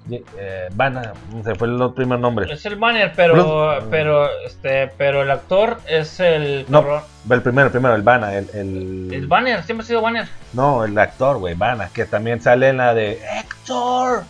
[0.10, 2.52] Eh, Bana, se fue el primer nombre.
[2.52, 6.82] Es el banner, pero, Bruce- pero, este, pero el actor es el No.
[6.82, 7.04] cabrón.
[7.30, 10.28] El primero, el primero, el Bana, el, el, El banner, siempre ha sido banner.
[10.54, 14.24] no, el actor, güey, Bana, que también sale en la de Héctor.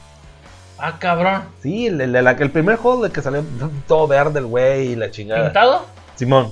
[0.77, 1.43] Ah, cabrón.
[1.63, 3.43] Sí, el, el, el- primer de que salió
[3.87, 5.43] todo verde el güey y la chingada.
[5.45, 5.85] ¿Pintado?
[6.15, 6.51] Simón.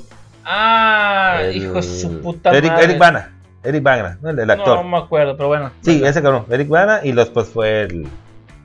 [0.51, 2.85] Ah, El- hijo de su puta Eric, madre.
[2.85, 3.31] Eric Bana.
[3.63, 4.29] Eric Bana, ¿no?
[4.31, 4.77] el, el actor.
[4.77, 5.71] No me acuerdo, pero bueno.
[5.81, 8.07] sí, ese cabrón, Eric Bana, y después fue el,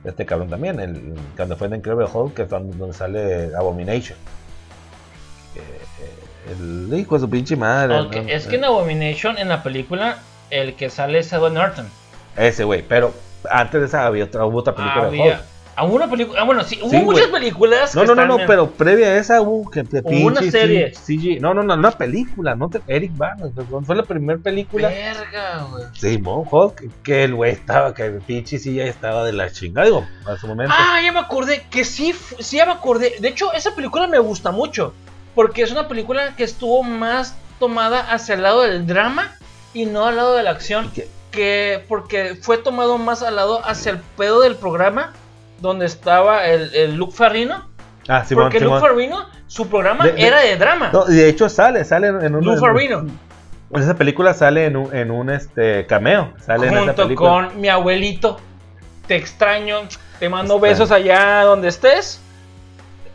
[0.03, 4.17] este cabrón también, el, cuando fue en Incredible Hulk, que es donde, sale Abomination.
[5.55, 7.95] Eh, eh, el hijo de su pinche madre.
[8.33, 10.17] Es que en Abomination, en la película,
[10.49, 11.87] el que sale es Edward Norton.
[12.35, 13.13] Ese güey, pero
[13.49, 15.39] antes de esa había otra, hubo otra película de Hulk.
[15.77, 16.39] ¿A una película?
[16.41, 17.41] Ah, bueno, sí, hubo Sí, muchas güey.
[17.41, 17.93] películas.
[17.95, 20.41] No, que no, no, están no, en- pero previa a esa hubo que Hubo una
[20.41, 20.93] serie.
[20.93, 21.39] CG.
[21.41, 23.45] No, no, no, una película, no te, Eric Bana,
[23.85, 24.87] fue la primera película.
[24.87, 25.83] Verga, güey.
[25.93, 29.85] Simón Hulk, que el güey estaba, que el pinche sí ya estaba de la chingada,
[29.87, 30.73] digo, a su momento.
[30.77, 33.15] Ah, ya me acordé, que sí, sí ya me acordé.
[33.19, 34.93] De hecho, esa película me gusta mucho.
[35.35, 39.35] Porque es una película que estuvo más tomada hacia el lado del drama
[39.73, 40.89] y no al lado de la acción.
[41.31, 45.11] Que porque fue tomado más al lado hacia el pedo del programa.
[45.59, 47.67] Donde estaba el, el Luke Farrino.
[48.07, 48.59] ah, Simón, porque.
[48.59, 50.89] Luke Farrino, su programa De- era de drama.
[50.91, 52.43] No, y de hecho sale, sale en un.
[52.45, 53.05] Luke Farrino.
[53.71, 56.33] En esa película sale en un, en un este cameo.
[56.45, 57.29] Sale en esa junto película.
[57.29, 58.39] con mi abuelito.
[59.07, 59.81] Te extraño,
[60.19, 62.21] te mando besos allá donde estés.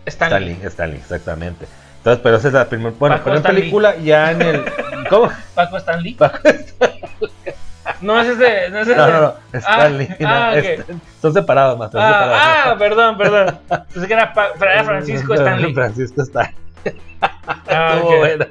[0.07, 1.67] Stanley, Stanley, exactamente.
[1.99, 2.95] Entonces, pero esa es la primera.
[2.99, 3.61] Bueno, Paco pero en Stanley.
[3.63, 4.65] película ya en el.
[5.11, 5.31] ¿Cómo?
[5.55, 6.15] Paco Stanley.
[6.15, 6.39] Paco
[8.01, 8.97] No es ese, no es ese.
[8.97, 9.35] No, no, no.
[9.53, 10.09] Stanley.
[10.11, 10.65] Ah, no, ah, ok.
[10.65, 10.85] es-
[11.21, 11.91] son separados más.
[11.93, 12.37] son separados.
[12.41, 13.59] Ah, ah, perdón, perdón.
[13.93, 14.33] Pensé que era,
[14.85, 15.75] Francisco Stanley.
[15.75, 16.55] Francisco Stanley.
[17.69, 18.19] Ah, Estuvo ok.
[18.19, 18.49] buena.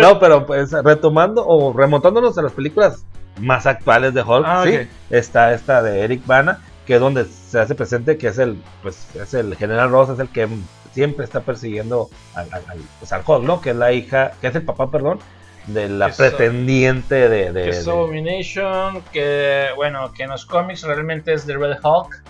[0.00, 3.04] no, pero pues retomando o remontándonos a las películas
[3.38, 4.78] más actuales de Hulk, Ah, sí,
[5.10, 9.14] está esta de Eric Bana, que es donde se hace presente que es el, pues,
[9.14, 10.48] es el General Ross, es el que
[10.92, 13.60] siempre está persiguiendo al, al, al- pues, al Hulk, ¿no?
[13.60, 15.18] Que es la hija, que es el papá, perdón,
[15.66, 20.82] de la pretendiente de, de- Que es de- Abomination, que bueno, que en los cómics
[20.82, 22.22] realmente es The Red Hulk.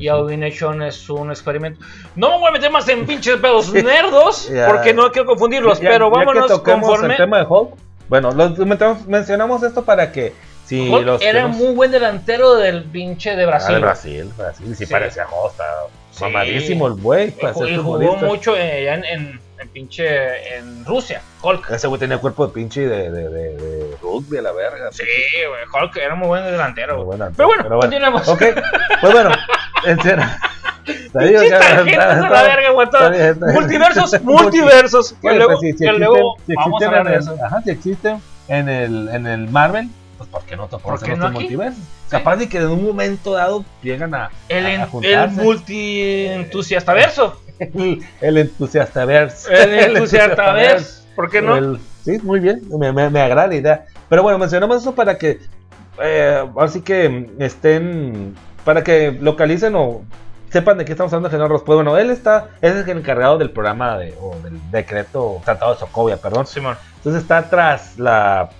[0.00, 1.80] Y Abomination es un experimento.
[2.16, 5.90] No me voy a meter más en pinches pedos nerdos, porque no quiero confundirlos, Ya-
[5.90, 7.14] pero ya que vámonos conforme.
[7.14, 7.70] el tema de Hulk.
[8.08, 10.32] Bueno, los- metemos- mencionamos esto para que
[10.64, 13.74] si Hulk era muy buen delantero del pinche de Ah, Brasil.
[13.76, 14.92] de Brasil, Brasil, sí, Sí.
[14.92, 16.24] parecía estaba- Sí.
[16.24, 17.32] Mamadísimo el güey.
[17.68, 21.70] Y jugó mucho eh, en, en pinche en Rusia, Hulk.
[21.70, 24.90] Ese güey tenía cuerpo de pinche de, de, de, de rugby a la verga.
[24.92, 25.02] Sí,
[25.48, 26.96] güey, Hulk era muy buen delantero.
[26.96, 27.18] Muy güey.
[27.18, 28.28] buena, Pero bueno, continuemos.
[28.28, 28.42] Ok,
[29.00, 29.30] pues bueno,
[29.86, 30.24] en serio.
[33.54, 35.12] Multiversos, multiversos.
[35.14, 37.18] Que Bueno, luego, pues sí, si que existen- luego si vamos a hablar de en
[37.20, 37.32] eso.
[37.34, 39.88] el- Ajá, si existen en el, en el Marvel,
[40.18, 41.82] pues ¿por qué no te ¿Por qué no multiversos?
[42.08, 45.42] Capaz de que en un momento dado llegan a, El, a- a el juntarse.
[45.42, 47.40] multi-entusiasta verso.
[47.58, 49.52] El, el entusiasta verse.
[49.62, 51.04] El entusiasta verso.
[51.14, 51.56] ¿Por qué no?
[51.56, 53.86] El- sí, muy bien, me, me, me agrada la idea.
[54.08, 55.40] Pero bueno, mencionamos eso para que,
[56.02, 58.34] eh, así que estén,
[58.64, 60.02] para que localicen o
[60.50, 61.62] sepan de qué estamos hablando, General Ross.
[61.64, 65.80] Pues bueno, él está, es el encargado del programa de, o del decreto, tratado de
[65.80, 66.46] Sokovia, perdón.
[66.46, 66.76] Simón.
[66.98, 68.50] Entonces está tras la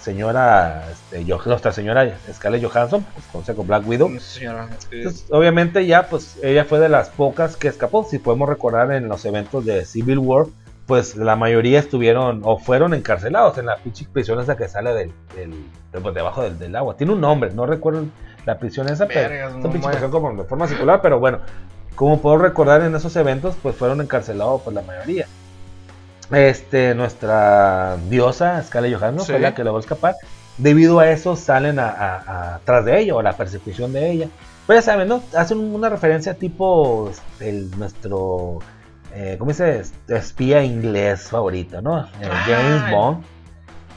[0.00, 4.10] señora, este, Yo- nuestra señora Scarlett Johansson, pues, como Black Widow.
[4.20, 4.68] Señora.
[4.90, 8.04] Entonces, obviamente ya, pues ella fue de las pocas que escapó.
[8.08, 10.46] Si podemos recordar en los eventos de Civil War,
[10.86, 15.12] pues la mayoría estuvieron o fueron encarcelados en la pinche prisión esa que sale del,
[15.34, 15.50] del,
[15.92, 16.96] de- pues, debajo del, del agua.
[16.96, 18.04] Tiene un nombre, no recuerdo
[18.44, 21.40] la prisión esa, pero Vergas, esa no prisión como de forma circular, pero bueno,
[21.96, 25.26] como puedo recordar en esos eventos, pues fueron encarcelados por la mayoría.
[26.30, 29.32] Este, nuestra diosa Scarlett Johansson Sí.
[29.32, 30.16] fue la que logró escapar.
[30.58, 34.28] Debido a eso salen a, a- de ella o la persecución de ella.
[34.66, 35.22] Pues ya saben, ¿no?
[35.36, 38.58] Hacen una referencia tipo este, el, nuestro,
[39.14, 39.82] eh, ¿cómo dice?
[40.08, 41.96] Espía inglés favorito, ¿no?
[41.96, 42.08] Ah.
[42.46, 43.24] James Bond.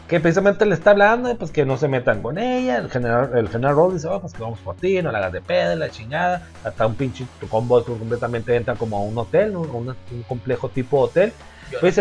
[0.08, 2.78] Que precisamente le está hablando, pues que no se metan con ella.
[2.78, 5.34] El general, el general Ross dice, oh, pues que vamos por ti, no la hagas
[5.34, 6.48] de pedo, la chingada.
[6.64, 9.62] Hasta un pinche combo completamente entra como a un hotel, ¿no?
[9.62, 11.32] un, un complejo tipo hotel.
[11.72, 11.98] Yo Pues,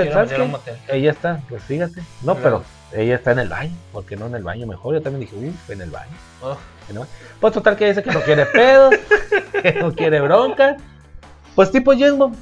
[0.48, 0.76] motel.
[0.88, 2.00] Ella está, pues fíjate.
[2.22, 2.62] No, pero
[2.92, 3.74] ella está en el baño.
[3.92, 4.94] ¿Por qué no en el baño mejor?
[4.94, 6.12] Yo también dije, uff, en el baño.
[6.42, 6.56] Oh,
[6.88, 7.10] en el baño.
[7.40, 8.94] Pues total que dice que no quiere pedos,
[9.62, 10.76] que no quiere bronca.
[11.54, 12.36] Pues tipo James.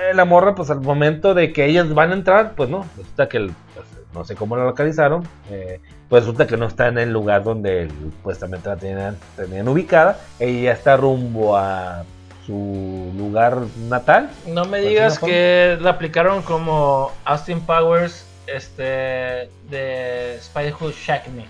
[0.00, 2.86] Eh, la morra, pues al momento de que ellas van a entrar, pues no.
[2.96, 5.26] Resulta que, el- pues, no sé cómo la localizaron.
[5.50, 10.18] eh, pues resulta que no está en el lugar donde supuestamente la tenían, tenían ubicada.
[10.38, 12.04] Ella está rumbo a
[12.46, 14.30] su lugar natal.
[14.46, 21.28] No me Pues, digas que la aplicaron como Austin Powers este de Spider Who Shack
[21.28, 21.46] Me.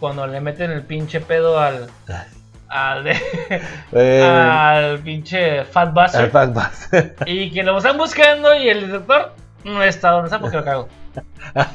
[0.00, 1.88] Cuando le meten el pinche pedo al
[2.68, 3.16] al, de-
[3.92, 7.02] Eh, al pinche Fat Buster Fast Bus.
[7.26, 9.32] y que lo están buscando y el detector
[9.64, 10.88] no está donde está porque lo cago.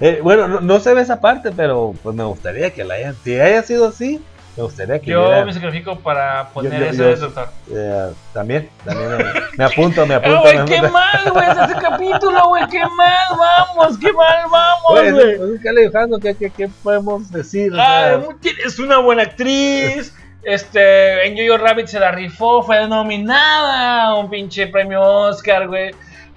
[0.00, 3.16] Eh, bueno, no, no se ve esa parte, pero pues me gustaría que la hayan.
[3.24, 4.22] Si haya sido así,
[4.58, 7.48] me gustaría que Yo me sacrifico para poner yo- detector.
[7.72, 9.24] eh, también, también me,
[9.56, 10.40] me apunto, me Ah, apunto.
[10.42, 15.12] güey, qué mal, güey, es ese capítulo, güey, qué mal, vamos, qué mal, vamos, Güey,
[15.38, 16.18] pues, ¿qué le dejando?
[16.18, 17.72] ¿Qué, qué, qué podemos decir?
[17.78, 18.18] Ah,
[18.66, 20.14] es una buena actriz.
[20.42, 25.90] Este, en Yo-Yo Rabbit se la rifó, fue nominada a un pinche premio Oscar, güey.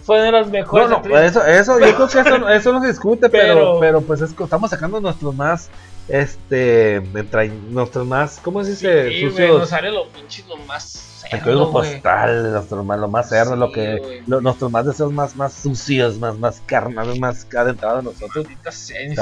[0.03, 1.23] Fue de las mejores no, actrices.
[1.31, 4.31] eso, eso, yo creo que eso, eso no se discute, pero, Pero- pero pues es
[4.31, 5.69] estamos sacando nuestros más,
[6.11, 9.09] este, entra- nuestros más, ¿cómo se dice?
[9.09, 9.59] Sí, Sucios.
[9.59, 11.93] nos sale lo pinche lo más El cerdo, güey.
[11.93, 15.53] postal, nuestro más, lo más cerdo, Sí, lo que, lo- nuestros más deseos más, más
[15.53, 18.45] sucios, más, más carnales, más adentrados en nosotros.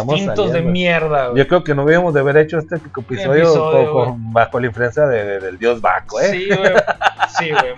[0.07, 1.37] Instintos de mierda, güey.
[1.43, 4.67] Yo creo que no hubiéramos de haber hecho este episodio, Episodio, con- con- bajo la
[4.67, 6.31] influencia de- de- del dios Baco, ¿eh?
[6.31, 6.73] Sí, güey.
[7.37, 7.73] Sí, güey.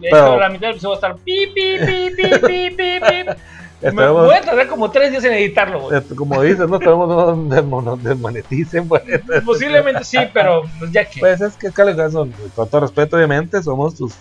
[0.00, 2.70] De Pero- hecho, la mitad del episodio va a estar pi, pi, pi, pi, pi,
[2.70, 3.30] pi, pi.
[3.82, 5.98] Me voy a tardar como tres días en editarlo, güey.
[5.98, 8.88] eh, como dices, no esperemos nos desmoneticen.
[9.44, 11.20] Posiblemente sí, pero pues ya que.
[11.20, 14.14] Pues es que Johansson, con todo respeto, obviamente, somos tus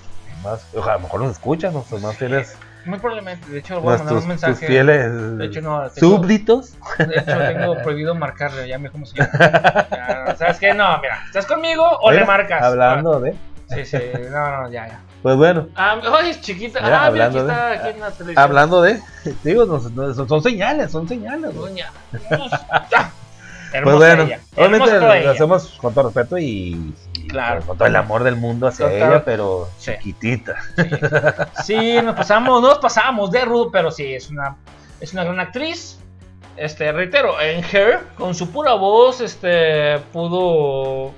[0.44, 3.50] más, ojalá, a lo mejor nos escuchan, nuestros más fieles, Muy probablemente.
[3.50, 4.68] De hecho, voy a mandar un tus mensaje.
[4.68, 5.90] fieles De hecho, no.
[5.90, 6.78] tengo- súbditos.
[7.00, 9.06] De hecho, tengo prohibido marcarle, ya me llama.
[9.16, 10.74] Ya, ¿Sabes qué?
[10.74, 12.62] No, mira, ¿estás conmigo o le marcas?
[12.62, 13.32] Hablando de,
[13.72, 13.98] Ah, Sí, sí,
[14.32, 15.00] no, no, ya, ya.
[15.26, 16.80] Pues bueno, Ah, ay, es chiquita.
[16.82, 18.44] Mira, ah, mira, aquí hablando de- está, aquí en la televisión.
[18.44, 19.02] hablando de,
[19.44, 21.52] digo, nos- nos- son, son señales, son señales.
[21.56, 21.92] Doña.
[23.84, 24.40] Pues bueno, ella.
[24.56, 27.62] obviamente lo, hacemos con todo respeto y, y, Claro.
[27.66, 29.10] con todo el amor del mundo hacia Total.
[29.14, 29.94] ella, pero Sí.
[29.94, 30.58] chiquitita.
[31.64, 34.56] Sí, nos pasamos, nos pasamos de rudo, pero sí, es una,
[35.02, 36.00] es una gran actriz.
[36.56, 41.12] Este, reitero, en Her, con su pura voz, este, pudo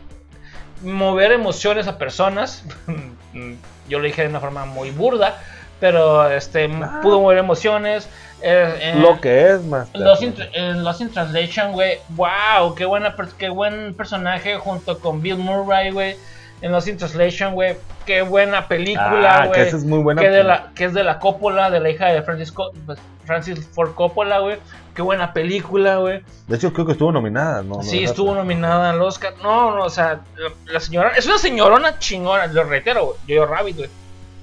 [0.81, 2.63] mover emociones a personas.
[3.87, 5.37] Yo lo dije de una forma muy burda,
[5.79, 6.99] pero este, Ah.
[7.01, 8.07] pudo mover emociones.
[8.41, 9.89] Eh, eh, Lo que es más.
[9.93, 11.97] Lost in, en Lost in Translation, güey.
[12.09, 16.15] Wow, qué, buena, qué buen personaje junto con Bill Murray, güey.
[16.61, 17.75] En Lost in Translation, güey.
[18.05, 19.61] Qué buena película, ah, güey.
[19.61, 20.21] que esa es muy buena.
[20.21, 22.97] que, de la, que es de la Coppola, de la hija de Francis, Co- pues,
[23.25, 24.57] Francis Ford Coppola, güey.
[24.95, 26.23] qué buena película, güey.
[26.47, 27.83] De hecho, creo que estuvo nominada, ¿no?
[27.83, 29.33] Sí, estuvo nominada al Oscar.
[29.43, 31.11] No, no, o sea, la, la señora.
[31.15, 33.17] Es una señorona chingona, lo reitero, güey.
[33.27, 33.89] Yo, Rabbit, güey.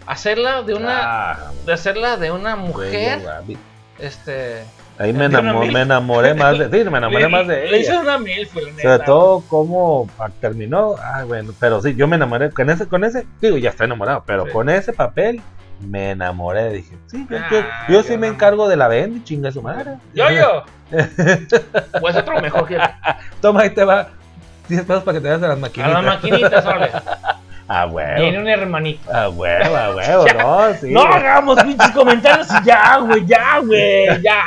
[0.07, 1.33] Hacerla de una.
[1.33, 3.25] Ah, De hacerla de una mujer.
[3.25, 3.59] Rabbit.
[3.99, 4.63] Este.
[4.99, 5.73] Ahí me, mil.
[5.73, 8.01] me enamoré más de, sí, me enamoré le- más de Le hizo ella.
[8.03, 10.09] una mil, fue la Sobre neta, todo cómo
[10.41, 10.95] terminó.
[11.03, 14.23] Ah, bueno, pero sí, yo me enamoré con ese, con ese, digo, ya estoy enamorado,
[14.27, 14.53] pero Sí.
[14.53, 15.41] con ese papel
[15.81, 16.71] me enamoré.
[16.75, 19.95] Dije, sí, yo, yo- Ah, yo sí me encargo de la venda, chinga su madre.
[20.15, 20.63] Yo, yo.
[22.01, 22.77] Pues otro mejor que.
[22.77, 24.09] A Toma, ahí te va
[24.69, 25.93] 10 pesos para que te vayas a las maquinitas.
[25.93, 26.65] las maquinitas.
[27.67, 28.41] Ah, Tiene huevo.
[28.43, 29.11] un hermanito.
[29.13, 30.93] Ah, huevo, ah, huevo, no, sí.
[30.93, 34.45] no hagamos pinches comentarios y ya, güey, ya, güey, ya.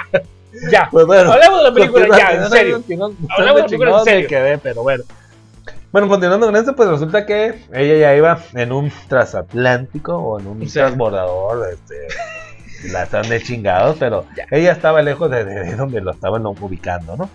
[0.72, 0.88] Ya.
[0.92, 1.32] Pues bueno.
[1.32, 2.76] Hablemos de la película ya, en serio.
[2.88, 4.28] Hablemos de la película en serio.
[4.30, 5.04] quedé, pero bueno.
[5.92, 10.48] Bueno, continuando con esto, pues resulta que ella ya iba en un transatlántico o en
[10.48, 10.74] un Sí.
[10.74, 16.12] transbordador, este, la están de chingados, pero ella estaba lejos de, de- de donde lo
[16.12, 17.30] estaban ubicando, ¿no?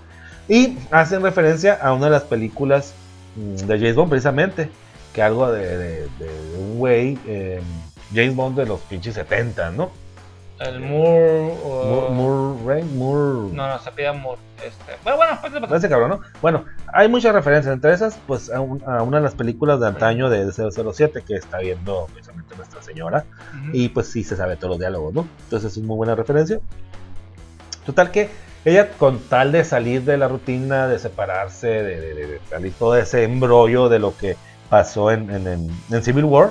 [0.49, 2.95] Y hacen referencia a una de las películas
[3.37, 4.69] mm, de James Bond, precisamente,
[5.15, 7.61] que algo de, de- de un güey, eh,
[8.15, 9.91] James Bond de los pinches 70, ¿no?
[10.69, 11.55] El Moore.
[11.65, 14.41] Moore, o- Moore, Moore, No, no, se pide Moore.
[14.59, 14.93] Este.
[15.03, 16.21] Bueno, bueno, pues, pues, Ese cabrón, ¿no?
[16.41, 19.89] Bueno, hay muchas referencias, entre esas, pues a, un- a una de las películas de
[19.89, 23.25] antaño de 007 que está viendo precisamente nuestra señora,
[23.73, 25.27] y pues sí se sabe todos los diálogos, ¿no?
[25.45, 26.61] Entonces es muy buena referencia.
[27.85, 28.31] Total que
[28.65, 32.73] ella, con tal de salir de la rutina, de separarse, de, de- de- de salir
[32.79, 34.37] todo ese embrollo de lo que
[34.71, 36.51] pasó en, en- en- en Civil War,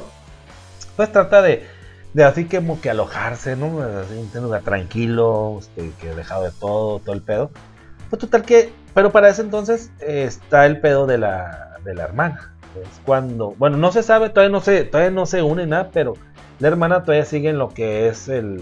[0.98, 1.66] pues trata de,
[2.14, 3.82] de así como que alojarse, ¿no?
[3.82, 7.52] Así, un lugar tranquilo, este, que dejado de todo, todo el pedo.
[8.10, 12.04] Pues total que, pero para ese entonces eh, está el pedo de la, de la
[12.04, 12.54] hermana.
[12.82, 16.16] Es cuando, bueno, no se sabe, todavía no se, todavía no se une nada, pero
[16.60, 18.62] la hermana todavía sigue en lo que es el,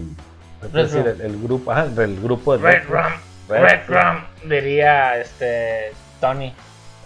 [0.63, 3.13] es Red decir, el, el grupo, ajá, el grupo de Red Rum.
[3.49, 3.97] Red Red Rum.
[3.97, 4.49] Rum.
[4.49, 5.91] Diría este.
[6.21, 6.53] Tony.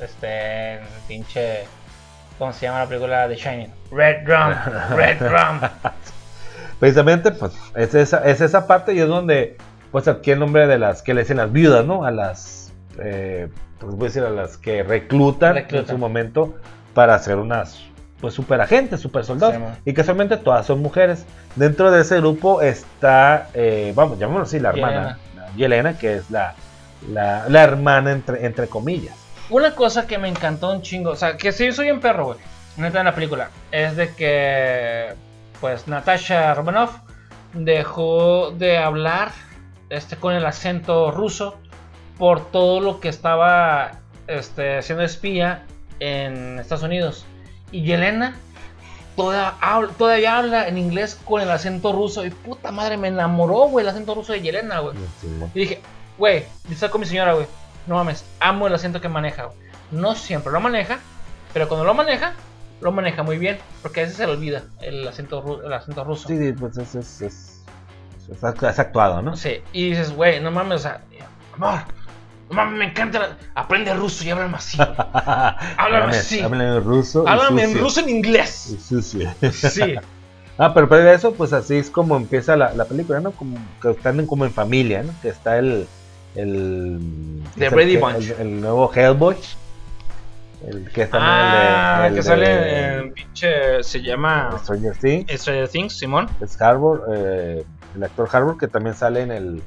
[0.01, 0.75] Este.
[0.75, 1.63] el Pinche.
[2.37, 3.73] ¿Cómo se llama la película de Shining?
[3.91, 4.97] Red Rum.
[4.97, 5.61] Red Rum.
[6.83, 9.55] Precisamente, pues, es esa, es esa parte y es donde,
[9.89, 12.03] pues, adquiere el nombre de las que le dicen las viudas, ¿no?
[12.03, 13.47] A las, eh,
[13.79, 16.55] pues, voy a decir, a las que reclutan, en su momento
[16.93, 17.79] para ser unas,
[18.19, 19.55] pues, super agentes, super soldados.
[19.55, 21.25] Sí, y casualmente todas son mujeres.
[21.55, 26.29] Dentro de ese grupo está, eh, vamos, llamémoslo así, la hermana, la Yelena, que es
[26.29, 26.53] la,
[27.09, 29.15] la, la hermana, entre, entre comillas.
[29.49, 32.39] Una cosa que me encantó un chingo, o sea, que sí soy un perro, güey,
[32.75, 35.13] neta en la película, es de que,
[35.63, 36.91] pues, Natasha Romanoff
[37.53, 39.31] dejó de hablar
[39.89, 41.55] este, con el acento ruso
[42.17, 43.91] por todo lo que estaba
[44.27, 45.63] este, siendo espía
[46.01, 47.25] en Estados Unidos.
[47.71, 48.35] Y Yelena
[49.15, 52.25] toda- habla- todavía habla en inglés con el acento ruso.
[52.25, 54.97] Y puta madre, me enamoró, güey, el acento ruso de Yelena, güey.
[55.55, 55.81] Y dije,
[56.17, 57.47] güey, estoy con mi señora, güey.
[57.87, 59.47] No mames, amo el acento que maneja.
[59.91, 60.99] No siempre lo maneja,
[61.53, 62.33] pero cuando lo maneja,
[62.83, 63.57] lo maneja muy bien.
[63.81, 66.27] Porque a veces se le olvida el acento, el acento ruso.
[66.27, 67.63] Sí, sí, pues es, es, es,
[68.31, 69.35] es act- es actuado, ¿no?
[69.35, 71.01] Sí, y dices, güey, no mames, o sea,
[71.55, 71.79] amor,
[72.49, 73.19] no mames, me encanta.
[73.19, 74.77] la- Aprende ruso y háblame así.
[74.79, 76.39] Háblame así.
[76.41, 77.23] Háblame en ruso.
[77.25, 78.75] y Háblame en ruso en Y inglés.
[78.87, 79.33] sucio.
[79.51, 79.95] Sí,
[80.55, 83.31] Ah, pero previo a eso, pues así es como empieza la, la película, ¿no?
[83.31, 85.11] Como que están en- como en familia, ¿no?
[85.23, 85.87] Que está el.
[86.35, 88.29] el The el Bunch.
[88.31, 89.35] El, el nuevo Hellboy.
[90.67, 93.83] El que está ah, el de, que sale de en pinche.
[93.83, 95.41] Se llama Stranger Things.
[95.41, 96.27] Stranger Things, Simón.
[96.41, 97.63] Es Harbour, eh,
[97.95, 99.63] el actor Harbour, que también sale en el.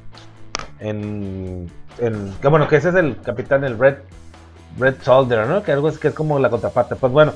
[0.79, 1.69] En.
[1.99, 3.95] en que bueno, que ese es el capitán, el Red.
[4.79, 5.63] Red Soldier, ¿no?
[5.63, 6.95] Que algo es que es como la contraparte.
[6.95, 7.33] Pues bueno,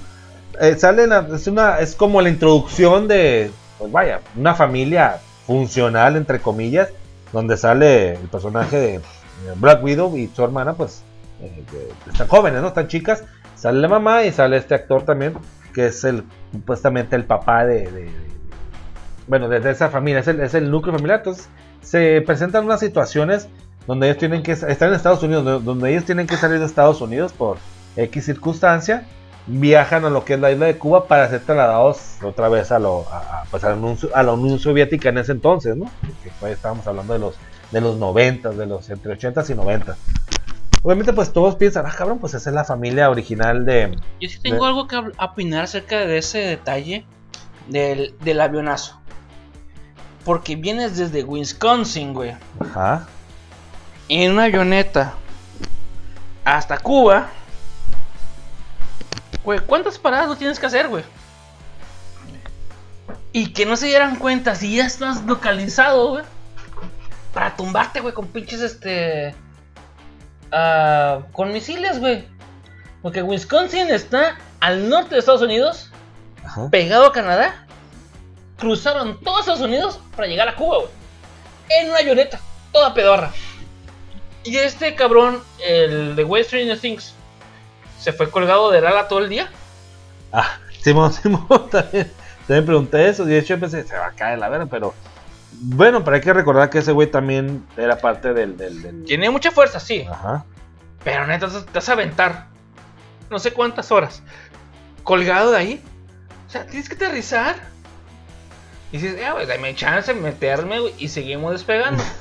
[0.60, 6.18] eh, sale la- es una es como la introducción de pues vaya una familia funcional
[6.18, 6.90] entre comillas
[7.34, 9.02] donde sale el personaje de
[9.56, 11.02] Black Widow y su hermana pues
[11.42, 11.64] eh,
[12.12, 13.24] están jóvenes no están chicas
[13.62, 15.34] sale la mamá y sale este actor también
[15.74, 18.32] que es el supuestamente el papá de, de- de-
[19.28, 21.48] bueno de, de esa familia es el, es el núcleo familiar entonces
[21.82, 23.48] se presentan unas situaciones
[23.88, 27.02] donde ellos tienen que estar en Estados Unidos donde, ellos tienen que salir de Estados
[27.02, 27.58] Unidos por
[27.96, 29.06] X circunstancia
[29.48, 32.78] viajan a lo que es la isla de Cuba para ser trasladados otra vez a,
[32.80, 35.86] lo, a, pues, a, la, Unión, a la Unión Soviética en ese entonces, ¿no?
[36.24, 37.36] Que pues, estábamos hablando de los,
[37.72, 39.96] de los 90, de los entre 80 y 90.
[40.84, 43.96] Obviamente, pues todos piensan, ah, cabrón, pues esa es la familia original de.
[44.20, 47.06] Yo sí tengo De- algo que opinar acerca de ese detalle
[47.68, 49.00] del, del avionazo.
[50.26, 52.36] Porque vienes desde Wisconsin, güey.
[52.60, 53.08] Ajá.
[54.10, 55.14] En una avioneta.
[56.46, 57.30] Hasta Cuba.
[59.44, 61.04] Güey, ¿cuántas paradas no tienes que hacer, güey?
[63.34, 66.24] Y que no se dieran cuenta si ya estás localizado, güey.
[67.34, 69.34] para tumbarte, güey, con pinches, este...
[70.52, 72.26] ah, con misiles, güey.
[73.02, 75.90] Porque Wisconsin está al norte de Estados Unidos,
[76.44, 76.70] Ajá.
[76.70, 77.66] pegado a Canadá.
[78.58, 80.90] Cruzaron todos Estados Unidos para llegar a Cuba, güey.
[81.70, 82.40] En una avioneta,
[82.72, 83.32] toda pedorra.
[84.44, 87.14] Y este cabrón, el de West Stranger Things,
[88.00, 89.50] se fue colgado del ala todo el día.
[90.32, 92.12] Ah, Simón, Simón, también,
[92.48, 93.24] también pregunté eso.
[93.24, 94.94] Y de hecho pensé, se va a caer la verga, pero.
[95.54, 98.58] Bueno, pero hay que recordar que ese güey también era parte del.
[98.58, 100.06] del, del- Tiene mucha fuerza, sí.
[100.10, 100.46] Ajá.
[101.04, 102.48] Pero neta, te vas a aventar
[103.30, 104.22] no sé cuántas horas
[105.04, 105.84] colgado de ahí.
[106.48, 107.56] O sea, tienes que aterrizar.
[108.92, 112.04] Y dices, ya, güey, dame chance de meterme, güey, y seguimos despegando.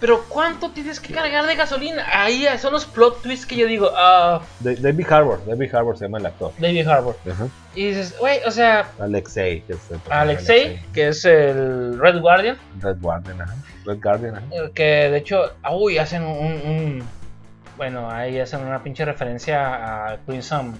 [0.00, 2.04] Pero ¿cuánto tienes que cargar de gasolina?
[2.12, 6.18] Ahí son los plot twists que yo digo, Da- David Harbour, David Harbour se llama
[6.18, 6.52] el actor.
[6.58, 7.16] David Harbour.
[7.74, 12.56] Y dices, güey, o sea, Alexei, que es el Alexei, que es el Red Guardian,
[12.80, 13.54] Red Guardian, ajá.
[13.86, 14.46] Red Guardian, ajá.
[14.74, 17.02] que de hecho, uy, hacen un, un-
[17.76, 20.74] Bueno, ahí hacen una pinche referencia a Crimson.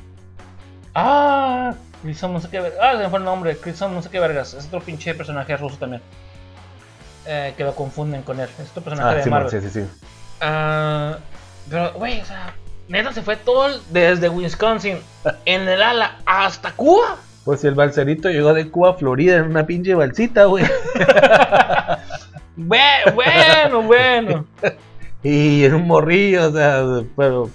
[0.94, 2.58] Ah, Crimson, no sé qué.
[2.80, 3.56] Ah, se me fue el nombre.
[3.56, 4.54] Crimson, no sé qué vergas.
[4.54, 6.02] Es otro pinche personaje ruso también.
[7.30, 8.48] Eh, que lo confunden con él.
[8.58, 9.50] Es otro personaje Ah, de sí, Marvel.
[9.50, 9.86] sí, sí, sí.
[10.40, 11.18] Ah,
[11.68, 12.54] pero, güey, o sea,
[12.88, 14.98] neta se fue todo el- desde Wisconsin
[15.44, 17.16] en el ala hasta Cuba.
[17.44, 20.64] Pues si el balserito llegó de Cuba a Florida en una pinche balsita, güey.
[22.56, 24.44] Bue- Bueno, bueno.
[25.22, 26.84] Y en un morrillo, o sea,
[27.16, 27.50] pero.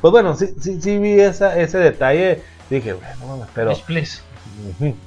[0.00, 2.42] Pues bueno, sí, sí, sí vi esa, ese detalle.
[2.70, 3.74] Dije, bueno, pero.
[3.86, 4.20] Please.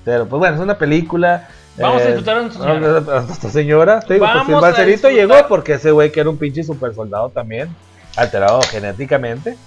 [0.03, 1.47] Pero pues bueno, es una película.
[1.77, 2.97] Vamos a eh, disfrutar a nuestra señora.
[2.97, 3.99] a nuestra señora.
[4.01, 5.09] Te digo, pues, el disfrutar.
[5.09, 7.75] llegó porque ese güey que era un pinche super soldado también,
[8.15, 9.57] alterado genéticamente.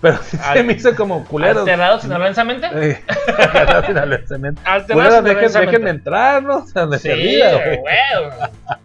[0.00, 1.60] Pero sí se me hizo como culero.
[1.60, 2.68] Alterado sinaloensamente.
[2.74, 3.02] Eh,
[3.38, 4.60] alterado sinaloensemente.
[4.64, 5.70] Alterado Culeros, dejen- sinaloensamente.
[5.72, 6.56] déjenme entrar, ¿no?
[6.58, 7.38] O sea, se Sí,
[7.80, 7.96] güey.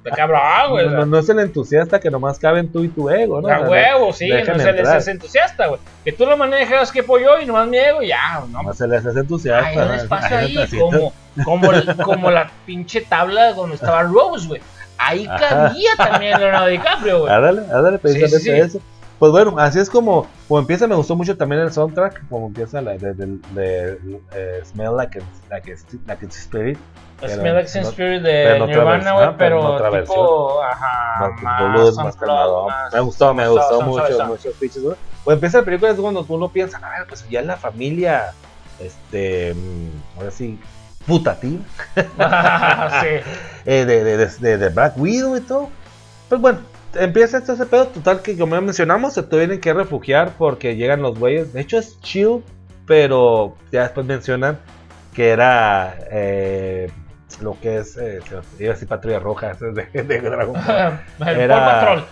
[0.03, 0.85] De cabrón, güey.
[0.87, 3.49] No, no, no es el entusiasta que nomás caben tú y tu ego, ¿no?
[3.49, 5.79] A huevo, sí, no se les es entusiasta, güey.
[6.05, 8.63] Que tú lo manejas que pollo y nomás me ego ya, no.
[8.63, 9.67] No se les hace entusiasta.
[9.67, 14.61] Hay un espacio ahí, como, como, el- como la pinche tabla donde estaba Rose, güey.
[14.97, 15.37] Ahí Ajá.
[15.49, 17.33] cabía también Leonardo DiCaprio, güey.
[17.33, 18.51] Ándale, ándale, precisamente sí, sí.
[18.51, 18.79] eso.
[19.21, 22.81] Pues bueno, así es como, como empieza, me gustó mucho también el soundtrack, como empieza
[22.81, 25.75] la de, de- de- eh, Smell Like a, like, a,
[26.07, 26.79] like a Spirit.
[27.19, 31.95] pero Smell Like no- Spirit de otra Nirvana, güey, pero pero otra tipo, ajá, más,
[31.97, 32.67] más, calmado.
[32.67, 34.95] más- Me gustó, me gustó suave, mucho, suave, muchos pitches, ¿no?
[35.23, 38.33] Pues empieza la película es cuando uno piensa, a ver, pues ya la familia,
[38.79, 40.59] este, mm, ahora sí,
[41.05, 41.59] putativa,
[43.01, 43.07] sí.
[43.67, 45.69] eh, de, de, de, de, de Black Widow y todo.
[46.27, 46.59] Pues bueno,
[46.95, 51.01] empieza esto ese pedo total que como ya mencionamos, se tienen que refugiar porque llegan
[51.01, 51.53] los güeyes.
[51.53, 52.43] De hecho es chill,
[52.85, 54.57] pero ya después mencionan
[55.13, 56.89] que era eh,
[57.41, 58.19] lo que es, eh,
[58.59, 60.99] iba a decir Patrulla Roja, de, de Dragon Ball.
[61.37, 62.05] Era-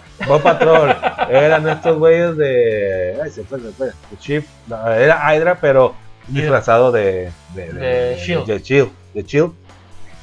[0.44, 0.96] Patrol.
[1.30, 3.18] Eran estos güeyes de.
[3.24, 3.88] Ay, se fue, se fue.
[3.88, 4.46] De Chief.
[4.68, 5.96] no, era Hydra, pero
[6.28, 7.32] disfrazado de.
[7.56, 8.46] De, De Shield.
[8.46, 8.90] De Shield.
[9.14, 9.54] De Shield.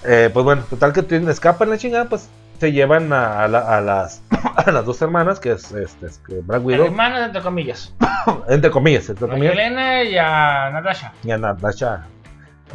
[0.04, 2.28] Eh, pues bueno, total que tienen- escapan la chingada, pues
[2.58, 4.22] se llevan a, a la- a las,
[4.56, 7.92] a las dos hermanas, que es, este, es que Black Widow, Hermanas, entre comillas.
[8.48, 11.12] entre comillas, entre A comillas, Elena y a Natasha.
[11.22, 12.06] y a Natasha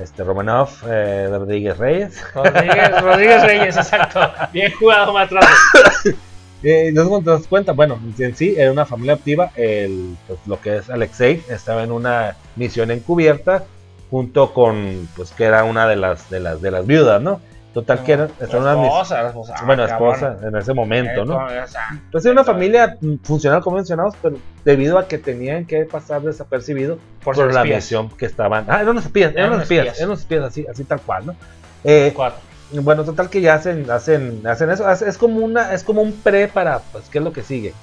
[0.01, 2.23] este, Romanoff, eh, Rodríguez Reyes.
[2.34, 4.19] Rodríguez, Rodríguez Reyes, exacto.
[4.53, 5.47] Bien jugado, Matrazo.
[6.63, 10.77] Eh, te das cuenta, bueno, en sí era una familia activa, el, pues, lo que
[10.77, 13.63] es Alexei estaba en una misión encubierta
[14.11, 17.41] junto con, pues que era una de las de las de las viudas, ¿no?
[17.74, 19.55] Total que era, estaba en una esposa, esposa.
[19.57, 20.13] Ah, bueno, cabrón.
[20.13, 21.38] esposa en ese momento, Eh, ¿no?
[21.45, 25.86] o sea, Pues era una familia funcional como mencionamos, pero debido a que tenían que
[25.86, 27.78] pasar desapercibido por por, la espías.
[27.78, 30.65] misión que estaban, ah, eran unos espías, eran Eran unos espías, eran unos espías así,
[30.69, 31.36] así tal cual, ¿no?
[31.86, 32.13] Eh,
[32.74, 34.89] bueno, total que ya hacen, hacen, hacen eso.
[34.91, 37.74] Es como una, es como un pre para, pues, ¿qué es lo que sigue?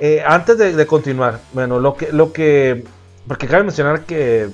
[0.00, 2.84] Eh, antes de, de continuar, bueno, lo que, lo que,
[3.28, 4.48] porque cabe mencionar que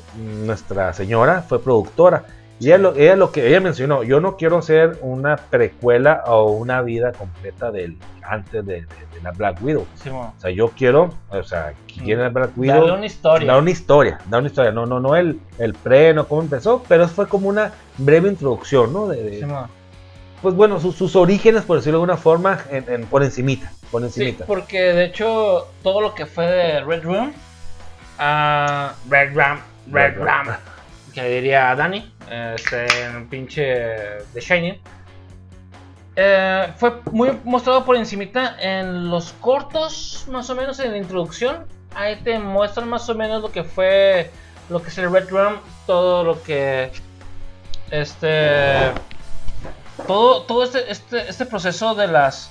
[0.44, 2.24] nuestra señora fue productora
[2.58, 6.52] y ella lo, ella lo que ella mencionó, yo no quiero ser una precuela o
[6.52, 9.86] una vida completa del antes de, de- de la Black Widow.
[10.10, 12.76] O sea, yo quiero, o sea, quién es Black Widow.
[12.80, 13.52] Darle una historia.
[13.52, 16.82] Da una historia, da una historia, no, no, no el, el pre, no cómo empezó,
[16.88, 19.06] pero fue como una breve introducción, ¿no?
[19.08, 19.46] De,
[20.42, 24.02] pues bueno, sus, sus orígenes, por decirlo de alguna forma, en, en- por encimita, por
[24.02, 24.44] Sí, encimita.
[24.44, 27.32] porque de hecho todo lo que fue de Red Room,
[28.18, 30.46] ah, Red Ram, Red Red Ram.
[31.16, 34.78] que diría Dani, este en pinche The Shining,
[36.14, 41.64] eh, fue muy mostrado por encimita en los cortos, más o menos en la introducción.
[41.94, 44.30] Ahí te muestran más o menos lo que fue,
[44.68, 45.54] lo que es el Red Rum,
[45.86, 46.92] todo lo que,
[47.90, 48.92] este,
[50.06, 52.50] todo, todo este, este, este proceso de las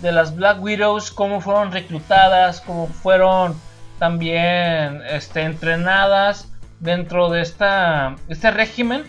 [0.00, 3.60] de las Black Widows, cómo fueron reclutadas, cómo fueron
[3.98, 6.48] también este, entrenadas
[6.80, 9.04] dentro de esta, este régimen.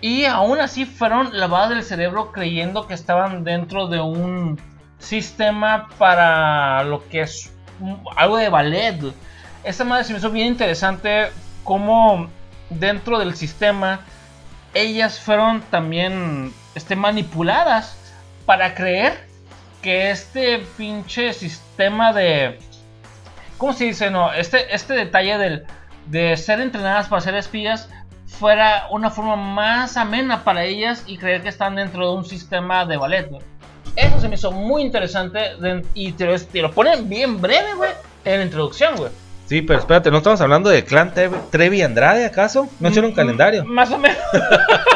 [0.00, 4.60] Y aún así fueron lavadas del cerebro creyendo que estaban dentro de un
[4.98, 7.52] sistema para lo que es
[8.16, 9.00] algo de ballet.
[9.62, 11.28] Esta madre se me hizo bien interesante
[11.62, 12.28] cómo
[12.70, 14.00] dentro del sistema
[14.74, 17.96] ellas fueron también este, manipuladas
[18.46, 19.26] para creer
[19.82, 22.58] que este pinche sistema de...
[23.58, 24.10] ¿Cómo se dice?
[24.10, 25.66] No, este, este detalle del,
[26.06, 27.88] de ser entrenadas para ser espías
[28.26, 32.84] fuera una forma más amena para ellas y creer que están dentro de un sistema
[32.86, 33.28] de ballet.
[33.94, 35.40] Eso se me hizo muy interesante
[35.94, 37.90] y te lo, ponen bien breve, güey,
[38.24, 39.10] en la introducción, güey.
[39.46, 41.12] Sí, pero espérate, ¿no estamos hablando de Clan
[41.50, 42.68] Trevi Andrade acaso?
[42.80, 43.64] ¿No hicieron un mm, calendario?
[43.64, 44.16] Más o menos.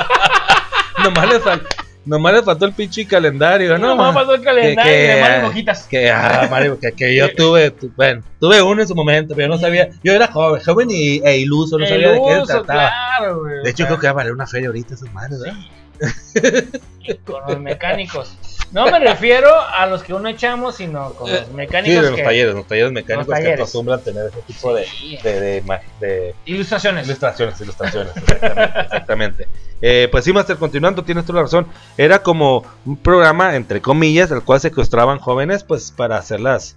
[1.05, 1.69] Nomás le faltó.
[2.07, 3.89] Nomás le faltó el pinche calendario, ¿no?
[3.89, 5.83] Nomás faltó el calendario que, de Mario Hojitas.
[5.89, 9.55] Que, ah, Mario, que, que yo tuve, bueno, tuve uno en su momento, pero yo
[9.55, 9.89] no sabía.
[10.05, 12.93] Yo era joven, joven y, e iluso, no sabía de qué se trataba.
[13.19, 15.53] Claro, güey, de hecho, creo que va a valer una feria ahorita esos madres, ¿eh?
[17.25, 18.37] Con los mecánicos.
[18.73, 22.05] No me refiero a los que uno echamos, sino con los mecánicos.
[22.05, 24.87] Sí, los talleres, los talleres mecánicos que acostumbran tener ese tipo de,
[25.23, 25.63] de,
[26.01, 27.07] de, ilustraciones.
[27.07, 29.47] Ilustraciones, ilustraciones, exactamente.
[29.81, 31.69] Eh, pues sí, Master, continuando, tienes toda la razón.
[31.97, 36.77] Era como un programa, entre comillas, al cual secuestraban jóvenes, pues para hacerlas,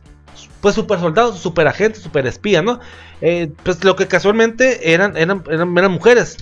[0.61, 2.80] pues super soldados, super agentes, super espías, ¿no?
[3.22, 6.38] Eh, pues lo que casualmente eran, eran, eran, eran mujeres.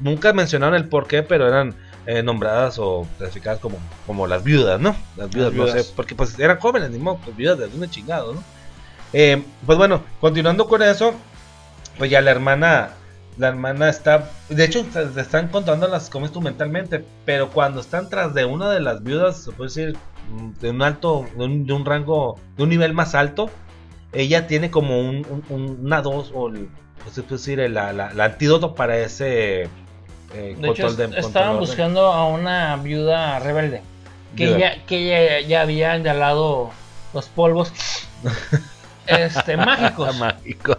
[0.00, 1.74] Nunca mencionaron el por qué, pero eran
[2.06, 4.96] eh, nombradas o clasificadas como, como las viudas, ¿no?
[5.16, 8.34] Las viudas, no sé, porque pues eran jóvenes, ni modo, pues viudas de un chingado,
[8.34, 8.42] ¿no?
[9.12, 11.14] Eh, pues bueno, continuando con eso,
[11.98, 12.90] pues ya la hermana,
[13.38, 18.34] la hermana está, de hecho, se están contando las como instrumentalmente, pero cuando están tras
[18.34, 19.96] de una de las viudas, se puede decir,
[20.30, 23.48] mm, de un alto, de un, rango, de un nivel más alto,
[24.12, 29.68] ella tiene como un, una dos, o pues, se puede decir, el antídoto para ese
[30.34, 33.82] eh, de hecho, estaban buscando a una viuda rebelde
[34.36, 36.70] que ya que ya, había añalado
[37.12, 37.72] los polvos
[39.06, 40.78] este mágicos mágicos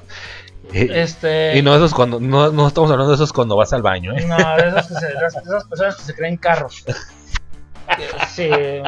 [0.72, 1.58] este...
[1.58, 4.26] Y no esos cuando no, no, estamos hablando de esos cuando vas al baño, ¿eh?
[4.26, 6.84] No, de, esos que se, de esas personas que se creen carros.
[8.36, 8.84] que,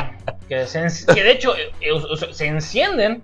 [0.48, 3.24] que, de hecho eh, eh, se encienden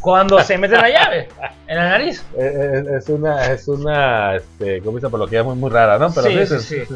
[0.00, 1.28] cuando se mete la llave
[1.66, 2.24] en la nariz.
[2.36, 6.12] Eh, es, una, es una, este, como dice muy, muy rara, ¿no?
[6.12, 6.94] Pero sí, sí, sí.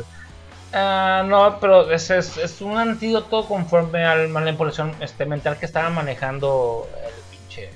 [0.72, 5.88] Ah, no, pero es, es, es, un antídoto conforme al manipulación este, mental que estaba
[5.90, 7.70] manejando el pinche.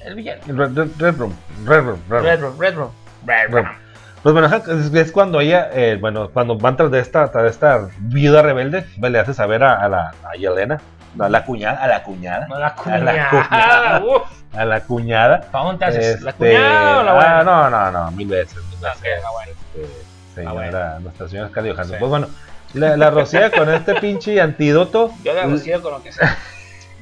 [0.00, 0.42] El villano.
[0.46, 1.34] Red, red, Room.
[1.64, 2.00] Red Room.
[2.08, 2.58] Red Room.
[2.58, 2.90] Red Room.
[3.24, 3.83] Red Room.
[4.24, 4.48] Pues bueno,
[4.94, 8.86] es, cuando ella, eh, bueno, cuando van tras de esta, tras de esta viuda rebelde,
[8.98, 10.80] le hace saber a, la a Yelena,
[11.18, 14.02] a la cuñada, a la cuñada, a la cuñada, a la cuñada,
[14.54, 15.46] a la cuñada.
[15.90, 17.38] Este, ¿La cuñada o la buena?
[17.40, 18.56] Ah, no, no, no, mil veces.
[18.56, 21.98] Mil veces este, señora, nuestra señora Scarlett Johansson.
[21.98, 22.28] Pues bueno,
[22.72, 25.12] la, la rocía con este pinche antídoto.
[25.22, 26.34] Yo la rocío con lo que sea.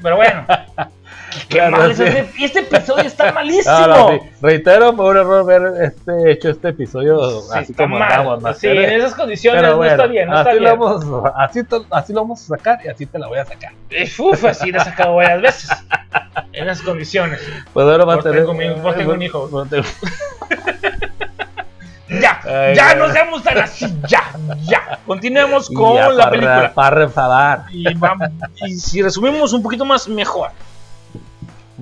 [0.02, 0.44] Pero bueno.
[1.53, 4.28] Qué mal este, este, episodio está malísimo.
[4.40, 8.59] Reitero, fue un error ver este, hecho este episodio así como andamos.
[8.59, 10.28] Sí, en esas condiciones no está bien.
[10.28, 13.28] No así, está lo Vamos, así, así, lo vamos a sacar y así te la
[13.28, 13.72] voy a sacar.
[14.18, 15.70] Uf, así la he sacado varias veces.
[16.53, 17.40] En esas condiciones.
[17.72, 18.44] Pues ahora va a tener.
[18.44, 19.50] Vos tengo un hijo.
[22.20, 24.22] Ya, ya no seamos tan así, ya,
[24.64, 24.98] ya.
[25.07, 26.72] Continuemos con la película.
[26.74, 27.64] Para enfadar.
[27.70, 28.28] Y, vamos,
[28.66, 30.50] y si resumimos un poquito más, mejor.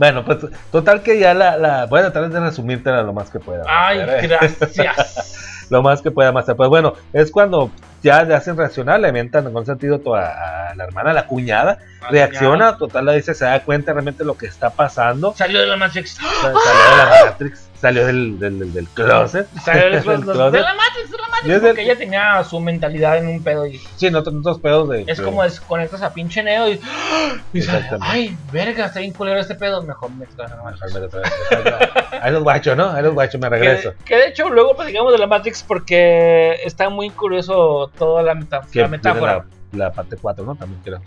[0.00, 0.38] Bueno, pues
[0.72, 3.64] total que ya la, la voy a tratar de resumírtela lo más que pueda.
[3.68, 5.66] Ay, gracias.
[5.68, 6.46] lo más que pueda, más.
[6.56, 7.70] Pues bueno, es cuando
[8.02, 11.78] ya le hacen reaccionar, le avientan con sentido a, a la hermana, la cuñada,
[12.10, 15.34] reacciona, total la dice, se da cuenta realmente lo que está pasando.
[15.36, 16.16] Salió de la Matrix.
[16.40, 19.48] Salió de la Matrix salió del, del, del closet.
[19.64, 20.52] Salió del, closet.
[20.52, 21.60] De la Matrix, de la Matrix.
[21.60, 23.66] Porque ella tenía su mentalidad en un pedo.
[23.66, 23.80] Y...
[23.96, 25.04] Sí, en otros, pedos de.
[25.06, 26.80] Es como desconectas a pinche Neo y.
[27.54, 27.62] y
[28.00, 29.82] Ay, verga, está bien culero este pedo.
[29.82, 32.90] Mejor me traes a la Ahí los guacho, ¿no?
[32.90, 33.94] Ahí los guacho, me regreso.
[34.04, 38.88] Que, de hecho, luego platicamos de la Matrix porque está muy curioso toda la, la
[38.88, 39.44] metáfora.
[39.72, 40.54] La, la parte 4, ¿no?
[40.54, 41.00] También creo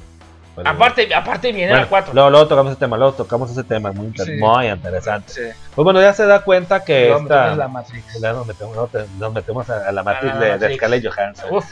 [0.63, 2.13] aparte, aparte viene bueno, 4.
[2.13, 5.55] Luego, luego, tocamos ese tema, luego tocamos ese tema, muy, muy interesante.
[5.73, 7.55] Pues bueno, ya se da cuenta que esta.
[7.55, 8.19] La Matrix.
[8.21, 11.49] Nos metemos, nos metemos a, la Matrix, de, de Scarlett Johansson.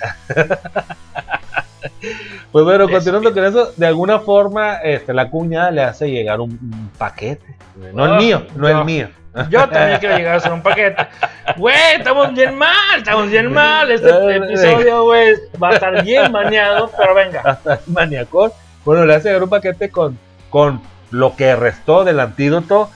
[2.52, 6.92] pues bueno, continuando con eso, de alguna forma este, la cuña le hace llegar un,
[6.98, 7.56] paquete.
[7.94, 9.10] No el mío, no, el mío.
[9.50, 11.08] Yo también quiero llegar a hacer un paquete.
[11.56, 13.90] Güey, estamos bien mal, estamos bien mal.
[13.90, 17.60] Este episodio, güey, va a estar bien maniado, pero venga.
[17.88, 18.52] Maniacón.
[18.84, 20.18] Bueno, le hace llegar un paquete con,
[20.50, 22.90] con lo que restó del antídoto,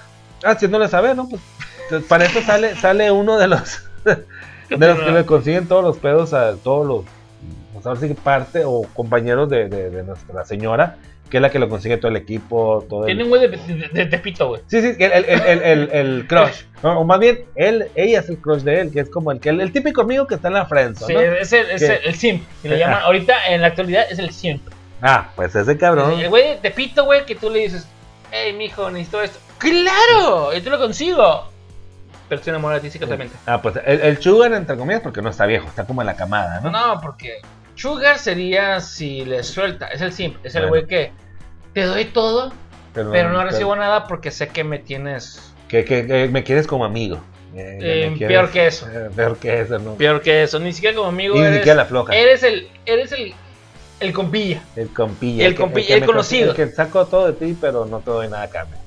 [0.43, 1.29] haciéndole saber, ¿no?
[1.29, 1.41] Pues,
[2.07, 3.83] para eso sale, sale uno de los
[4.69, 7.05] de los que le consiguen todos los pedos a todos los,
[7.85, 10.97] pues ahora sí que parte o compañeros de, de- de nuestra señora,
[11.29, 14.05] que es la que lo consigue todo el equipo, todo el- Tiene un güey de,
[14.05, 14.61] Tepito, güey.
[14.67, 16.63] Sí, sí, el, el, el, el, crush.
[16.83, 19.49] O más bien, él, ella es el crush de él, que es como el que
[19.49, 21.19] el, típico amigo que está en la friendzone, Sí, ¿no?
[21.21, 22.43] es el, es el, simp.
[22.61, 24.67] que le llaman, ahorita en la actualidad es el simp.
[25.01, 26.19] Ah, pues ese cabrón.
[26.19, 27.87] El güey de Tepito, güey, que tú le dices,
[28.31, 29.39] hey, mijo, necesito esto.
[29.59, 30.55] ¡Claro!
[30.55, 31.49] Y tú lo consigo.
[32.29, 33.35] Pero se enamora de ti secretamente.
[33.45, 36.15] Ah, pues el, el sugar, entre comillas, porque no está viejo, está como en la
[36.15, 36.71] camada, ¿no?
[36.71, 37.39] No, porque
[37.75, 39.87] Sugar sería si le suelta.
[39.87, 40.37] Es el simp.
[40.45, 40.85] Es el Bueno.
[40.85, 41.11] güey que
[41.73, 42.51] te doy todo,
[42.93, 46.85] pero no recibo nada porque sé que me tienes Que, que, que me quieres como
[46.85, 47.17] amigo.
[47.55, 48.87] Eh, Eh, quieres- peor que eso.
[48.91, 49.95] eh, peor que eso, ¿no?
[49.95, 50.59] peor que eso.
[50.59, 52.13] Ni siquiera como amigo ni eres, siquiera la floja.
[52.15, 53.33] eres el, eres el,
[54.01, 54.61] el compilla.
[54.75, 55.45] El compilla.
[55.47, 56.51] El que- compi- que el conocido.
[56.51, 58.77] El que saco todo de ti, pero no te doy nada a cambio.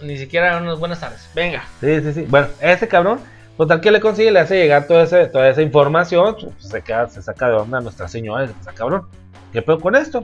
[0.00, 1.28] Ni siquiera unas buenas tardes.
[1.34, 1.64] Venga.
[1.80, 2.26] Sí, sí, sí.
[2.28, 3.20] Bueno, ese cabrón,
[3.56, 7.08] total que le consigue, le hace llegar toda, ese, toda esa información, pues, se, queda,
[7.08, 9.06] se saca de onda nuestra señora, dice, pues, cabrón,
[9.52, 10.22] ¿qué pedo con esto?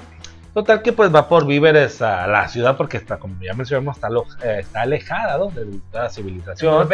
[0.55, 4.09] Total que pues va por víveres a la ciudad porque está, como ya mencionamos, está,
[4.09, 5.49] lo- eh, está alejada ¿no?
[5.51, 6.89] de toda la civilización.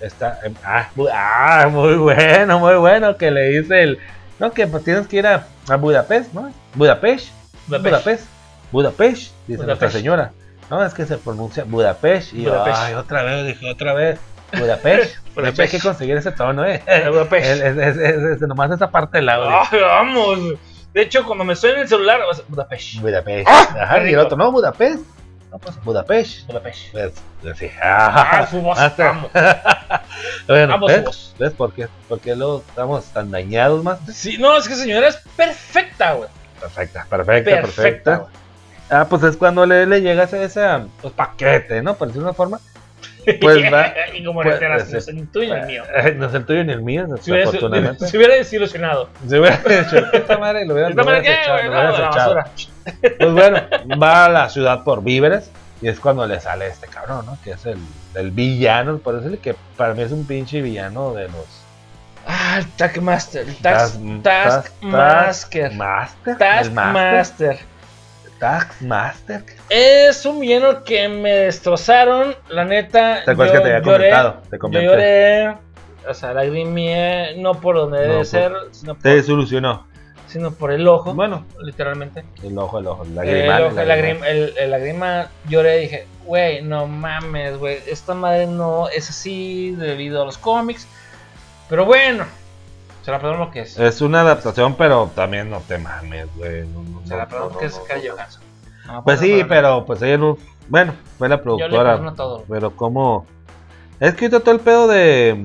[0.00, 3.98] Está, em, ah, muy, ah, muy bueno, muy bueno que le dice el,
[4.38, 6.50] no, que pues tienes que ir a, a Budapest, ¿no?
[6.74, 7.28] Budapest,
[7.66, 7.90] Budapest.
[7.92, 8.24] Budapest,
[8.72, 9.92] Budapest, dice nuestra Budapest.
[9.96, 10.32] señora.
[10.70, 12.32] No, es que se pronuncia Budapest.
[12.32, 12.78] Y yo, Budapest.
[12.80, 14.18] ay, otra vez, dije otra vez.
[14.58, 15.16] Budapest.
[15.34, 15.60] Budapest.
[15.60, 16.82] Hay que conseguir ese tono, ¿eh?
[17.10, 17.46] Budapest.
[17.46, 19.50] Es, es, es- es- es nomás esa parte del audio.
[19.70, 20.38] Ay, vamos.
[20.92, 23.00] De hecho, cuando me suena el celular, vas a Budapest.
[23.00, 23.48] Budapest.
[23.48, 23.76] ¡Ah!
[23.82, 25.04] Ajá, y el otro, no, Budapest.
[25.50, 26.46] No, pues Budapest.
[26.46, 26.92] Budapest.
[26.92, 27.12] Pues,
[27.52, 27.70] así.
[27.82, 28.78] Ah, su voz,
[30.46, 31.04] bueno, Amo su ¿ves?
[31.04, 31.34] voz.
[31.38, 31.88] ¿Ves por qué?
[32.08, 33.98] ¿Por qué luego estamos tan dañados más?
[34.12, 36.28] Sí, no, es que señora es perfecta, güey.
[36.60, 38.26] Perfecta, perfecta, Perfecta.
[38.90, 40.60] Ah, pues es cuando le, le llega ese, ese
[41.00, 41.94] pues, paquete, ¿no?
[41.94, 42.60] Por decirlo de una forma.
[43.40, 43.92] Pues va.
[44.14, 45.82] y como pues, reiteras, ese- no es el tuyo ni el mío.
[45.94, 48.06] Eh, No es el tuyo ni el mío, Si hubiera, afortunadamente.
[48.06, 49.08] si hubiera desilusionado.
[49.28, 49.60] Se hubiera
[50.12, 52.36] esta madre lo hubieran, echado.
[53.18, 53.60] Pues bueno,
[54.02, 55.50] va a la ciudad por víveres
[55.82, 57.38] y es cuando le sale este cabrón, ¿no?
[57.44, 57.78] Que es el,
[58.14, 61.46] el villano, por decirle que para mí es un pinche villano de los
[62.26, 63.46] Ah, el Taskmaster.
[63.62, 64.72] Task, Task-.
[64.82, 65.72] Master.
[65.72, 66.36] Master.
[66.38, 67.58] Taskmaster.
[68.40, 69.44] Taskmaster.
[69.68, 73.22] Es un villano que me destrozaron, la neta.
[73.24, 74.42] ¿Te acuerdas yo que te había lloré, comentado?
[74.50, 74.86] Te Yo comenté.
[74.86, 75.48] lloré,
[76.08, 79.86] o sea, lagrimié, no por donde No, debe por- ser, sino por, Te desilusionó.
[80.26, 82.24] sino por el ojo, Bueno, literalmente.
[82.42, 85.80] el ojo, el ojo, el el, lagrimal, ojo, el, lagrim- el- el lagrima, lloré y
[85.82, 90.88] dije, güey, no mames, güey, esta madre no es así debido a los cómics.
[91.68, 92.24] Pero bueno,
[93.10, 93.78] se la perdono lo que es.
[93.78, 96.66] Es una adaptación, pero también no te mames, güey.
[96.68, 98.10] No, no, se la no, perdono no, que no, es.
[98.10, 98.42] Johansson.
[98.86, 100.38] No, Pues sí, pero pues ella no.
[100.68, 102.14] Bueno, fue la Yo le productora.
[102.14, 102.44] todo.
[102.48, 103.26] Pero como.
[103.98, 105.44] Es que ahorita todo el pedo de.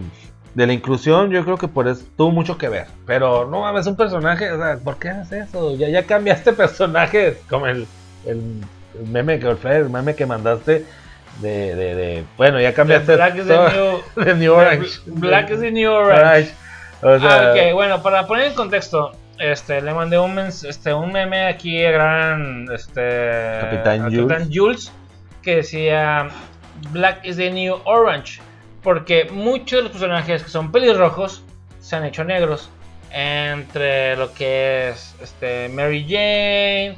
[0.53, 2.87] De la inclusión, yo creo que por eso tuvo mucho que ver.
[3.05, 4.49] Pero no mames, un personaje.
[4.51, 5.75] O sea, ¿por qué haces eso?
[5.75, 7.37] Ya, ya cambiaste personajes.
[7.49, 7.85] Como el,
[8.25, 8.61] el,
[8.97, 10.85] el meme que el meme que mandaste.
[11.41, 12.23] De, de, de.
[12.37, 13.15] Bueno, ya cambiaste.
[13.15, 14.99] Black is the new, Orange.
[15.07, 16.21] Black is the new orange.
[16.21, 16.53] Orange.
[17.07, 20.93] O sea, Ah, ok, bueno, para poner en contexto, este, le mandé un, mens- este,
[20.93, 24.19] un meme aquí a gran este, Capitán a Jules.
[24.27, 24.91] Capitán Jules
[25.43, 26.27] que decía
[26.91, 28.41] Black is the new orange.
[28.81, 31.43] Porque muchos de los personajes que son pelirrojos
[31.79, 32.69] se han hecho negros.
[33.11, 36.97] Entre lo que es este, Mary Jane,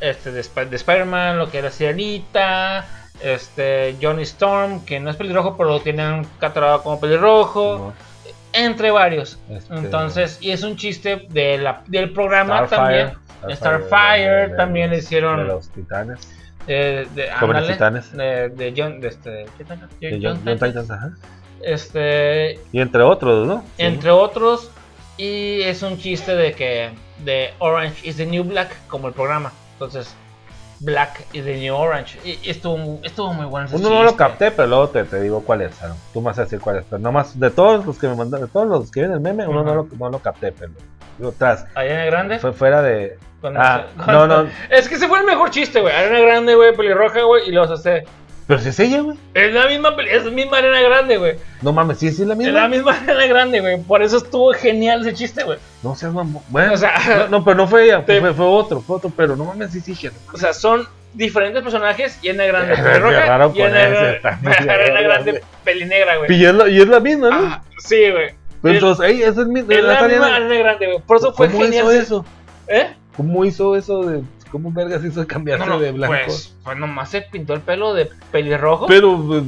[0.00, 2.84] este, de, Sp- de Spider-Man, lo que era Sirenita,
[3.22, 8.11] este, Johnny Storm, que no es pelirrojo, pero lo tienen catalogado como pelirrojo no,
[8.52, 9.38] entre varios.
[9.50, 13.56] este, Entonces, y es un chiste de la, del programa Starfire, también.
[13.56, 16.20] Starfire, de- también de hicieron- De los titanes.
[16.66, 18.12] eh, de, ándale, Titanes.
[18.16, 19.80] De, de John, de este, ¿qué tal?
[20.00, 20.68] De John John- John Titan.
[20.70, 21.10] Titans, ajá.
[21.62, 23.64] Este, Y entre otros, ¿no?
[23.76, 23.82] Sí.
[23.84, 24.70] entre otros,
[25.16, 26.90] y es un chiste de que
[27.24, 29.52] de Orange is the New Black, como el programa.
[29.74, 30.14] Entonces,
[30.82, 32.18] Black is the New Orange.
[32.24, 35.42] Y, y estuvo, estuvo muy bueno Uno no lo capté, pero luego te, te digo
[35.44, 35.80] cuál es.
[35.82, 35.96] Aaron.
[36.12, 36.84] Tú me vas a decir cuál es.
[36.90, 39.46] Pero nomás de todos los que me mandaron, de todos los que vienen el meme,
[39.46, 40.72] uno no, lo, no lo capté, pero
[41.18, 41.66] digo, tras.
[41.74, 42.38] Ariana Grande.
[42.40, 43.16] Fue fuera de.
[43.56, 44.46] Ah, se- no, no.
[44.70, 45.94] Es que ese fue el mejor chiste, güey.
[45.94, 48.04] Ariana Grande, güey, pelirroja, güey, y los hace.
[48.52, 49.16] Pero si es ella, güey.
[49.32, 51.36] Es la misma, es la misma Arena Grande, güey.
[51.62, 52.60] No mames, sí, sí es la Es misma.
[52.60, 53.80] la misma Arena Grande, güey.
[53.80, 55.58] Por eso estuvo genial ese chiste, güey.
[55.82, 56.42] No seas mamón.
[56.48, 56.92] Bueno, O sea,
[57.30, 59.10] no, no, pero no fue ella, te- fue, fue otro, fue otro.
[59.16, 63.52] Pero no mames, sí, sí, no O sea, son diferentes personajes y Arena Grande raro
[63.54, 66.34] y Arena Grande, Arena pelinegra, güey.
[66.34, 67.36] Y es la, y es la misma, ¿no?
[67.46, 68.34] Ah, sí, güey.
[68.60, 69.60] Pero es- entonces, ey, esa es mi.
[69.60, 70.98] Es la misma Arena Grande, güey.
[71.06, 71.84] Por eso fue ¿Cómo genial.
[71.84, 72.26] hizo eso?
[72.68, 72.88] ¿Eh?
[73.16, 74.22] ¿Cómo hizo eso de.?
[74.52, 76.14] ¿Cómo vergas hizo cambiarse No, no, de blanco?
[76.26, 78.86] Pues, pues nomás se pintó el pelo de pelirrojo.
[78.86, 79.42] Pero pues,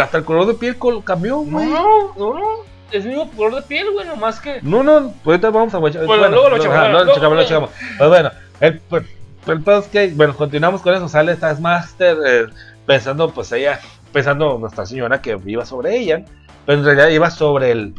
[0.00, 1.66] hasta el color de piel cambió, güey.
[1.66, 2.46] no, no, no.
[2.90, 4.60] Es el mismo color de piel, güey, nomás que.
[4.62, 5.78] No, no, pues ahorita vamos a.
[5.78, 7.70] Bueno, luego lo checamos, luego lo checamos, lo checamos.
[7.98, 8.30] Pues bueno,
[8.60, 9.04] el, pues,
[9.46, 11.08] el pedo es que, bueno, continuamos con eso.
[11.08, 12.46] Sale Taskmaster eh,
[12.86, 13.78] pensando, pues ella,
[14.12, 16.24] pensando nuestra señora que iba sobre ella,
[16.64, 17.92] pero en realidad iba sobre el,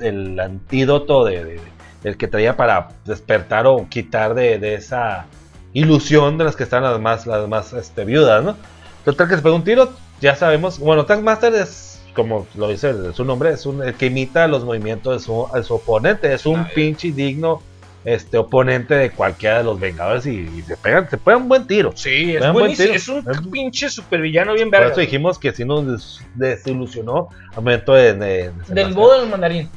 [0.00, 1.60] el antídoto de, de-
[2.04, 5.26] el que traía para despertar o quitar de, de esa
[5.74, 8.56] ilusión de las que están las más, las más este, viudas, ¿no?
[9.04, 9.90] Total que se pega un tiro,
[10.20, 14.46] ya sabemos, bueno, Taskmaster es, como lo dice su nombre, es un, el que imita
[14.46, 17.62] los movimientos de su, de su oponente, es un pinche digno
[18.04, 21.66] este, oponente de cualquiera de los Vengadores y, y se pegan, se pega un buen
[21.68, 21.92] tiro.
[21.94, 22.92] Sí, es buen tiro.
[22.94, 24.92] Es un Es- pinche supervillano bien Por verga.
[24.92, 28.14] eso dijimos que sí nos des- desilusionó al momento de...
[28.14, 29.68] de- de Del bodo del mandarín.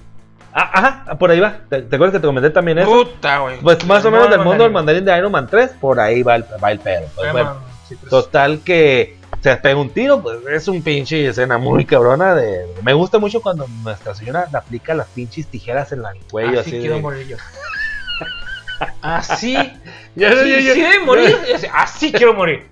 [0.57, 1.57] Ah, ajá, por ahí va.
[1.69, 2.89] ¿Te, te acuerdas que te comenté también eso?
[2.89, 3.59] Puta, güey.
[3.59, 6.37] Pues más o menos del mundo del mandarín de Iron Man 3, por ahí va
[6.37, 7.07] el, va el pedo.
[7.13, 7.57] Pues, bueno,
[7.89, 7.99] pues.
[8.09, 12.65] Total que se pega un tiro, pues es un pinche escena muy cabrona de...
[12.83, 16.69] Me gusta mucho cuando Nuestra Señora le aplica las pinches tijeras en el cuello, así
[16.71, 17.01] así, quiero de...
[17.01, 17.37] morir yo.
[19.01, 19.55] Así.
[19.55, 21.37] Sí, sí de morir.
[21.55, 22.65] así- Así quiero morir.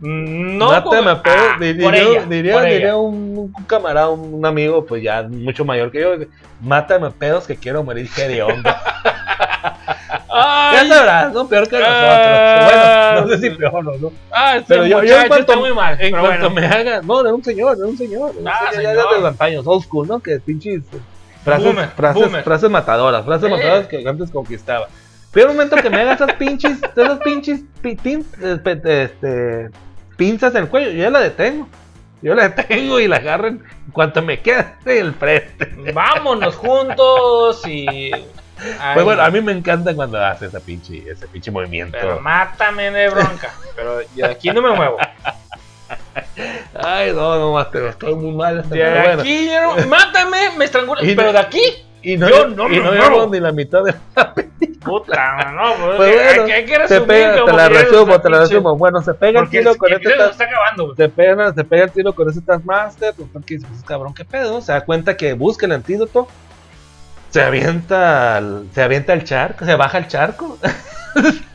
[0.00, 5.22] No, Mátame, como- pedo, ah, diría, ella, diría, un, un camarada, un, amigo, pues ya
[5.24, 6.12] mucho mayor que yo,
[6.62, 8.70] mátame pedos que quiero morir hediondo.
[10.32, 11.46] Ay, ya sabrás, ¿no?
[11.48, 12.60] Peor que Ah.
[12.64, 12.64] nosotros.
[12.70, 14.12] Bueno, no sé si peor o no.
[14.32, 15.92] ah, este Pero yo, yo en cuanto, está muy mal.
[16.00, 16.68] en pero cuanto bueno.
[16.68, 18.32] me haga, no, de un señor, de un señor.
[18.34, 20.20] de un Ah, señor, ya de los antaños, old school, ¿no?
[20.20, 20.82] Que pinches
[21.44, 22.42] frases, Boomer, frases, boomer.
[22.44, 23.50] frases matadoras, frases Eh.
[23.50, 24.88] matadoras que antes conquistaba.
[25.32, 28.58] Pero un momento que me haga esas pinches, esas pinches pi- pin- eh,
[29.04, 29.70] este,
[30.20, 31.66] pinzas en el cuello, yo la detengo.
[32.20, 35.72] Yo la detengo y la agarro en cuanto me quede el frente.
[35.94, 38.12] Vámonos juntos y.
[38.12, 41.96] Ay, Pues bueno, a mí me encanta cuando hace esa pinche, ese pinche movimiento.
[41.98, 43.50] Pero mátame de bronca.
[43.74, 44.98] Pero yo de aquí no me muevo.
[46.74, 48.68] Ay, no, no, Mateo, estoy muy mal.
[48.68, 49.22] De pero bueno.
[49.22, 51.02] aquí yo no- Mátame, me estrangula.
[51.02, 51.62] Y Pero de aquí.
[52.02, 53.94] Y no, yo no y me no llevamos ni la mitad de
[54.80, 57.06] Puta, no, pues, Pues bueno, hay que resumir.
[57.06, 58.76] pega, te la resumo, te la resumo.
[58.76, 61.84] Bueno, se pega el tiro el- con el este está acabando, se pega, se pega
[61.84, 65.34] el tiro con ese Taskmaster, pues porque pues cabrón, qué pedo, se da cuenta que
[65.34, 66.28] busca el antídoto,
[67.30, 70.56] se avienta al, se avienta al charco, se baja al charco.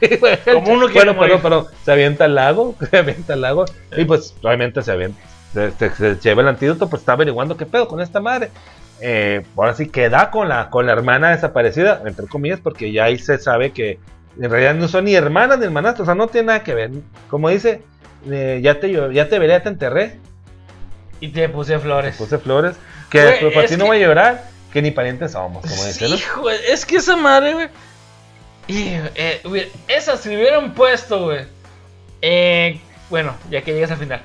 [0.01, 0.19] Sí,
[0.51, 3.63] Como uno quiere bueno, perdón, se avienta al lago, se avienta al lago
[3.95, 5.17] y pues obviamente se avienta,
[5.53, 8.51] se, se- se lleva el antídoto, pues está averiguando qué pedo con esta madre.
[9.01, 13.17] Eh, ahora sí queda con la, con la hermana desaparecida, entre comillas, porque ya ahí
[13.17, 13.99] se sabe que
[14.39, 16.91] en realidad no son ni hermanas ni hermanastros, o sea, no tiene nada que ver.
[17.29, 17.81] Como dice,
[18.29, 20.19] eh, ya te ya te veré, ya te enterré,
[21.19, 22.15] Y te puse flores.
[22.15, 22.75] puse flores,
[23.09, 26.07] que Güey, pues, para ti no voy a llorar, que ni parientes somos, como dice,
[26.09, 26.15] ¿no?
[26.15, 27.67] Hijo, es que esa madre, güey.
[28.67, 31.45] Eh, güey, esa se hubieran puesto, güey.
[32.21, 34.21] Eh, bueno, ya que llegas al final.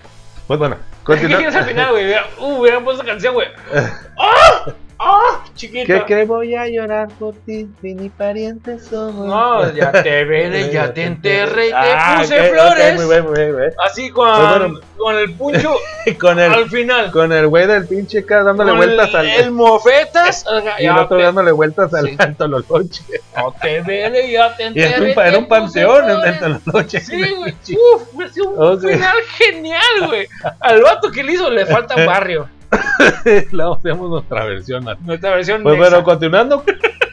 [0.51, 1.39] Pues bueno, Ya que continúa.
[1.39, 2.05] llegas al final, güey.
[2.06, 3.47] hubiera- Uh, hubieran puesto canción, güey.
[4.18, 4.64] ¡Ah!
[5.02, 5.43] ¡Ah!
[5.55, 6.01] Chiquita.
[6.01, 9.27] que, que voy a llorar por ti, si ni parientes somos.
[9.27, 12.94] No, ya te veré, ya te enterré y te Ah, puse ok, ok, flores.
[12.97, 13.72] muy bien, muy bien, muy bien.
[13.82, 14.81] Así con, Pues bueno.
[14.98, 15.74] con el puncho
[16.05, 17.10] Y con el, al final.
[17.12, 19.27] con el güey del pinche acá dándole Con vueltas el, al.
[19.28, 20.44] el mofetas.
[20.78, 22.16] y el otro te- dándole vueltas al Sí.
[22.39, 23.02] loches.
[23.36, 25.14] No te veré, ya te Y enterré.
[25.14, 27.06] te era un panteón los loches.
[27.06, 27.55] Sí, güey.
[27.94, 28.81] Uf, fue un Ok.
[28.82, 30.28] final genial, güey.
[30.60, 32.48] Al vato que le hizo le falta barrio.
[33.52, 34.84] Luego hacemos nuestra versión.
[35.01, 35.90] Nuestra versión Pues nexa.
[35.90, 36.64] bueno, continuando,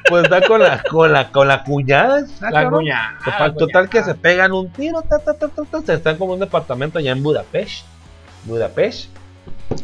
[0.10, 2.24] pues está con la, con la, con la cuñada.
[2.42, 2.82] La cabrón.
[2.82, 3.18] cuña.
[3.24, 6.34] Total, total que se pegan un tiro, ta, ta, ta, ta, ta, se están como
[6.34, 7.86] un departamento allá en Budapest.
[8.46, 9.10] Budapest.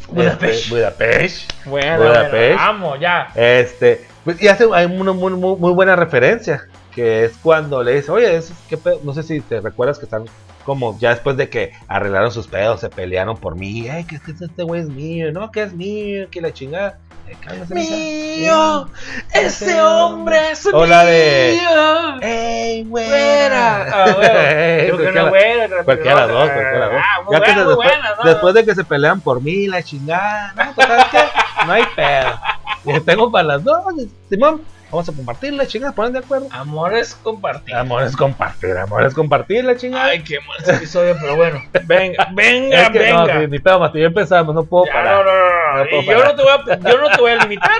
[0.07, 0.53] Budapest.
[0.63, 1.51] Este, Budapest.
[1.65, 2.31] Bueno, Budapest.
[2.31, 3.27] bueno, vamos, ya.
[3.35, 6.63] Este, pues, y hace hay una muy, muy, muy buena referencia,
[6.95, 8.99] que es cuando le dice, oye, eso, ¿qué pedo?".
[9.03, 10.25] no sé si te recuerdas que están
[10.65, 14.31] como ya después de que arreglaron sus pedos, se pelearon por mí, ay, que, que
[14.31, 16.99] este güey es mío, no, que es mío, que la chingada.
[17.27, 17.73] Eh, cálmese.
[17.73, 18.87] Mío,
[19.33, 22.19] ese hombre es O la de- mío.
[22.21, 23.87] ¡Ey, Güera.
[23.91, 24.33] Ah, bueno.
[25.03, 27.01] Que una güera, otra Cualquiera las dos, cualquiera las dos.
[27.03, 28.29] Ah, muy Ya que buena, se- muy después, buena, ¿no?
[28.29, 31.19] después de que se pelean por mí, la chingada, no, pues, ¿sabes qué?
[31.65, 33.01] No hay pedo.
[33.05, 33.83] Tengo para las dos,
[34.29, 34.61] Simón,
[34.93, 36.47] vamos a compartir la chingada, ponen de acuerdo.
[36.51, 37.75] Amor es compartir.
[37.75, 40.05] Amor es compartir, amor es compartir la chingada.
[40.05, 41.61] Ay, qué mal ese episodio, pero bueno.
[41.85, 43.25] Venga, venga, es que venga.
[43.33, 45.15] no, sí, ni pedo, Mati, ya empezamos, no puedo Ya, parar.
[45.17, 45.83] no, no, no, no.
[45.83, 47.71] No puedo Y yo no, te voy a, yo no te voy a limitar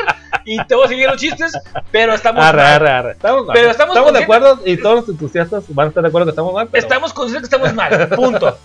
[0.46, 1.54] y te voy a seguir los chistes,
[1.92, 2.74] pero estamos Arre, mal.
[2.74, 3.12] arre, arre.
[3.12, 3.54] Estamos, mal.
[3.54, 6.54] Pero estamos de acuerdo y todos los entusiastas van a estar de acuerdo que estamos
[6.54, 6.68] mal.
[6.72, 8.58] pero Estamos conscientes que estamos mal, punto.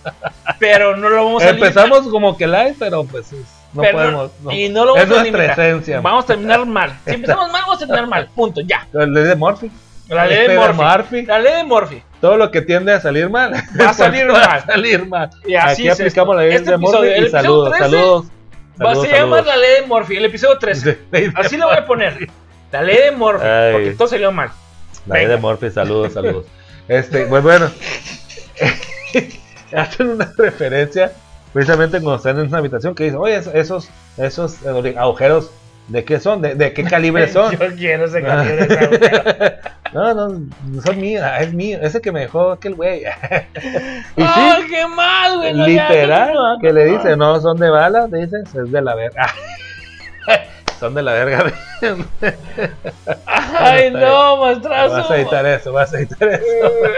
[0.57, 1.67] Pero no lo vamos a limitar.
[1.69, 4.31] Empezamos como que live, pero pues es- no podemos.
[4.41, 4.51] no.
[4.51, 6.01] Y no lo es vamos a nuestra esencia.
[6.01, 6.97] Vamos a terminar mal.
[7.05, 8.29] Si empezamos mal, vamos a terminar mal.
[8.35, 8.87] Punto, ya.
[8.93, 9.71] Le de Morphy.
[10.07, 11.25] La ley de Murphy.
[11.27, 12.03] La ley de Murphy.
[12.19, 13.53] Todo lo que tiende a salir mal.
[13.79, 14.65] Va a salir Va a mal.
[14.65, 15.29] salir mal.
[15.45, 16.41] Y así Aquí es aplicamos esto.
[16.41, 18.25] la ley Este de Murphy episodio, el y saludos, 13, saludos.
[18.25, 20.99] Va, saludos, se llama la ley de Murphy, el episodio 13.
[21.35, 22.27] Así lo voy a poner.
[22.71, 23.71] La ley de Murphy, Ay.
[23.73, 24.49] porque todo salió mal.
[25.05, 25.37] La ley de.
[25.37, 26.45] Murphy, saludos, saludos.
[26.87, 27.69] Este, pues bueno.
[29.75, 31.11] Hacen una referencia
[31.53, 35.51] precisamente cuando están en una habitación que dicen, oye, es- esos, esos eh, agujeros,
[35.87, 36.41] ¿de qué son?
[36.41, 37.51] ¿De, de qué calibre son?
[37.57, 39.57] Yo quiero ese calibre ese.
[39.91, 40.39] No, no,
[40.83, 43.01] son míos, ah, es mío, ese que me dejó aquel güey.
[44.15, 45.53] y ¡Ay, sí, qué mal, güey!
[45.53, 48.81] no, ya, literal, no, no, que le dice, no, son de bala, dices, es de
[48.83, 49.25] la verga.
[50.79, 51.53] Son de la verga.
[53.25, 54.93] Ay, no, maestrazo.
[54.95, 56.43] vas a editar eso, vas a editar eso.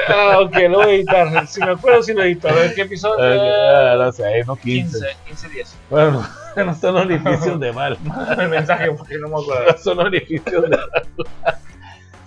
[0.07, 1.47] Ah, ok, lo voy a editar.
[1.47, 2.47] Si me acuerdo, si lo edito.
[2.49, 3.17] A ver, ¿qué episodio?
[3.23, 4.99] Ah, no sé, no 15.
[4.99, 5.75] 15, 15 días.
[5.89, 6.25] Bueno,
[6.55, 7.97] no son orificios de mal.
[8.37, 9.77] El mensaje, porque no me acuerdo.
[9.77, 10.77] son orificios de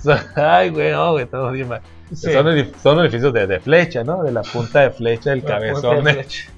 [0.02, 1.81] Son- Ay, güey, no, güey, todo bien mal.
[2.14, 2.32] Sí.
[2.32, 4.22] Son, orif- son orificios de, de flecha, ¿no?
[4.22, 5.97] De la punta de flecha del cabezón.
[5.97, 6.51] Punta de de- flecha.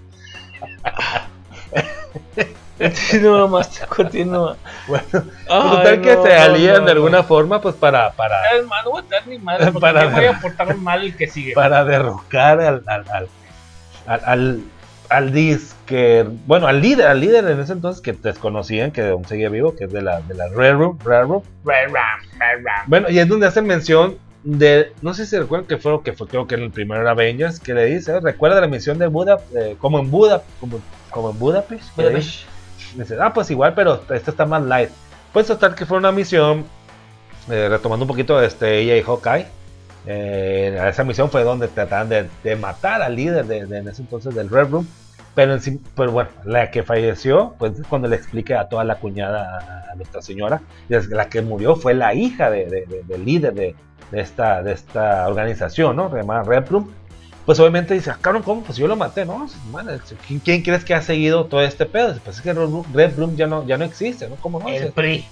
[2.78, 4.56] Continúa más, continúa.
[4.86, 5.04] Bueno,
[5.48, 8.36] Ay, total que no, se no, alían no, de alguna forma, pues para, para,
[8.84, 11.54] no voy a ni madre, Para voy a aportar un mal el que sigue.
[11.54, 13.28] para derrocar al, al, al,
[14.06, 14.60] al, al,
[15.08, 19.48] al disque, bueno, al líder, al líder en ese entonces que desconocían, que aún seguía
[19.48, 21.42] vivo, que es de la, de la Rare Room, Rare Room.
[21.64, 22.84] Red Ram, Red Ram.
[22.88, 26.02] Bueno, y es donde hacen mención de, no sé si se recuerdan que fue lo
[26.02, 29.06] que fue, creo que en el primer Avengers, que le dice, recuerda la misión de
[29.06, 30.80] Buda, eh, como en Buda, como,
[31.10, 32.22] como en Budapest, que
[32.96, 34.90] le dice, Dice, ah, pues igual, pero esta está más light.
[35.32, 36.64] Pues total que fue una misión,
[37.50, 39.46] eh, retomando un poquito este, ella y Hawkeye.
[40.06, 44.02] eh, esa misión fue donde trataban de, de matar al líder de, de en ese
[44.02, 44.86] entonces del Red Room.
[45.34, 48.94] Pero, en pero bueno, la que falleció, pues es cuando le expliqué a toda la
[48.96, 53.52] cuñada, a, nuestra señora, la que murió fue la hija de- de- de- del líder
[53.52, 53.74] de,
[54.12, 56.14] de esta, de esta organización, ¿no?
[56.14, 56.90] Llamada Red Room.
[57.46, 58.62] Pues obviamente dice, ah, cabrón, ¿cómo?
[58.64, 59.48] Pues yo lo maté, ¿no?
[59.70, 62.18] Madre, ¿quién, quién crees que ha seguido todo este pedo?
[62.24, 64.34] Pues es que Red Room ya, no, ya no existe, ¿no?
[64.36, 64.68] ¿Cómo no?
[64.68, 65.24] El PRI.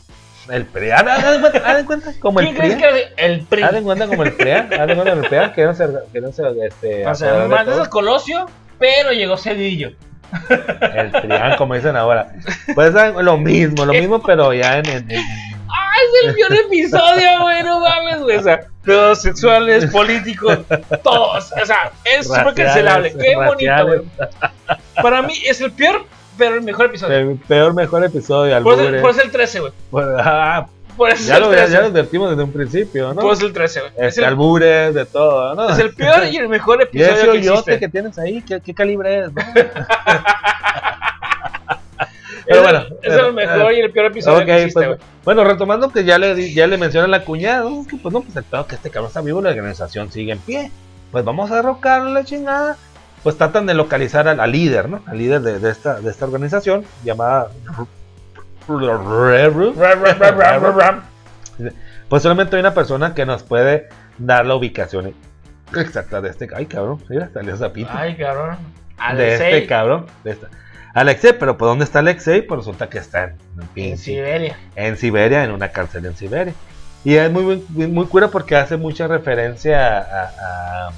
[0.48, 0.90] El PRI.
[0.92, 2.82] Haz haz de cuenta, cuenta como el ¿Quién crees PRI.
[3.16, 3.24] que?
[3.26, 3.62] El PRI?
[3.64, 4.50] Haz de cuenta como el PRI.
[4.52, 7.46] Haz de cuenta como el PRI que no se, que no se este, O sea,
[7.62, 8.46] esos Colosio,
[8.78, 9.90] pero llegó Cedillo.
[10.94, 12.32] El PRI, como dicen ahora.
[12.76, 16.54] Pues es lo mismo, lo mismo, pero ya en, en- en- ¡Ah, es el peor
[16.54, 17.62] episodio, güey!
[17.62, 18.36] No mames, güey.
[18.36, 20.58] O sea, pedos sexuales, políticos,
[21.02, 21.52] todos.
[21.60, 23.14] O sea, es súper cancelable.
[23.16, 24.00] Qué bonito, güey.
[25.02, 26.04] Para mí es el peor,
[26.38, 27.16] pero el mejor episodio.
[27.16, 28.62] el peor, mejor episodio.
[28.62, 29.72] Por eso, por eso el 13, güey.
[29.90, 30.66] Pues, ah,
[30.96, 31.72] Por eso ya, es lo, el ya, 13.
[31.72, 33.20] ya lo advertimos desde un principio, ¿no?
[33.20, 33.92] Por eso el 13, güey.
[33.96, 35.70] Es Este, el, albures, de todo, ¿no?
[35.70, 38.74] es el peor y el mejor Y episodio ese que que tienes ahí, ¿qué, qué
[38.74, 39.32] calibre es?
[39.32, 39.42] no?
[42.54, 45.90] Pero bueno, es el mejor y el peor episodio Ok, que existe, pues, bueno, retomando
[45.90, 47.64] que ya le, ya le mencionan la cuñada,
[48.02, 50.70] pues no, pues el pedo que este cabrón está vivo, la organización sigue en pie.
[51.10, 52.76] Pues vamos a derrocarle la chingada.
[53.22, 55.02] Pues tratan de localizar al, al líder, ¿no?
[55.06, 57.48] Al líder de, de esta, de esta organización llamada.
[62.08, 65.14] Pues solamente hay una persona que nos puede dar la ubicación
[65.74, 66.48] exacta de este.
[66.54, 67.90] Ay, cabrón, mira, salió zapito.
[67.92, 68.58] Ay, cabrón.
[69.16, 70.06] de este cabrón.
[70.22, 70.48] De esta.
[70.94, 72.42] Alexei, pero ¿por dónde está Alexei?
[72.42, 73.36] Pues resulta que está en,
[73.76, 74.56] en en Siberia.
[74.76, 76.54] en Siberia, en una cárcel en Siberia.
[77.04, 80.88] Y es muy, muy, muy cura porque hace mucha referencia a, a-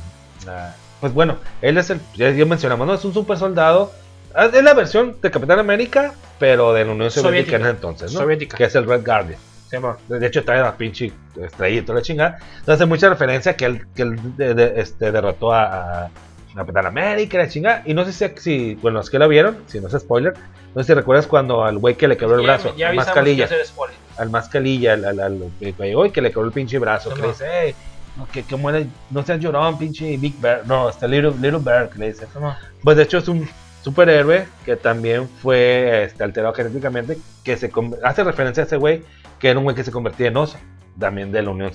[0.48, 2.00] a- Pues bueno, él es el.
[2.14, 2.94] Ya, mencionamos, ¿no?
[2.94, 3.92] Es un super soldado.
[4.34, 8.12] Ah, Es la versión de Capitán América, pero de la Unión Soviética, en ese entonces,
[8.12, 8.20] ¿no?
[8.20, 8.56] Soviética.
[8.56, 9.38] Que es el Red Guardian.
[9.70, 9.78] Sí.
[10.08, 11.10] De hecho, trae la pinche
[11.42, 12.38] estrella y toda la chingada.
[12.38, 16.08] Entonces, hace mucha referencia que él, que él de- de- este, derrotó a
[16.56, 17.82] Capitán América la chingada.
[17.86, 20.34] Y no sé si, si, bueno, los que la vieron, si no es spoiler,
[20.74, 22.90] no sé si recuerdas cuando al güey que le quebró el Ya- brazo, Ya al
[22.98, 23.44] avisamos mascalilla
[24.18, 27.12] al mascalilla, al, al, al que llegó y que le quebró el pinche brazo.
[27.14, 27.74] Que le dice, "Ey,
[28.16, 30.62] no, que, que muere, no seas llorón, pinche Big Bear.
[30.66, 32.26] No, este Little, little Bear, que le dice.
[32.82, 33.46] Pues de hecho es un
[33.82, 37.70] superhéroe que también fue este, alterado genéticamente, que se
[38.02, 39.02] hace referencia a ese güey,
[39.38, 40.56] que era un güey que se convertía en oso.
[40.98, 41.70] También de la Unión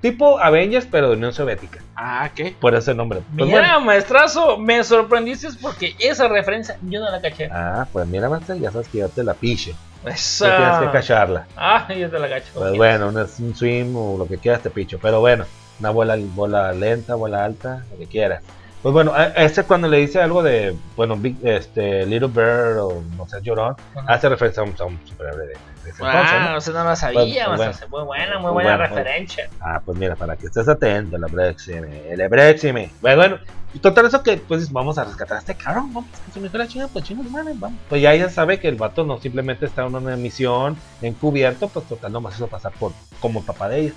[0.00, 1.80] tipo Avengers, pero de Unión Soviética.
[1.94, 2.54] Ah, ¿qué?
[2.58, 3.20] Por ese nombre.
[3.36, 3.80] Pues Mira, bueno.
[3.82, 7.48] maestrazo, me sorprendiste porque esa referencia yo no la caché.
[7.52, 9.74] Ah, pues mira, Master, ya sabes que yo te la piche.
[10.04, 10.56] Esa.
[10.56, 11.46] Tienes que cacharla.
[11.56, 12.46] Ah, yo te la cacho.
[12.54, 14.98] Pues bueno, un, un swim o lo que quieras te picho.
[15.00, 15.44] Pero bueno,
[15.78, 18.42] una bola, bola lenta, bola alta, lo que quieras.
[18.86, 22.78] Pues bueno, a- a ese cuando le dice algo de, bueno, Big, este, Little Bird
[22.78, 23.74] o no sé, llorón,
[24.06, 25.54] hace referencia a un, a un superhéroe de, de
[25.90, 26.56] ese entonces, Ah, ¿no?
[26.58, 27.88] o sea, no la sabía, Pues, maestrazo.
[27.88, 29.50] Muy buena, muy Pues buena bueno, referencia.
[29.60, 32.92] Ah, pues mira, para que estés atento, el Brexime, el Brexime.
[33.00, 33.38] Bueno, bueno,
[33.74, 36.48] y total eso que, pues vamos a rescatar a este cabrón, vamos, que se me
[36.48, 37.80] fue la chinga, pues chingos, madre, vamos.
[37.88, 41.86] Pues ya ella sabe que el vato no simplemente está en una misión encubierto, pues
[41.88, 43.92] total nomás hizo pasar por como el papá de ella.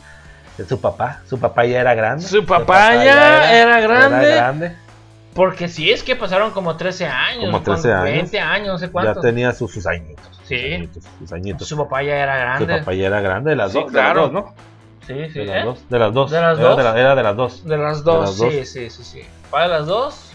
[0.63, 1.21] De su papá.
[1.27, 2.23] Su papá ya era grande.
[2.25, 4.75] Su papá ya era grande.
[5.33, 7.45] Porque si es que pasaron como 13 años.
[7.45, 8.03] Como 13 años.
[8.03, 9.15] 20 años, no sé cuántos.
[9.15, 10.25] Ya tenía sus, sus añitos.
[10.43, 10.57] Sí.
[10.57, 11.67] Sus añitos, sus añitos.
[11.67, 12.73] Su papá ya era grande.
[12.73, 13.91] Su papá ya era grande, de las Sí, dos.
[13.91, 14.27] claro.
[14.27, 14.53] De las dos, ¿no?
[15.07, 15.39] Sí, sí.
[15.39, 15.55] De ¿eh?
[15.55, 15.89] las dos.
[15.89, 16.31] De las dos.
[16.31, 16.77] ¿De las Era dos?
[16.77, 17.63] de la- era de las dos.
[17.65, 18.51] De las dos, las dos.
[18.53, 19.21] sí, sí, sí, sí.
[19.49, 20.25] Papá de las dos.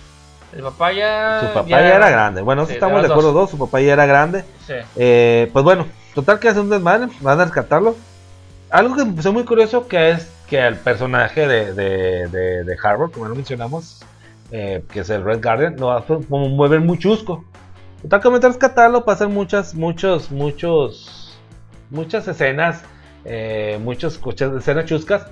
[0.55, 1.41] El papá ya.
[1.41, 2.41] Su papá ya, era grande.
[2.43, 3.43] Bueno, Sí, de estamos de acuerdo dos.
[3.43, 3.51] dos.
[3.51, 4.45] Su papá ya era grande.
[4.67, 4.75] Sí.
[4.97, 7.97] Eh, pues bueno, total que hace un desmadre, van a rescatarlo.
[8.71, 12.77] Algo que me pareció muy curioso que es que el personaje de, de, de, de
[12.83, 14.01] Harvard, como lo mencionamos,
[14.51, 17.45] eh, que es el Red Guardian, lo hace como mover muy chusco.
[18.03, 21.39] Van a rescatarlo, pasan muchas, muchos, muchos,
[21.91, 22.83] muchas escenas,
[23.25, 24.21] eh, muchas
[24.59, 25.27] escenas chuscas.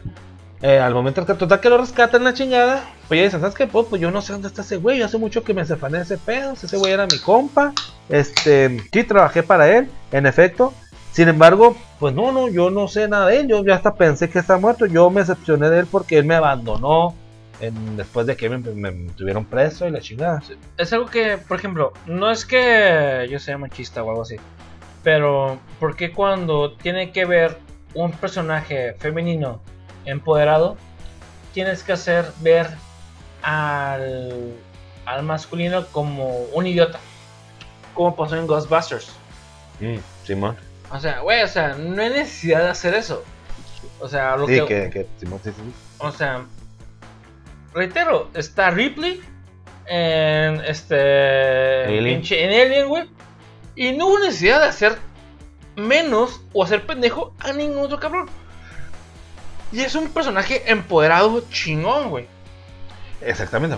[0.62, 3.66] Eh, al momento rescatar, total que lo rescatan la chingada, pues ya dicen, ¿sabes qué?
[3.66, 5.98] Pues, pues yo no sé dónde está ese güey, yo hace mucho que me sefané
[5.98, 7.72] de ese pedo, ese güey era mi compa,
[8.08, 10.72] este, sí, trabajé para él, en efecto.
[11.12, 13.48] Sin embargo, pues no, no, yo no sé nada de él.
[13.48, 14.86] Yo ya hasta pensé que está muerto.
[14.86, 17.14] Yo me decepcioné de él porque él me abandonó
[17.60, 20.42] en- después de que me, me- me tuvieron preso y la chingada.
[20.78, 24.36] Es algo que, por ejemplo, no es que yo sea machista o algo así.
[25.02, 27.58] Pero, ¿por qué cuando tiene que ver
[27.94, 29.60] un personaje femenino
[30.06, 30.76] empoderado,
[31.52, 32.68] tienes que hacer ver
[33.42, 34.54] al,
[35.04, 36.98] al masculino como un idiota?
[37.94, 39.12] Como pasó en Ghostbusters.
[39.80, 40.56] Mm, Simón.
[40.92, 43.24] O sea, güey, o sea, no hay necesidad de hacer eso.
[43.98, 45.52] O sea, lo Sí, que, que, que sí, sí.
[45.98, 46.44] o sea,
[47.72, 49.20] reitero, está Ripley
[49.86, 52.04] en este Alien.
[52.16, 53.08] pinche en Alien, güey.
[53.74, 54.98] Y no hubo necesidad de hacer
[55.76, 58.28] menos o hacer pendejo a ningún otro cabrón.
[59.72, 62.26] Y es un personaje empoderado chingón, güey.
[63.22, 63.76] Exactamente,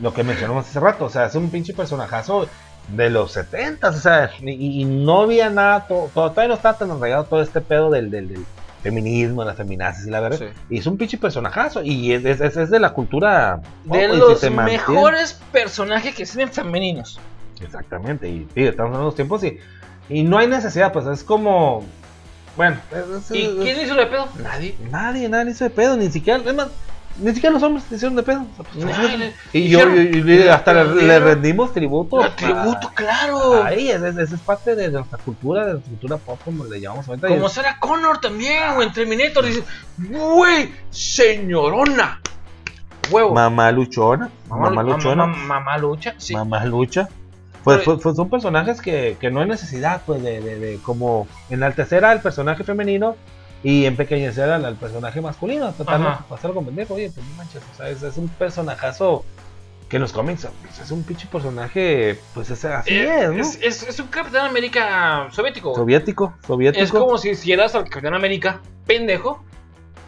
[0.00, 1.06] lo que mencionamos hace rato.
[1.06, 2.46] O sea, es un pinche personajazo
[2.88, 6.76] de los 70 O sea, y, y no había nada, to- to- todavía no estaba
[6.78, 8.44] tan arraigado todo este pedo del, del, del
[8.82, 10.38] feminismo, las feminazis y la verdad.
[10.38, 10.46] Sí.
[10.70, 11.82] Y es un pinche personajazo.
[11.82, 13.60] Y es, es, de la cultura.
[13.84, 17.20] De si los mejores personajes que existen femeninos.
[17.60, 19.58] Exactamente, y sí, estamos en los tiempos y,
[20.08, 21.84] y no hay necesidad, pues es como.
[22.56, 24.26] Bueno, es- es- ¿Y es- quién hizo de pedo?
[24.42, 24.74] Nadie.
[24.90, 26.68] nadie, nadie hizo de pedo, ni siquiera, es más,
[27.20, 28.40] ni siquiera los hombres hicieron de pedo.
[28.52, 32.24] O sea, pues, y yo, Dijeron, y- y hasta le, rendimos tributo.
[32.24, 33.62] ¡El tributo, claro!
[33.62, 37.08] Ahí, es, es- es parte de nuestra cultura, de nuestra cultura pop, como le llamamos
[37.08, 37.28] ahorita.
[37.28, 39.44] Como Sarah Connor también, güey, en Terminator.
[39.44, 39.62] Dice,
[39.98, 42.20] güey, señorona.
[43.10, 43.34] Huevo.
[43.34, 46.32] mamá luchona, mamá, lu- luchona, Mamá, mamá lucha, sí.
[46.34, 47.08] mamá lucha.
[47.64, 51.26] Pues, pues- pues son personajes que, que no hay necesidad pues de, de- de como
[51.50, 53.16] enaltecer al personaje femenino
[53.62, 55.74] y empequeñecer al, al personaje masculino.
[55.86, 56.24] Ajá.
[56.28, 59.24] pasarlo con pendejo, oye, pues no manches, o sea, es, es un personajazo
[59.88, 63.40] que en los cómics pues, es un pinche personaje, pues es así Eh, es, ¿no?
[63.40, 65.74] es, es- es un Capitán América soviético.
[65.74, 66.84] soviético, soviético.
[66.84, 69.42] Es como si hicieras al Capitán América pendejo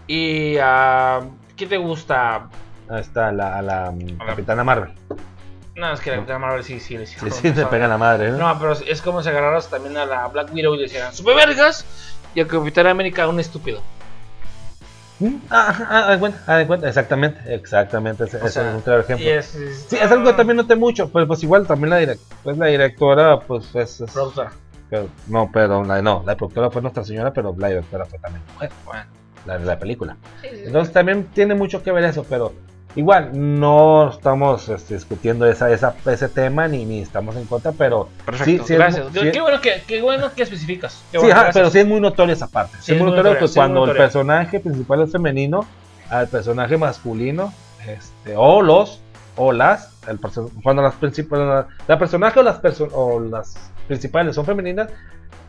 [0.07, 1.21] y a...
[1.57, 2.49] ¿Qué te gusta?
[2.89, 4.93] Ahí está la, la mm, A la- Capitana Marvel.
[5.75, 8.31] No, es que la Capitana Marvel sí, sí, le Sí, sí, se pega la madre,
[8.31, 8.39] ¿no?
[8.39, 11.35] No, pero es como si agarraras también a la Black Widow y le hicieran super
[11.35, 11.85] vergas
[12.35, 13.81] y al Capitán América un estúpido.
[15.21, 18.71] Mm, Ah, ah, ah, de cuenta, ah, de cuenta, exactamente, exactamente, ese, O ese sea,
[18.71, 19.27] es un claro ejemplo.
[19.29, 22.19] Es, es- Sí, es algo que también noté mucho, pues, pues igual también la, direc-
[22.43, 24.01] pues, la directora, pues es...
[24.01, 24.51] es- Productora.
[24.91, 28.43] pero- no, pero la, no, la productora fue Nuestra Señora, pero la directora fue también
[28.53, 29.05] mujer, Bueno.
[29.47, 30.17] la de la película.
[30.41, 30.63] Sí, sí, sí.
[30.67, 32.53] Entonces también tiene mucho que ver eso, pero
[32.97, 38.09] igual no estamos este, discutiendo esa, esa, ese tema ni, ni estamos en contra, pero
[38.25, 39.07] Perfecto, sí, sí es gracias.
[39.07, 41.03] mu- qué, sí- qué bueno que, qué bueno que especificas.
[41.11, 41.55] Qué Sí, bueno, ajá, gracias.
[41.63, 42.77] pero sí es muy notoria esa parte.
[42.79, 45.67] Sí, Sí, es muy es notorio que cuando el personaje principal es femenino,
[46.11, 47.53] al personaje masculino,
[47.87, 49.01] este, o los,
[49.37, 50.19] o las, el
[50.63, 53.55] cuando las principales, la personaje o las, perso- o las
[53.89, 54.89] principales son femeninas,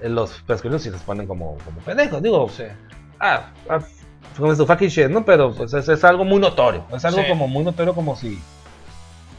[0.01, 2.21] eh, los masculinos sí les ponen como, como pendejos.
[2.23, 2.63] Digo, Sí.
[3.19, 3.79] ah, ah,
[4.37, 5.23] como su fucking shit, ¿no?
[5.25, 6.83] Pero pues es, es algo muy notorio.
[6.93, 7.27] Es algo Sí.
[7.29, 8.41] como muy notorio, como si.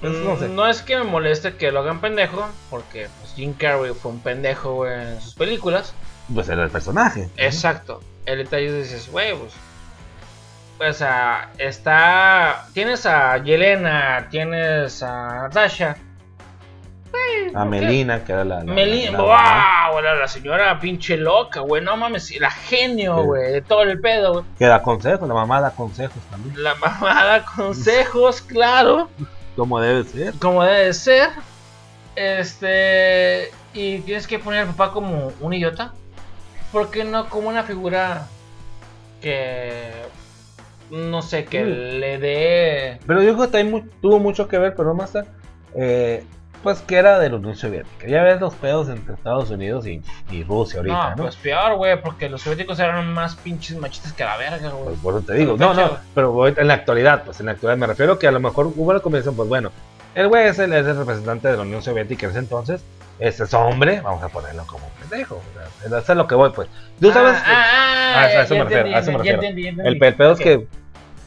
[0.00, 0.48] pues, no sé.
[0.48, 4.12] Mm, No es que me moleste que lo hagan pendejo, porque pues, Jim Carrey fue
[4.12, 5.94] un pendejo güey, en sus películas.
[6.32, 7.28] Pues era el personaje.
[7.36, 8.00] Exacto.
[8.26, 9.52] El detalle es dices, güey, pues.
[10.78, 12.66] Pues ah, está.
[12.72, 15.96] Tienes a Yelena, tienes a Natasha.
[17.54, 17.64] A.
[17.64, 18.64] Melina, que era la.
[18.64, 23.16] la- Melina, la- la- wow, la, la señora pinche loca, güey, no mames, la genio,
[23.18, 23.24] Sí.
[23.26, 24.44] güey, de todo el pedo, güey.
[24.58, 26.62] Que da consejos, la mamá da consejos también.
[26.62, 29.08] La mamada, consejos, claro,
[29.56, 30.34] Como debe ser.
[30.40, 31.30] como debe de ser.
[32.16, 35.92] Este, y tienes que poner al papá como un idiota.
[36.72, 38.26] ¿Por qué no como una figura
[39.20, 39.90] que,
[40.90, 42.98] no sé, que le dé...
[43.06, 45.12] Pero yo creo que también tuvo mucho que ver, pero no más.
[45.76, 46.24] Eh,
[46.64, 48.08] pues que era de la Unión Soviética.
[48.08, 51.22] Ya ves los pedos entre Estados Unidos y, y Rusia ahorita, no, ¿no?
[51.24, 54.86] pues peor, güey, porque los soviéticos eran más pinches machistas que la verga, güey.
[54.86, 57.78] Pues por eso te digo, no, no, pero en la actualidad, pues en la actualidad
[57.78, 59.70] me refiero que a lo mejor hubo una combinación, pues bueno,
[60.14, 62.84] el güey es el, es el representante de la Unión Soviética en ese entonces,
[63.18, 66.34] este es hombre, vamos a ponerlo como un pendejo, o sea, eso es lo que
[66.34, 66.68] voy, pues.
[67.00, 69.18] Tú sabes, Ah, ah, ah, a eso- a ya eso me refiero, a eso me
[69.18, 69.42] refiero.
[69.84, 70.66] el, pedo es que,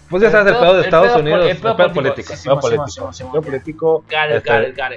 [0.10, 2.60] pues ya sabes, el pedo- pedo de Estados pedo Unidos, el pedo político, el pedo
[2.60, 4.04] político, el político,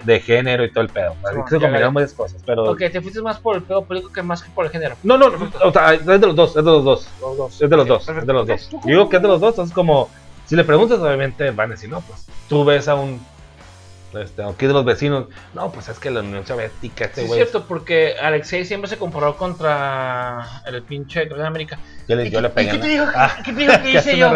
[0.05, 2.65] de género y todo el pedo, así Sí, que se got varias cosas, pero...
[2.71, 4.97] Ok, te fuiste más por el pedo político que más que por el género.
[5.03, 5.27] No, no,
[5.65, 7.09] o sea, es de los dos, es de los dos.
[7.21, 7.61] Los dos.
[7.63, 8.69] Es de los dos, es de los dos.
[8.85, 10.09] digo que es de los dos, entonces como,
[10.47, 13.21] si le preguntas, obviamente van a decir, no, pues tú ves a un,
[14.15, 17.33] este, aquí de los vecinos, no, pues es que la Unión Soviética, este Sí, es
[17.35, 21.79] cierto, porque Alexei siempre se comparó contra el pinche Capitán América.
[22.09, 22.69] yo le, ¿Y yo qué- le pegué.
[22.69, 23.05] y qué te la- dijo?
[23.15, 24.31] Ah, ¿Qué te dijo que hice yo?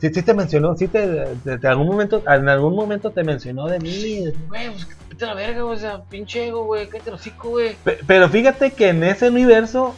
[0.00, 3.80] Sí, sí te mencionó, sí te, de algún momento, en algún momento te mencionó de
[3.80, 4.24] mí.
[4.48, 7.76] Güey, pues vete a la verga, güey, o sea, pinche ego, güey, el hocico, güey.
[7.82, 9.94] Pe- Pero fíjate que en ese universo,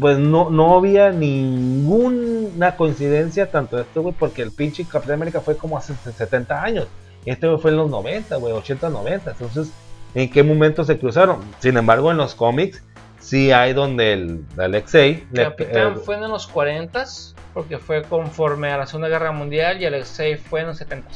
[0.00, 5.40] pues no, no había ninguna coincidencia tanto de esto, güey, porque el pinche Capitán América
[5.40, 6.86] fue como hace 70 años.
[7.24, 9.30] Este güey fue en los 90, güey, 80, 90.
[9.32, 9.70] Entonces,
[10.14, 11.38] ¿en qué momento se cruzaron?
[11.58, 12.82] Sin embargo, en los cómics,
[13.18, 15.26] sí hay donde el Alexei.
[15.32, 17.04] le- Capitán eh, fue en los 40
[17.54, 21.08] porque fue conforme a la Segunda Guerra Mundial y Alexei fue en los 70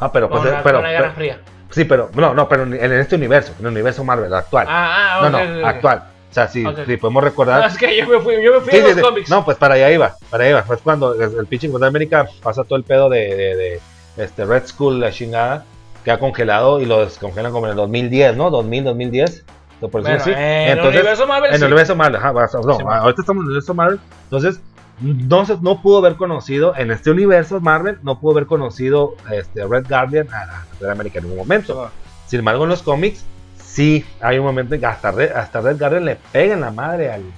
[0.00, 1.40] ah, pero, pues, con, la, pero, con la Guerra pero- Fría.
[1.70, 4.66] sí, pero, no, no, pero en, este universo, en el universo Marvel, actual.
[4.68, 5.64] Ah, ah, no, ok, no, ok.
[5.66, 6.02] actual.
[6.30, 7.60] O sea, si, podemos recordar.
[7.60, 9.28] No, es que yo me fui, yo me fui Sí, a los cómics.
[9.30, 10.62] No, pues para allá iba, para allá iba.
[10.62, 13.80] Fue cuando el, el pinche Capitán América pasa todo el pedo de, de-
[14.16, 15.64] de, este Red Skull, la chingada,
[16.04, 18.50] queda congelado y lo descongelan como en el 2010, ¿no?
[18.50, 19.44] 2000, 2010.
[19.88, 20.30] Por bueno, así.
[20.30, 21.62] en el Entonces, universo Marvel, en sí.
[21.64, 24.00] el universo Marvel, ajá, no, Sí, ahorita estamos en el universo Marvel.
[24.24, 24.60] Entonces,
[25.00, 29.86] no, no pudo haber conocido, en este universo Marvel, no pudo haber conocido este, Red
[29.88, 31.90] Guardian a la Capitán América en un momento.
[32.26, 33.24] Sin embargo, en los cómics,
[33.56, 36.70] sí hay un momento en que hasta Red, hasta Red Guardian le pega en la
[36.70, 37.30] madre al, al-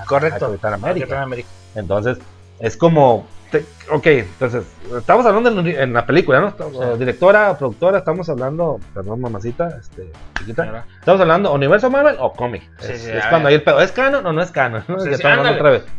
[0.00, 0.46] al- Correcto.
[0.46, 1.06] Capitán América.
[1.06, 1.48] Capitán América.
[1.76, 2.18] Entonces,
[2.58, 3.26] es como.
[3.50, 4.64] Te- ok, entonces,
[4.98, 6.48] estamos hablando en, en la película, ¿no?
[6.48, 6.98] Estamos- Sí.
[6.98, 8.78] Directora, productora, estamos hablando.
[8.94, 10.62] Perdón, mamacita, este, chiquita.
[10.62, 10.84] Señora.
[10.98, 12.62] Estamos hablando universo Marvel o cómic.
[12.80, 13.80] Sí, es sí, es a cuando hay el pedo.
[13.80, 14.84] ¿Es canon o no es canon?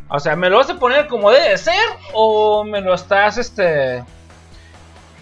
[0.09, 1.73] O sea, ¿me lo vas a poner como debe de ser
[2.13, 4.03] o me lo estás, este,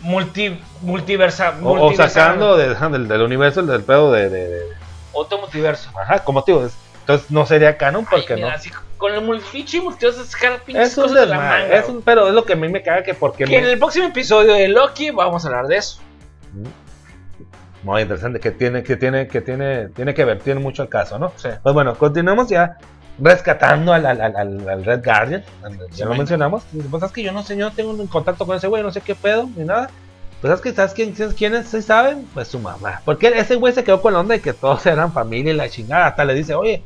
[0.01, 4.29] multi, multiversa, O, sacando de- del, del universo el del pedo de.
[4.29, 4.63] de- de-
[5.13, 5.89] otro multiverso?
[5.99, 6.65] ajá, como te digo.
[6.65, 8.55] es- entonces no sería canon porque Ay, mira, no.
[8.55, 11.75] así con el multifichi multiverso de sacar pinches Es un cosas de la manga.
[11.77, 13.43] es un- pero es lo que a mí me caga que porque.
[13.45, 15.99] Que en me- el próximo episodio de Loki vamos a hablar de eso.
[17.83, 21.19] Muy interesante, que tiene, que tiene, que tiene, tiene que ver, tiene mucho el caso,
[21.19, 21.31] ¿no?
[21.35, 21.49] Sí.
[21.61, 22.77] Pues bueno, continuamos ya
[23.19, 24.35] rescatando al, al, al,
[24.67, 26.63] al- Red Guardian, ya Sí, lo mencionamos.
[26.71, 28.81] Dice, Pues es que yo no sé, yo no tengo un contacto con ese güey,
[28.81, 29.89] no sé qué pedo, ni nada.
[30.41, 33.01] Pues es que sabes quién, quiénes sí saben, pues su mamá.
[33.05, 35.69] Porque ese güey se quedó con la onda de que todos eran familia y la
[35.69, 36.07] chingada.
[36.07, 36.83] Hasta le dice, oye,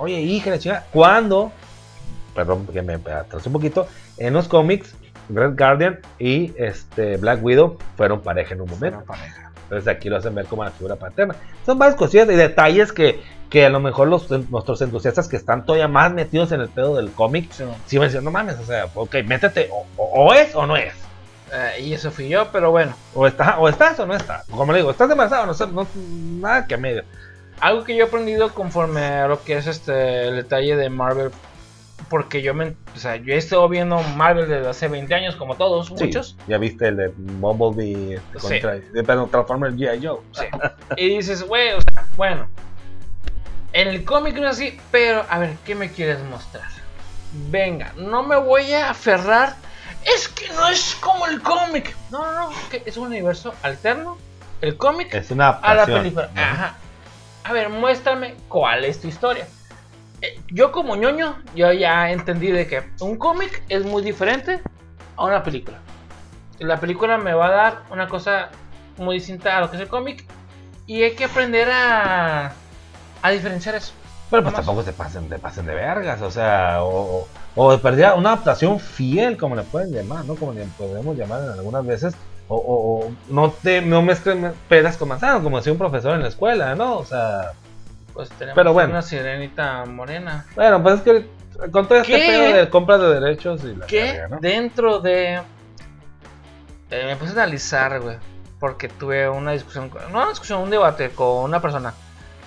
[0.00, 0.86] oye, hija, la chingada.
[0.92, 1.52] ¿Cuándo?
[2.34, 3.86] Perdón, que me atrasé un poquito.
[4.18, 4.94] En los cómics,
[5.28, 9.04] Red Guardian y este Black Widow fueron pareja en un momento.
[9.64, 11.36] Entonces aquí lo hacen ver como la figura paterna.
[11.64, 15.64] Son varias cosillas y detalles que, que a lo mejor los, nuestros entusiastas que están
[15.64, 17.64] todavía más metidos en el pedo del cómic, Sí.
[17.86, 20.92] sí decir, no mames, o sea, ok, métete, o, es o no es.
[21.52, 22.94] Eh, y eso fui yo, pero bueno.
[23.14, 24.44] O, está, o estás o no estás.
[24.46, 25.86] Como le digo, estás embarazado, no, sé, no
[26.40, 27.04] nada que medio.
[27.60, 31.30] Algo que yo he aprendido conforme a lo que es este el detalle de Marvel.
[32.08, 32.74] Porque yo me.
[32.94, 36.36] O sea, yo he estado viendo Marvel desde hace 20 años, como todos, Sí, muchos.
[36.48, 38.48] ya viste el de Bumblebee este, Sí.
[38.48, 40.06] contra, de, perdón, Transformers G.I.
[40.06, 40.20] Joe.
[40.32, 40.44] Sí.
[40.96, 42.48] Y dices, güey, o sea, bueno.
[43.72, 46.66] En el cómic no es así, pero a ver, ¿qué me quieres mostrar?
[47.50, 49.54] Venga, no me voy a aferrar.
[50.04, 51.94] Es que no es como el cómic.
[52.10, 54.16] No, no, no, es un universo alterno.
[54.60, 56.30] El cómic Es una a la película.
[56.34, 56.78] Ajá.
[57.44, 59.46] A ver, muéstrame cuál es tu historia.
[60.22, 64.60] Eh, Yo como ñoño, yo ya entendí de que un cómic es muy diferente
[65.16, 65.78] a una película.
[66.58, 68.50] La película me va a dar una cosa
[68.98, 70.26] muy distinta a lo que es el cómic
[70.86, 72.52] y hay que aprender a,
[73.22, 73.92] a diferenciar eso.
[74.28, 77.78] Pero pues tampoco se pasen, de pasen de vergas, o sea, o, o- o de
[77.78, 80.36] perdida una adaptación fiel, como le pueden llamar, ¿no?
[80.36, 82.14] Como le podemos llamar en algunas veces,
[82.52, 86.74] o, no te no mezclen peras con manzanas, como decía un profesor en la escuela,
[86.74, 86.96] ¿no?
[86.98, 87.52] O sea,
[88.12, 88.90] Pues tenemos Pero bueno.
[88.90, 90.44] una sirenita morena.
[90.56, 91.26] bueno, pues es que
[91.70, 92.26] con todo este ¿Qué?
[92.26, 94.38] pedo de compras de derechos y la ¿no?
[94.40, 95.34] dentro de
[96.90, 98.16] eh, me puse a analizar güey
[98.58, 101.92] porque tuve una discusión no una discusión un debate con una persona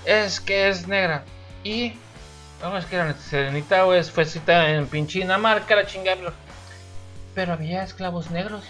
[0.05, 1.23] es que es negra
[1.63, 1.93] y
[2.61, 6.33] no es que la serenita güey fue cita en pinche Dinamarca la chingada pero-
[7.35, 8.63] pero había esclavos negros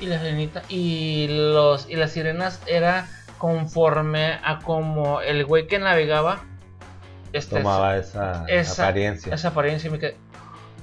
[0.00, 3.08] y la sirenita y los y las sirenas era
[3.38, 6.42] conforme a como el güey que navegaba
[7.32, 9.34] este, Tomaba esa, esa- apariencia.
[9.34, 10.16] esa apariencia y me quedé.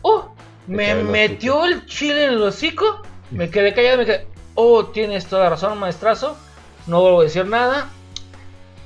[0.01, 0.33] ¡Oh!
[0.67, 3.01] Te Me metió el chile en el hocico.
[3.31, 3.97] Me quedé callado.
[3.99, 4.27] Me quedé.
[4.55, 6.37] Oh, tienes toda la razón, maestrazo.
[6.87, 7.87] No vuelvo a decir nada.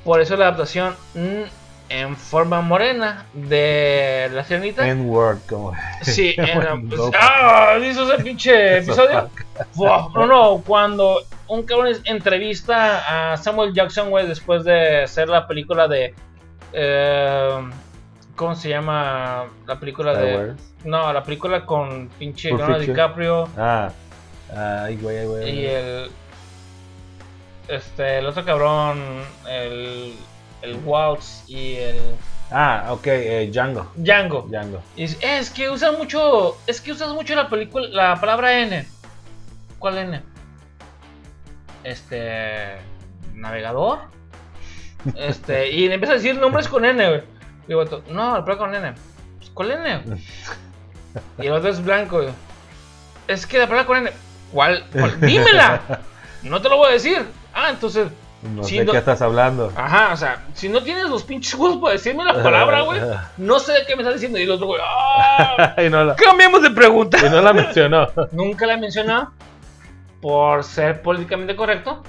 [0.04, 1.42] Por eso la adaptación mm,
[1.88, 4.86] en forma morena de la sirenita.
[4.88, 5.72] N-word, como.
[6.02, 7.00] Sí, Bueno, pues.
[7.18, 7.76] ¡Ah!
[7.78, 9.30] ¿Hizo ese pinche episodio?
[9.76, 15.86] No, no, cuando un cabrón entrevista a Samuel Jackson, güey, después de hacer la película
[15.88, 16.14] de.
[16.72, 17.70] eh,
[18.34, 19.44] ¿Cómo se llama?
[19.66, 20.36] La película Star de.
[20.36, 20.60] Wars.
[20.84, 22.78] No, la película con pinche Leonardo.
[22.80, 23.90] DiCaprio Ah,
[24.54, 25.50] ay, güey, ay, güey.
[25.60, 26.10] y el.
[27.68, 29.02] Este, el otro cabrón,
[29.48, 30.14] el.
[30.66, 31.96] El Waltz y el.
[32.50, 33.90] Ah, ok, eh, Django.
[33.96, 34.46] Django.
[34.50, 34.82] Django.
[34.96, 38.86] Y "Eh, es que usan mucho, es que usas mucho la película, la palabra N.
[39.78, 40.22] ¿Cuál N?
[41.84, 42.78] Este,
[43.34, 43.98] navegador.
[45.16, 47.76] Este, y le empieza a decir nombres con N, güey.
[47.76, 48.92] Vato, no, la palabra con N.
[49.38, 50.02] Pues, ¿Cuál N?
[51.38, 52.28] Y el otro es blanco, güey.
[53.28, 54.10] Es que la palabra con N.
[54.52, 54.84] ¿Cuál?
[54.92, 55.20] cuál?
[55.20, 55.80] Dímela.
[56.42, 57.26] No te lo voy a decir.
[57.52, 58.06] Ah, entonces,
[58.54, 59.72] No sé no- qué estás hablando.
[59.76, 63.00] ajá, o sea, si no tienes los pinches huevos para decirme la palabra, güey,
[63.36, 64.38] no sé de qué me estás diciendo.
[64.38, 65.74] Y el otro, güey, ¡ah!
[65.84, 67.18] y, no la, Cambiamos de pregunta.
[67.24, 68.08] y no la mencionó.
[68.32, 69.32] Nunca la he mencionado
[70.20, 72.02] por ser políticamente correcto.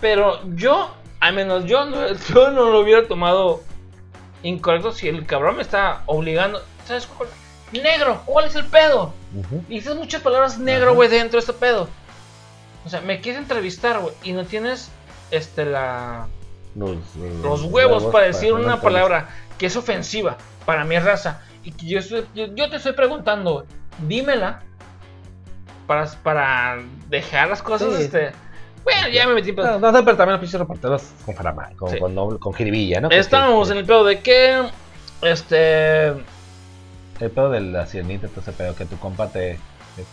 [0.00, 3.62] Pero yo, al menos yo no, yo no lo hubiera tomado
[4.42, 6.62] incorrecto si el cabrón me está obligando.
[6.84, 7.28] ¿Sabes cuál?
[7.72, 9.12] Negro, ¿cuál es el pedo?
[9.68, 11.88] Y dices muchas palabras negro, güey, dentro de este pedo.
[12.84, 14.90] O sea, me quieres entrevistar, güey, y no tienes
[15.30, 16.26] este la
[16.74, 16.98] Los,
[17.42, 19.28] los huevos para decir una palabra
[19.58, 23.64] que es ofensiva para mi raza y que yo, estoy- yo, yo te estoy preguntando,
[24.06, 24.62] dímela
[25.86, 26.78] para, para
[27.08, 28.02] dejar las cosas, Sí.
[28.02, 28.32] este...
[28.84, 29.80] Bueno, ya me metí en pedo.
[29.80, 31.98] No, no pero también los pinches reporteros con farama, con, Sí.
[31.98, 33.10] con, noble- con jiribilla, ¿no?
[33.10, 34.62] Estábamos en el pedo de que,
[35.22, 36.08] este...
[36.08, 39.58] El pedo de la sirenita, entonces pedo que tu compa te,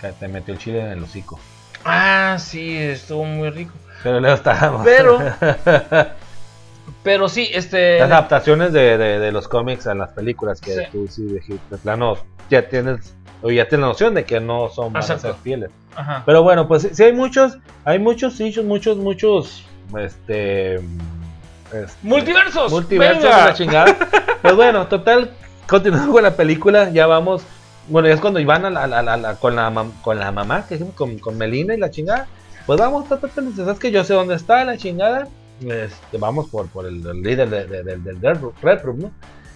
[0.02, 1.40] te, te metió el chile en el hocico.
[1.86, 3.74] Ah, sí, estuvo muy rico.
[4.04, 4.84] Pero luego estábamos.
[4.84, 5.20] Pero-
[7.04, 8.00] Pero sí, este...
[8.00, 10.82] Las adaptaciones de, de, de los cómics a las películas que Sí.
[10.92, 11.24] tú sí
[11.70, 12.18] de plano
[12.50, 15.28] ya tienes o ya tienes la noción de que no son van a Exacto.
[15.28, 15.70] ser fieles.
[15.96, 16.24] Ajá.
[16.26, 19.66] Pero bueno, pues sí, hay muchos, hay muchos issues, muchos, muchos,
[20.00, 22.72] este, este, Multiversos.
[22.72, 23.46] multiversos venga.
[23.48, 23.96] la chingada.
[24.42, 25.32] Pues bueno, total,
[25.70, 27.44] continuando con la película, ya vamos.
[27.88, 30.32] Bueno, ya es cuando iban a la, a la- a la- con, la, con la
[30.34, 32.28] mamá, que dijimos, con, con Melina y la chingada.
[32.66, 35.28] Pues vamos, sabes que yo sé dónde está la chingada.
[35.62, 39.12] Este, vamos por, por el, el líder de- de- del del Red Room, ¿no?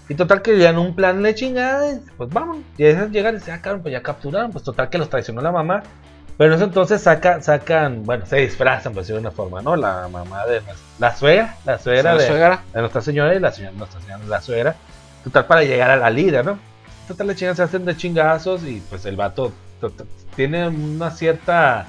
[0.09, 2.59] Y total que ya en un plan de chingada, pues vamos.
[2.77, 4.51] Y esas llegan y dicen, ah, cabrón, pues ya capturaron.
[4.51, 5.83] Pues total que los traicionó la mamá.
[6.37, 9.75] Pero en ese entonces saca, sacan, bueno, se disfrazan, por decirlo de una forma, ¿no?
[9.75, 10.61] La mamá de
[10.99, 12.27] la suegra, la suegra de,
[12.73, 14.75] de Nuestra Señora y la señora, Nuestra Señora, la suegra.
[15.23, 16.59] Total, para llegar a la líder, ¿no?
[17.07, 19.51] Total, la chingan se hacen de chingazos y pues el vato
[19.81, 20.05] to- to-
[20.35, 21.87] tiene una cierta.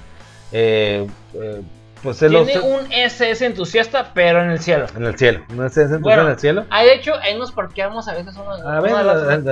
[0.52, 1.62] Eh, eh,
[2.02, 2.18] pues.
[2.18, 4.86] Tiene un SS entusiasta, pero en el cielo.
[4.96, 6.64] En el cielo, no sé, entonces Bueno, en el cielo.
[6.70, 9.42] Ah, de hecho, ahí nos parqueamos a veces una, A una ver,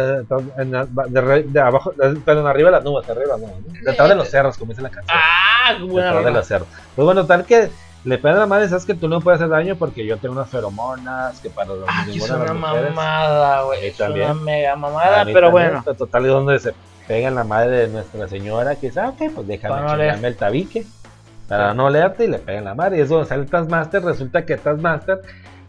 [1.46, 3.46] de abajo, de- perdón, arriba de las nubes, arriba ¿no?
[3.84, 5.16] Detrás de los cerros, como dice la canción.
[5.18, 6.38] Ah, buena detrás de rola.
[6.38, 6.68] los cerros.
[6.94, 7.68] Pues bueno, tal que
[8.04, 10.34] le pegan a la madre, sabes que tú no puedes hacer daño porque yo tengo
[10.36, 13.86] unas feromonas que para los Ah, es una mujeres- mamada, güey.
[13.86, 15.52] Es una mega A mamada, pero también,
[15.82, 15.96] bueno.
[15.96, 16.74] Total, es donde se
[17.06, 20.28] pega en la madre de Nuestra Señora, que dice, ah, ok, pues déjame no chingarme
[20.28, 20.84] el tabique,
[21.48, 22.98] para no leerte, y le pega en la madre.
[22.98, 25.20] Y es donde sale Taskmaster, resulta que Taskmaster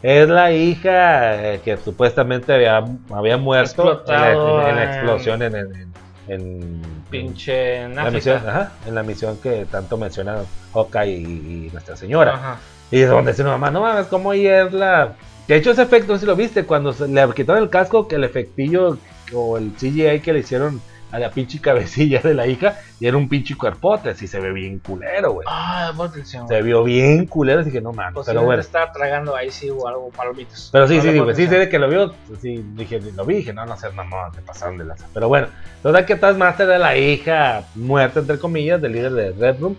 [0.02, 5.92] es la hija eh, que supuestamente había, había muerto en la, en explosión en, en,
[6.28, 10.44] en- Pinche en la misión, ajá, en la misión que tanto mencionan
[10.74, 11.22] Hawkeye y,
[11.66, 12.34] y Nuestra Señora.
[12.34, 12.56] Ajá.
[12.90, 15.14] Y es donde dice mi mamá, no mames, cómo es la...
[15.46, 18.06] De hecho, ese efecto, no sé si lo viste, cuando se le quitaron el casco,
[18.06, 18.98] que el efectillo
[19.34, 23.16] o el CGI que le hicieron a la pinche cabecilla de la hija, y era
[23.16, 25.46] un pinche cuerpote, así se ve bien culero, güey.
[25.48, 26.48] Ah, atención.
[26.48, 28.60] Se vio bien culero, así que no mames, pero bueno.
[28.60, 30.68] estar tragando ahí sí o algo palomitas.
[30.72, 33.24] Pero sí, No sí, sí, pues sí, sé que lo vio, pues sí, dije, lo
[33.24, 35.06] vi, dije, no, no seas mamón, te pasaron de lanza.
[35.14, 35.48] Pero bueno,
[35.82, 39.76] total que Taskmaster era la hija muerta, entre comillas, del líder de Red Room.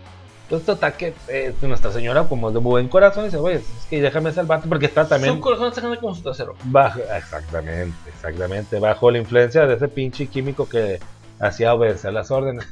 [0.49, 4.31] Entonces, total que eh, Nuestra Señora, como de buen corazón, dice, oye, es que déjame
[4.31, 5.35] salvarte porque está también...
[5.35, 6.55] Su corazón está como su trasero.
[6.63, 8.79] Bajo, exactamente, exactamente.
[8.79, 10.99] Bajo la influencia de ese pinche químico que
[11.39, 12.65] hacía obedecer las órdenes.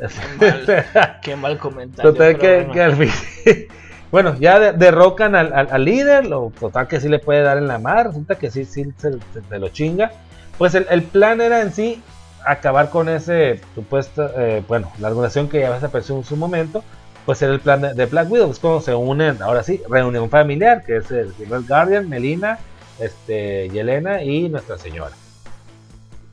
[0.40, 0.84] mal.
[1.22, 2.12] Qué mal comentario.
[2.12, 3.10] total que, al fin.
[4.10, 7.56] Bueno, ya de- derrocan al, al- al líder, lo, total que sí le puede dar
[7.56, 10.10] en la mar, resulta que sí, sí se, se- se lo chinga.
[10.58, 12.02] Pues el, el plan era en sí
[12.44, 16.84] acabar con ese supuesto, eh, bueno, la organización que ya desapareció en su momento,
[17.24, 20.28] pues era el plan de, de Black Widow, es cuando se unen, ahora sí, reunión
[20.28, 22.58] familiar, que es el Red Guardian, Melina,
[23.00, 25.12] este, Yelena y Nuestra Señora.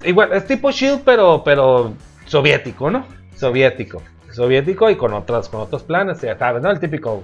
[0.03, 1.93] Igual, es tipo Shield, pero, pero
[2.25, 3.05] soviético, ¿no?
[3.35, 4.01] Soviético.
[4.31, 6.69] Soviético y con otros, con otros planes, ya sabes, ¿no?
[6.71, 7.23] El típico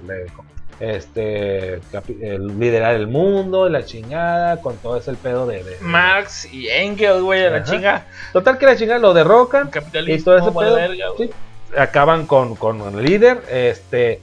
[0.78, 1.80] este
[2.20, 6.68] el liderar el mundo, la chingada, con todo ese el pedo de, de- Marx y
[6.68, 8.04] Engels, güey, la chinga.
[8.32, 9.70] Total que la chingada lo derrocan
[10.06, 11.30] y todo ese pedo, verga, sí,
[11.78, 14.20] acaban con, con el líder, este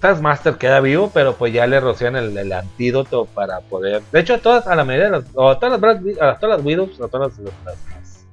[0.00, 4.02] Taskmaster queda vivo, pero pues ya le rocian el, antídoto para poder.
[4.12, 6.56] De hecho, a todas, a la mayoría de las, o a todas las, a todas
[6.58, 8.26] las Widows, a todas las, las, las-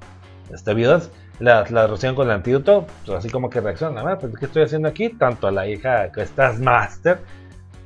[0.54, 1.10] este, viudas,
[1.40, 4.64] las, las rocian con el antídoto, pues así como que reaccionan, "Ah, pues ¿qué estoy
[4.64, 5.10] haciendo aquí?
[5.10, 7.20] Tanto a la hija que es Taskmaster,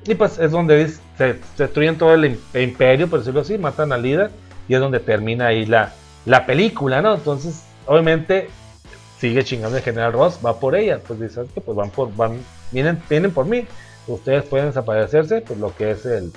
[0.05, 3.91] y pues es donde se, se destruyen todo el im- imperio, por decirlo así, matan
[3.93, 4.31] al líder,
[4.67, 5.93] y es donde termina ahí la,
[6.25, 7.15] la película, ¿no?
[7.15, 8.49] Entonces, obviamente,
[9.19, 11.61] sigue chingando el general Ross, va por ella, pues dice, "¿Sabes qué?
[11.61, 12.37] pues van por, van,
[12.71, 13.65] vienen, vienen por mí,
[14.07, 16.31] ustedes pueden desaparecerse, pues lo que es el,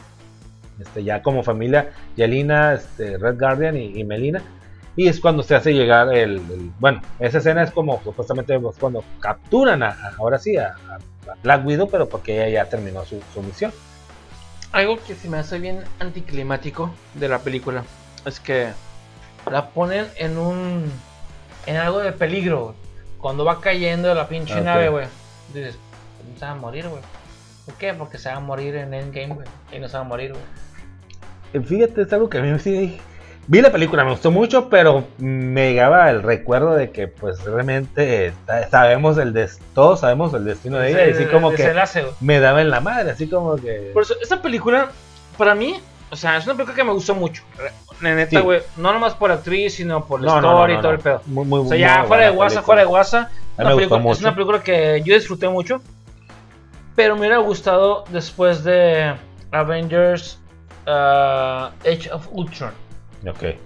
[0.80, 4.42] este, ya como familia, Yelena, este, Red Guardian y, y Melina,
[4.96, 8.76] y es cuando se hace llegar el, el- bueno, esa escena es como supuestamente pues,
[8.78, 13.04] cuando capturan a, a- ahora sí, a, a Black Widow, pero porque ella ya terminó
[13.04, 13.72] su, su misión.
[14.72, 17.82] Algo que se me hace bien anticlimático de la película
[18.24, 18.68] es que
[19.50, 20.90] la ponen en un.
[21.66, 22.74] en algo de peligro.
[23.18, 24.64] Cuando va cayendo la pinche Ok.
[24.64, 25.06] nave, güey.
[25.52, 25.76] Dices,
[26.32, 27.02] no se va a morir, güey.
[27.66, 27.94] ¿Por qué?
[27.94, 29.46] Porque se va a morir en Endgame, güey.
[29.72, 30.42] Y no se va a morir, güey.
[31.52, 32.98] Eh, Fíjate, es algo que a mí sí.
[33.46, 38.32] Vi la película, me gustó mucho, pero me llegaba el recuerdo de que, pues, realmente
[38.46, 41.74] sa- sabemos el des todos sabemos el destino de ella, y así como que
[42.20, 43.90] me daba en la madre, así como que.
[43.92, 44.90] Por eso, esta película,
[45.36, 45.80] para mí,
[46.10, 47.42] o sea, es una película que me gustó mucho.
[48.00, 48.42] La neta, Sí.
[48.42, 48.60] güey.
[48.76, 50.98] No nomás por actriz, sino por la No, no, no, historia no, y todo el
[51.00, 51.22] pedo.
[51.26, 53.30] Muy, muy, O sea, ya fuera de guasa, fuera de guasa.
[53.58, 55.82] Es una película que yo disfruté mucho.
[57.00, 59.16] Pero me hubiera gustado después de
[59.52, 60.38] Avengers
[60.86, 62.74] uh, Age of Ultron.
[63.26, 63.56] Ok.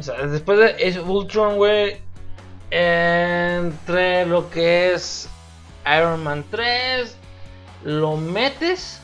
[0.00, 1.98] O sea, después de Age of Ultron, güey.
[2.72, 5.28] Entre lo que es
[5.96, 7.16] Iron Man 3,
[7.84, 9.00] lo metes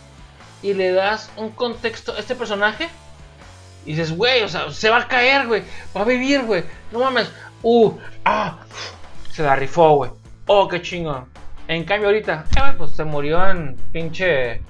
[0.61, 2.89] y le das un contexto a este personaje.
[3.85, 5.63] Y dices, güey, o sea, se va a caer, güey.
[5.97, 6.65] Va a vivir, güey.
[6.91, 7.31] No mames.
[7.63, 7.93] Uh,
[8.25, 8.59] ah.
[9.31, 10.11] Se la rifó, güey.
[10.47, 11.36] Oh, qué chingón.
[11.69, 14.61] En cambio, ahorita, eh, pues se murió en pinche.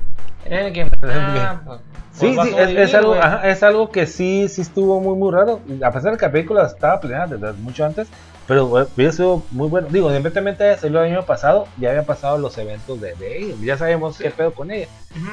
[0.45, 0.91] En Endgame.
[1.03, 1.81] Ah, pues,
[2.13, 5.31] Sí, pues sí, es, es algo, ajá, es algo que sí, sí estuvo muy, muy
[5.31, 5.61] raro.
[5.85, 8.09] A pesar de que la película estaba planeada desde mucho antes,
[8.49, 9.89] pero hubiera sido muy bueno.
[9.91, 13.55] Digo, independientemente de el año pasado, ya habían pasado los eventos de, de ella.
[13.61, 14.87] Ya sabemos qué pedo con ella.
[15.11, 15.29] Ujú.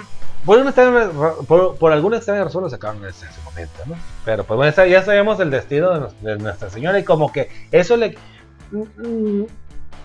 [0.46, 3.96] Por, una extraña ra- por, por alguna extraña razón lo sacaron en ese, momento, ¿no?
[4.26, 7.50] Pero pues bueno, ya sabemos el destino de, nos- de Nuestra Señora y como que
[7.72, 8.18] eso le...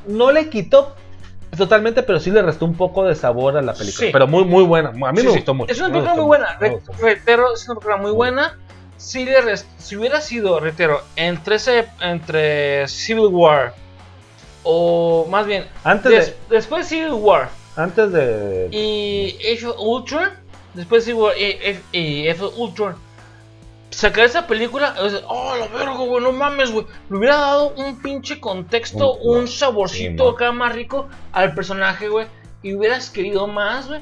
[0.07, 0.95] No le quitó
[1.57, 4.07] totalmente, pero sí le restó un poco de sabor a la película.
[4.07, 4.11] Sí.
[4.13, 4.91] Pero muy, muy buena.
[4.91, 5.37] A mí Sí, me sí.
[5.39, 5.73] gustó mucho.
[5.73, 6.57] Es una película muy buena.
[6.59, 8.59] Re- reitero, es una película muy buena.
[8.97, 13.75] Si, le res- si hubiera sido, reitero, entre, ese, entre Civil War
[14.65, 18.69] o más bien Antes des- de, después de Civil War antes de...
[18.73, 20.31] y Age of Ultron,
[20.75, 21.45] después de Civil War y,
[21.93, 22.97] y- y Age of Ultron,
[23.91, 24.95] sacar esa película,
[25.27, 26.87] oh, la verga, güey, no mames, güey.
[27.11, 32.09] Le hubiera dado un pinche contexto, Un- un, saborcito sí, acá más rico al personaje,
[32.09, 32.27] güey.
[32.63, 34.01] Y hubieras querido más, güey.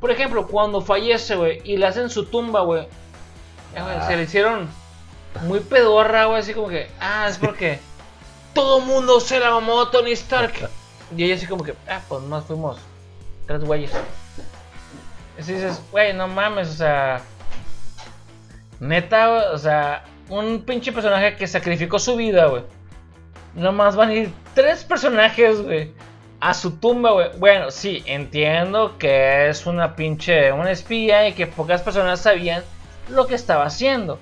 [0.00, 2.82] Por ejemplo, cuando fallece, güey, y le hacen su tumba, güey.
[2.82, 2.88] eh,
[3.76, 4.04] Ah.
[4.06, 4.68] Se le hicieron
[5.42, 7.80] muy pedorra, güey, así como que, ah, es porque
[8.54, 10.68] todo mundo se la mamó a Tony Stark.
[11.16, 12.78] Y ella así como que, ah, pues más fuimos
[13.46, 13.90] tres güeyes.
[15.38, 17.20] Así dices, güey, no mames, o sea.
[18.80, 22.62] Neta, o sea, un pinche personaje que sacrificó su vida, güey.
[23.54, 25.92] Nomás van a ir tres personajes, güey,
[26.40, 27.30] a su tumba, güey.
[27.38, 32.62] Bueno, sí, entiendo que es una pinche, una espía y que pocas personas sabían
[33.08, 34.18] lo que estaba haciendo.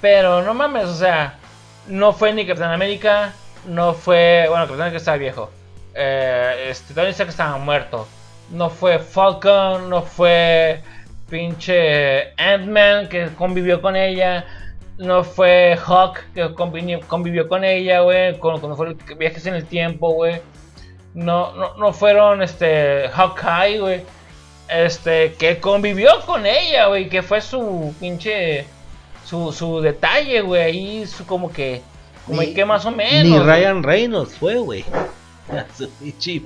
[0.00, 1.38] Pero no mames, o sea,
[1.86, 3.32] no fue ni Capitán América,
[3.66, 5.50] no fue, bueno, Capitán América estaba viejo.
[5.94, 8.08] Eh, este, Tony Stark estaba muerto.
[8.50, 10.82] No fue Falcon, no fue
[11.32, 14.44] pinche Ant-Man que convivió con ella.
[14.98, 18.38] No fue Hawk que convivió, convivió con ella, güey.
[18.38, 20.42] Cuando, cuando fue el viajes en el tiempo, güey.
[21.14, 24.02] No, no, no fueron este Hawkeye, güey.
[24.68, 27.08] Este, que convivió con ella, güey.
[27.08, 28.66] Que fue su pinche.
[29.24, 30.62] Su, su detalle, güey.
[30.62, 31.80] Ahí su como que.
[32.26, 33.24] Como Ni- que más o menos.
[33.24, 33.38] Ni.
[33.38, 34.84] Ryan Reynolds fue, güey.
[35.76, 36.42] Su pinche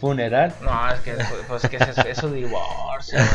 [0.00, 0.52] funeral.
[0.62, 1.14] No, es que,
[1.48, 3.18] pues, que es eso divorcio.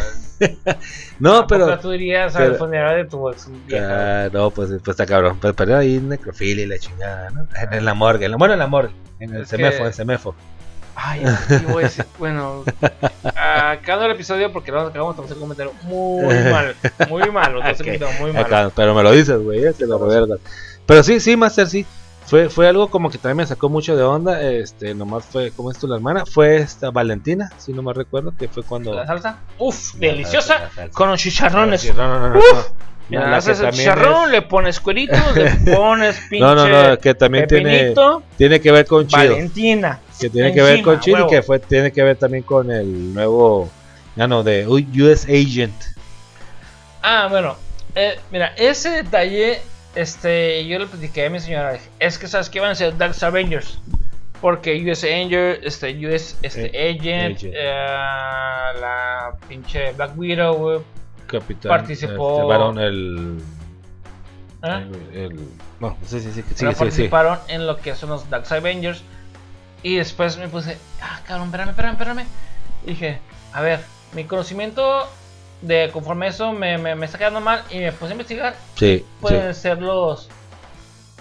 [1.19, 1.79] No, Pero pero...
[1.79, 4.23] tú dirías pero- al funeral de tu ex vieja.
[4.25, 5.37] Ah, no, pues, pues está cabrón.
[5.39, 7.47] Pues pero ahí necrofilia y la chingada, ¿no?
[7.61, 8.25] En, en la morgue.
[8.25, 8.91] en la- bueno, en la morgue.
[9.19, 10.35] En el Es semefo, que- en el semefo.
[10.95, 11.23] Ay,
[12.19, 12.63] bueno,
[13.35, 16.75] acabando el episodio porque lo acabamos de hacer un comentario muy mal,
[17.07, 17.87] muy malo, Ok,
[18.19, 18.45] muy malo.
[18.45, 20.39] Acá, pero me lo dices, güey, eh, te lo recuerdas.
[20.85, 21.85] Pero sí, sí, Master, sí.
[22.31, 24.41] Fue, fue algo como que también me sacó mucho de onda.
[24.41, 26.25] Este, nomás fue, ¿cómo es tu la hermana?
[26.25, 28.93] Fue esta Valentina, si no me recuerdo, que fue cuando.
[28.93, 30.97] La salsa, uff, deliciosa, La salsa.
[30.97, 31.93] con los chicharrones.
[31.93, 32.67] No, no, no, no, Uf.
[33.09, 36.97] Mira, La haces el chicharrón, es- le pones cueritos, le pones pinche No, no, no,
[36.99, 39.33] que también tiene, pepinito, tiene que ver con Chido.
[39.33, 39.99] Valentina.
[40.17, 43.13] Que tiene que ver con Chido y que fue, tiene que ver también con el
[43.13, 43.69] nuevo.
[44.15, 45.75] Ya no, de US Agent.
[47.01, 47.57] Ah, bueno,
[47.93, 49.59] eh, mira, ese detalle,
[49.95, 53.15] este, yo le platiqué a mi señora, es que sabes que van a ser Dark
[53.21, 53.79] Avengers,
[54.41, 57.53] porque US Angel, este, US este, Eh, Agent, Agent.
[57.55, 60.83] eh, la pinche Black Widow,
[61.27, 61.69] Capitán.
[61.69, 63.37] Participó- Este, varón, el.
[64.63, 64.85] ¿eh?
[65.13, 65.39] el-
[65.79, 66.41] no, sí, sí, sí.
[66.41, 66.65] Sí, sí, sí.
[66.65, 69.03] participaron en lo que son los Dark Avengers.
[69.83, 72.25] Y después me puse, ah, cabrón, espérame, espérame, espérame.
[72.85, 73.19] Y dije,
[73.53, 73.79] a ver,
[74.13, 75.07] mi conocimiento
[75.61, 77.63] de conforme eso me, me, me está quedando mal.
[77.69, 78.55] Y me puse a investigar.
[78.75, 80.29] Sí, Pueden ser los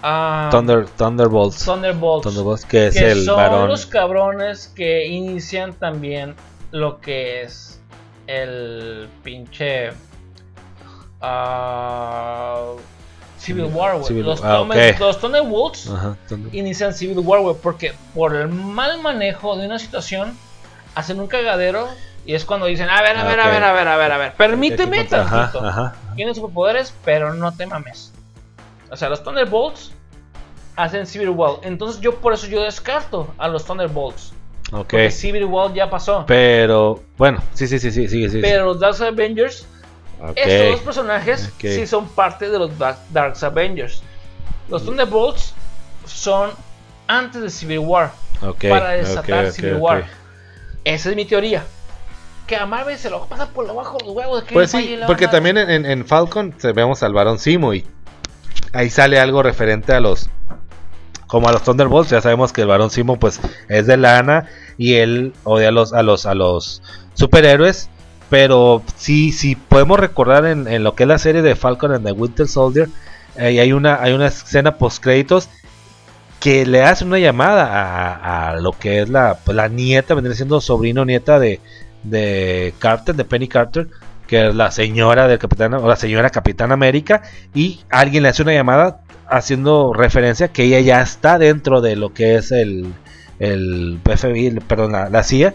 [0.01, 1.63] ah, Thunder, Thunderbolts.
[1.63, 2.23] Thunderbolts.
[2.27, 3.67] Thunderbolts, que es que el son varón.
[3.69, 6.35] los cabrones que inician también
[6.71, 7.79] lo que es
[8.27, 9.91] el pinche
[11.21, 12.73] ah,
[13.37, 14.07] Civil War, güey.
[14.07, 14.63] Civil- Los, ah,
[14.99, 20.37] los Thunderbolts Ajá, Thunder- inician Civil War, porque por el mal manejo de una situación
[20.95, 21.87] hacen un cagadero
[22.25, 24.17] y es cuando dicen, a ver, a ver, a ver, a ver, a ver, a
[24.17, 25.63] ver, permíteme tantito.
[26.15, 28.13] Tienen superpoderes, pero no te mames.
[28.89, 29.91] O sea, los Thunderbolts
[30.75, 31.55] hacen Civil War.
[31.63, 34.33] Entonces yo por eso yo descarto a los Thunderbolts.
[34.71, 34.79] Ok.
[34.89, 36.25] Porque Civil War ya pasó.
[36.27, 38.39] Pero, bueno, sí, sí, sí, sí, sí, sí.
[38.41, 39.65] Pero los Dark Avengers,
[40.21, 40.33] Ok.
[40.35, 41.61] estos dos personajes Ok.
[41.61, 44.03] sí son parte de los Dark, Dark Avengers.
[44.69, 45.53] Los Thunderbolts
[46.05, 46.51] son
[47.07, 48.11] antes de Civil War.
[48.41, 49.75] Ok, para desatar Civil.
[49.75, 50.05] War.
[50.83, 51.63] Esa es mi teoría.
[52.51, 54.43] Que a Marvel se lo pasa por debajo de los huevos.
[54.51, 57.85] Pues sí, porque también en, Falcon vemos al varón Simo y
[58.73, 60.29] ahí sale algo referente a los
[61.27, 64.95] como a los Thunderbolts, ya sabemos que el varón Simo pues es de lana y
[64.95, 66.81] él odia a los a los a los
[67.13, 67.89] superhéroes,
[68.29, 72.05] pero sí sí podemos recordar en, en lo que es la serie de Falcon and
[72.05, 72.89] the Winter Soldier,
[73.37, 75.47] eh, hay una hay una escena post créditos
[76.41, 80.35] que le hace una llamada a, a lo que es la, pues, la nieta, vendría
[80.35, 81.61] siendo sobrino nieta de,
[82.03, 83.87] de Carter, de Penny Carter,
[84.27, 87.21] que es la señora del Capitán, o la señora Capitán América,
[87.53, 92.13] y alguien le hace una llamada haciendo referencia que ella ya está dentro de lo
[92.13, 92.93] que es el,
[93.39, 93.99] el
[94.67, 95.53] perdón, la, CIA,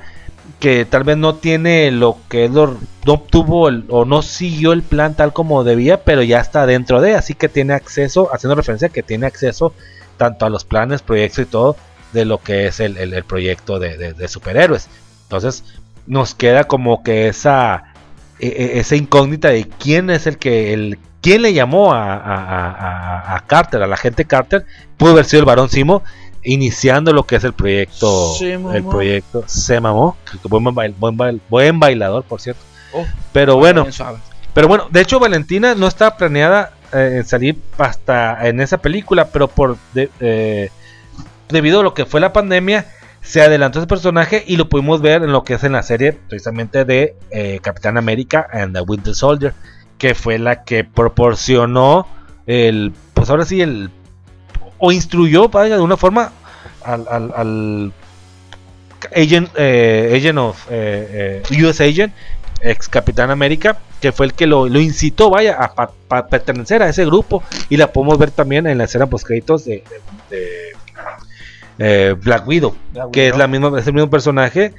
[0.61, 4.83] que tal vez no tiene lo que lo, no tuvo el- o no siguió el
[4.83, 8.89] plan tal como debía, pero ya está dentro de, así que tiene acceso, haciendo referencia
[8.89, 9.75] que tiene acceso
[10.17, 11.77] tanto a los planes, proyectos y todo
[12.13, 14.89] de lo que es el, el- proyecto de, de- de superhéroes.
[15.25, 15.65] Entonces
[16.07, 17.85] nos queda como que esa
[18.39, 23.35] e- e- esa incógnita de quién es el que el quién le llamó a, a-
[23.37, 24.65] a- Carter, a la gente Carter,
[24.97, 26.03] pudo haber sido el varón Simo
[26.45, 28.35] iniciando lo que es el proyecto
[28.77, 32.61] el proyecto se mamó buen, bail- buen bail- buen bailador por cierto.
[32.93, 33.85] Oh, pero bueno
[34.55, 39.27] pero bueno, de hecho Valentina no estaba planeada eh, en salir hasta en esa película,
[39.29, 40.71] pero por de- eh,
[41.49, 42.87] debido a lo que fue la pandemia,
[43.27, 46.13] se adelantó ese personaje y lo pudimos ver en lo que es en la serie
[46.13, 49.53] precisamente de eh, Capitán América and the Winter Soldier,
[49.99, 52.07] que fue la que proporcionó
[52.47, 53.91] el, pues ahora sí, el,
[54.79, 56.31] o instruyó, vaya, de una forma
[56.85, 57.93] al, al, al
[59.15, 62.15] agent, eh, agent of eh, US Agent,
[62.61, 67.05] ex Capitán América, que fue el que lo, lo incitó, vaya, a pertenecer a ese
[67.05, 67.43] grupo.
[67.69, 69.83] Y la podemos ver también en la escena post créditos de,
[71.79, 74.75] eh, Black Widow, Black que es la misma, es el mismo personaje.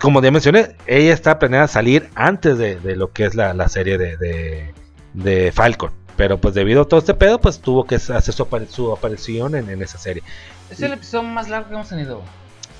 [0.00, 3.54] Como ya mencioné, ella está planeada a salir antes de, de lo que es la,
[3.54, 4.74] la serie de, de,
[5.14, 5.92] de Falcon.
[6.16, 9.68] Pero pues debido a todo este pedo, pues tuvo que hacer su, su aparición en,
[9.70, 10.22] en esa serie.
[10.70, 12.22] Es el episodio más largo que hemos tenido.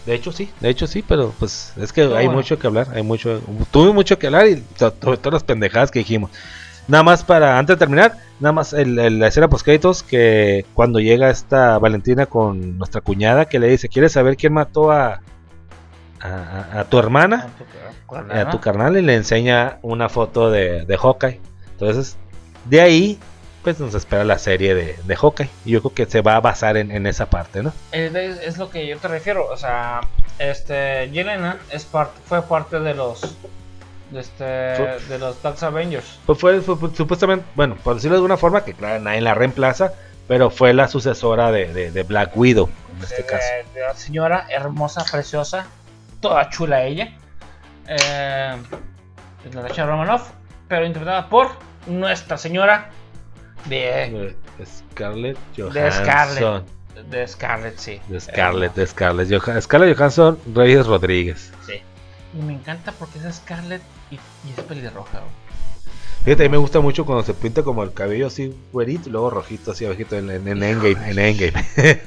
[0.06, 2.40] De hecho sí, de hecho sí, pero pues es que Pero hay bueno.
[2.40, 3.40] mucho que hablar, hay mucho,
[3.70, 6.30] tuve mucho que hablar y to- to- todas las pendejadas que dijimos.
[6.88, 10.66] Nada más para, antes de terminar, nada más el, el- la escena post créditos que
[10.74, 15.20] cuando llega esta Valentina con nuestra cuñada que le dice, ¿quieres saber quién mató a,
[16.20, 17.48] a, a- a tu hermana?
[18.40, 21.40] A tu carnal y le enseña una foto de, de Hawkeye.
[21.72, 22.16] Entonces,
[22.66, 23.18] de ahí,
[23.62, 25.48] pues nos espera la serie de, de Hawkeye.
[25.64, 27.72] Y yo creo que se va a basar en, en esa parte, ¿no?
[27.92, 29.46] Es, es lo que yo te refiero.
[29.50, 30.00] O sea,
[30.38, 33.36] este Yelena es fue parte de los
[34.16, 36.18] este, de los Dark Avengers.
[36.26, 39.92] Pues fue, fue- supuestamente, bueno, por decirlo de alguna forma, que claro, nadie la reemplaza,
[40.28, 43.46] pero fue la sucesora de, de- de Black Widow, en este de, caso.
[43.74, 45.66] de la señora hermosa, preciosa
[46.20, 47.16] toda chula ella.
[47.88, 48.56] Eh,
[49.52, 50.30] Natasha Romanoff,
[50.68, 51.48] pero interpretada por
[51.86, 52.90] Nuestra Señora
[53.64, 54.34] de,
[54.64, 56.04] Scarlett de Johansson.
[56.04, 56.64] Scarlett.
[57.10, 58.00] De Scarlett, sí.
[58.08, 59.28] De Scarlett, de Scarlett.
[59.30, 61.52] Johan- Scarlett Johansson, Reyes Rodríguez.
[61.66, 61.82] Sí.
[62.38, 65.18] Y me encanta porque es Scarlett y, y es pelirroja.
[65.20, 65.42] güey.
[66.24, 69.12] Fíjate, a mí me gusta mucho cuando se pinta como el cabello así güerito y
[69.12, 71.10] luego rojito así abajito en, en, en Endgame.
[71.10, 72.00] En Endgame.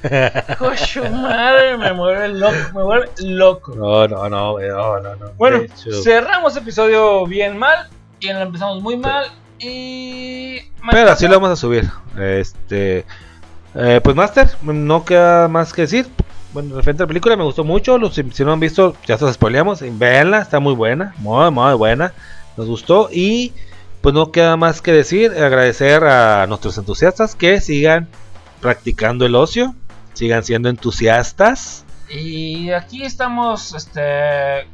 [0.57, 3.76] Cocho madre, me mueve loco, me vuelve loco.
[3.76, 5.31] No, no, no, no, no, no.
[5.38, 5.64] Bueno,
[6.02, 7.89] cerramos episodio bien mal
[8.22, 9.26] y lo empezamos muy mal
[9.60, 10.60] y...
[10.91, 11.89] Pero así lo vamos a subir.
[12.18, 13.06] Este.
[13.76, 16.07] eh, pues, Master, no queda más que decir.
[16.56, 17.98] Bueno, referente a la película, me gustó mucho.
[17.98, 19.82] Los, si, no han visto, ya se spoileamos.
[19.99, 21.14] Véanla, está muy buena.
[21.18, 22.14] Muy, muy buena.
[22.56, 23.10] Nos gustó.
[23.11, 23.52] Y
[23.99, 25.32] pues no queda más que decir.
[25.32, 28.07] Agradecer a nuestros entusiastas que sigan
[28.61, 29.76] practicando el ocio.
[30.14, 31.84] Sigan siendo entusiastas.
[32.10, 34.65] Y aquí estamos, este,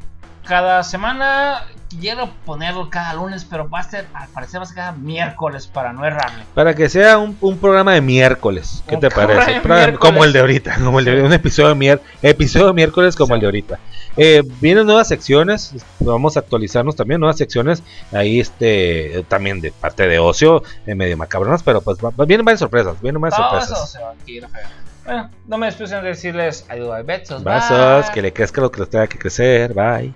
[0.48, 1.64] cada semana.
[2.00, 5.68] Quiero ponerlo cada lunes, pero va a ser, al parecer va a ser cada miércoles
[5.68, 6.44] para no errarme.
[6.54, 8.82] Para que sea un, un programa de miércoles.
[8.88, 9.60] ¿Qué Un te parece?
[9.60, 10.00] Programa-.
[10.00, 10.78] Como el de ahorita.
[10.82, 13.80] Como el de un episodio de, mier- episodio de miércoles como el de ahorita.
[14.16, 15.74] Eh, vienen nuevas secciones.
[16.00, 17.20] Vamos a actualizarnos también.
[17.20, 17.84] Nuevas secciones.
[18.14, 20.64] Ahí este también de parte de ocio.
[20.86, 21.62] eh, medio macabronas.
[21.62, 23.02] Pero pues va- vienen varias sorpresas.
[23.02, 23.98] Vienen varias Todo sorpresas.
[25.04, 27.44] Bueno, no me despido sin decirles adiós, besos.
[27.44, 28.14] Bye.
[28.14, 29.74] Que le crezca lo que les tenga que crecer.
[29.74, 30.14] Bye.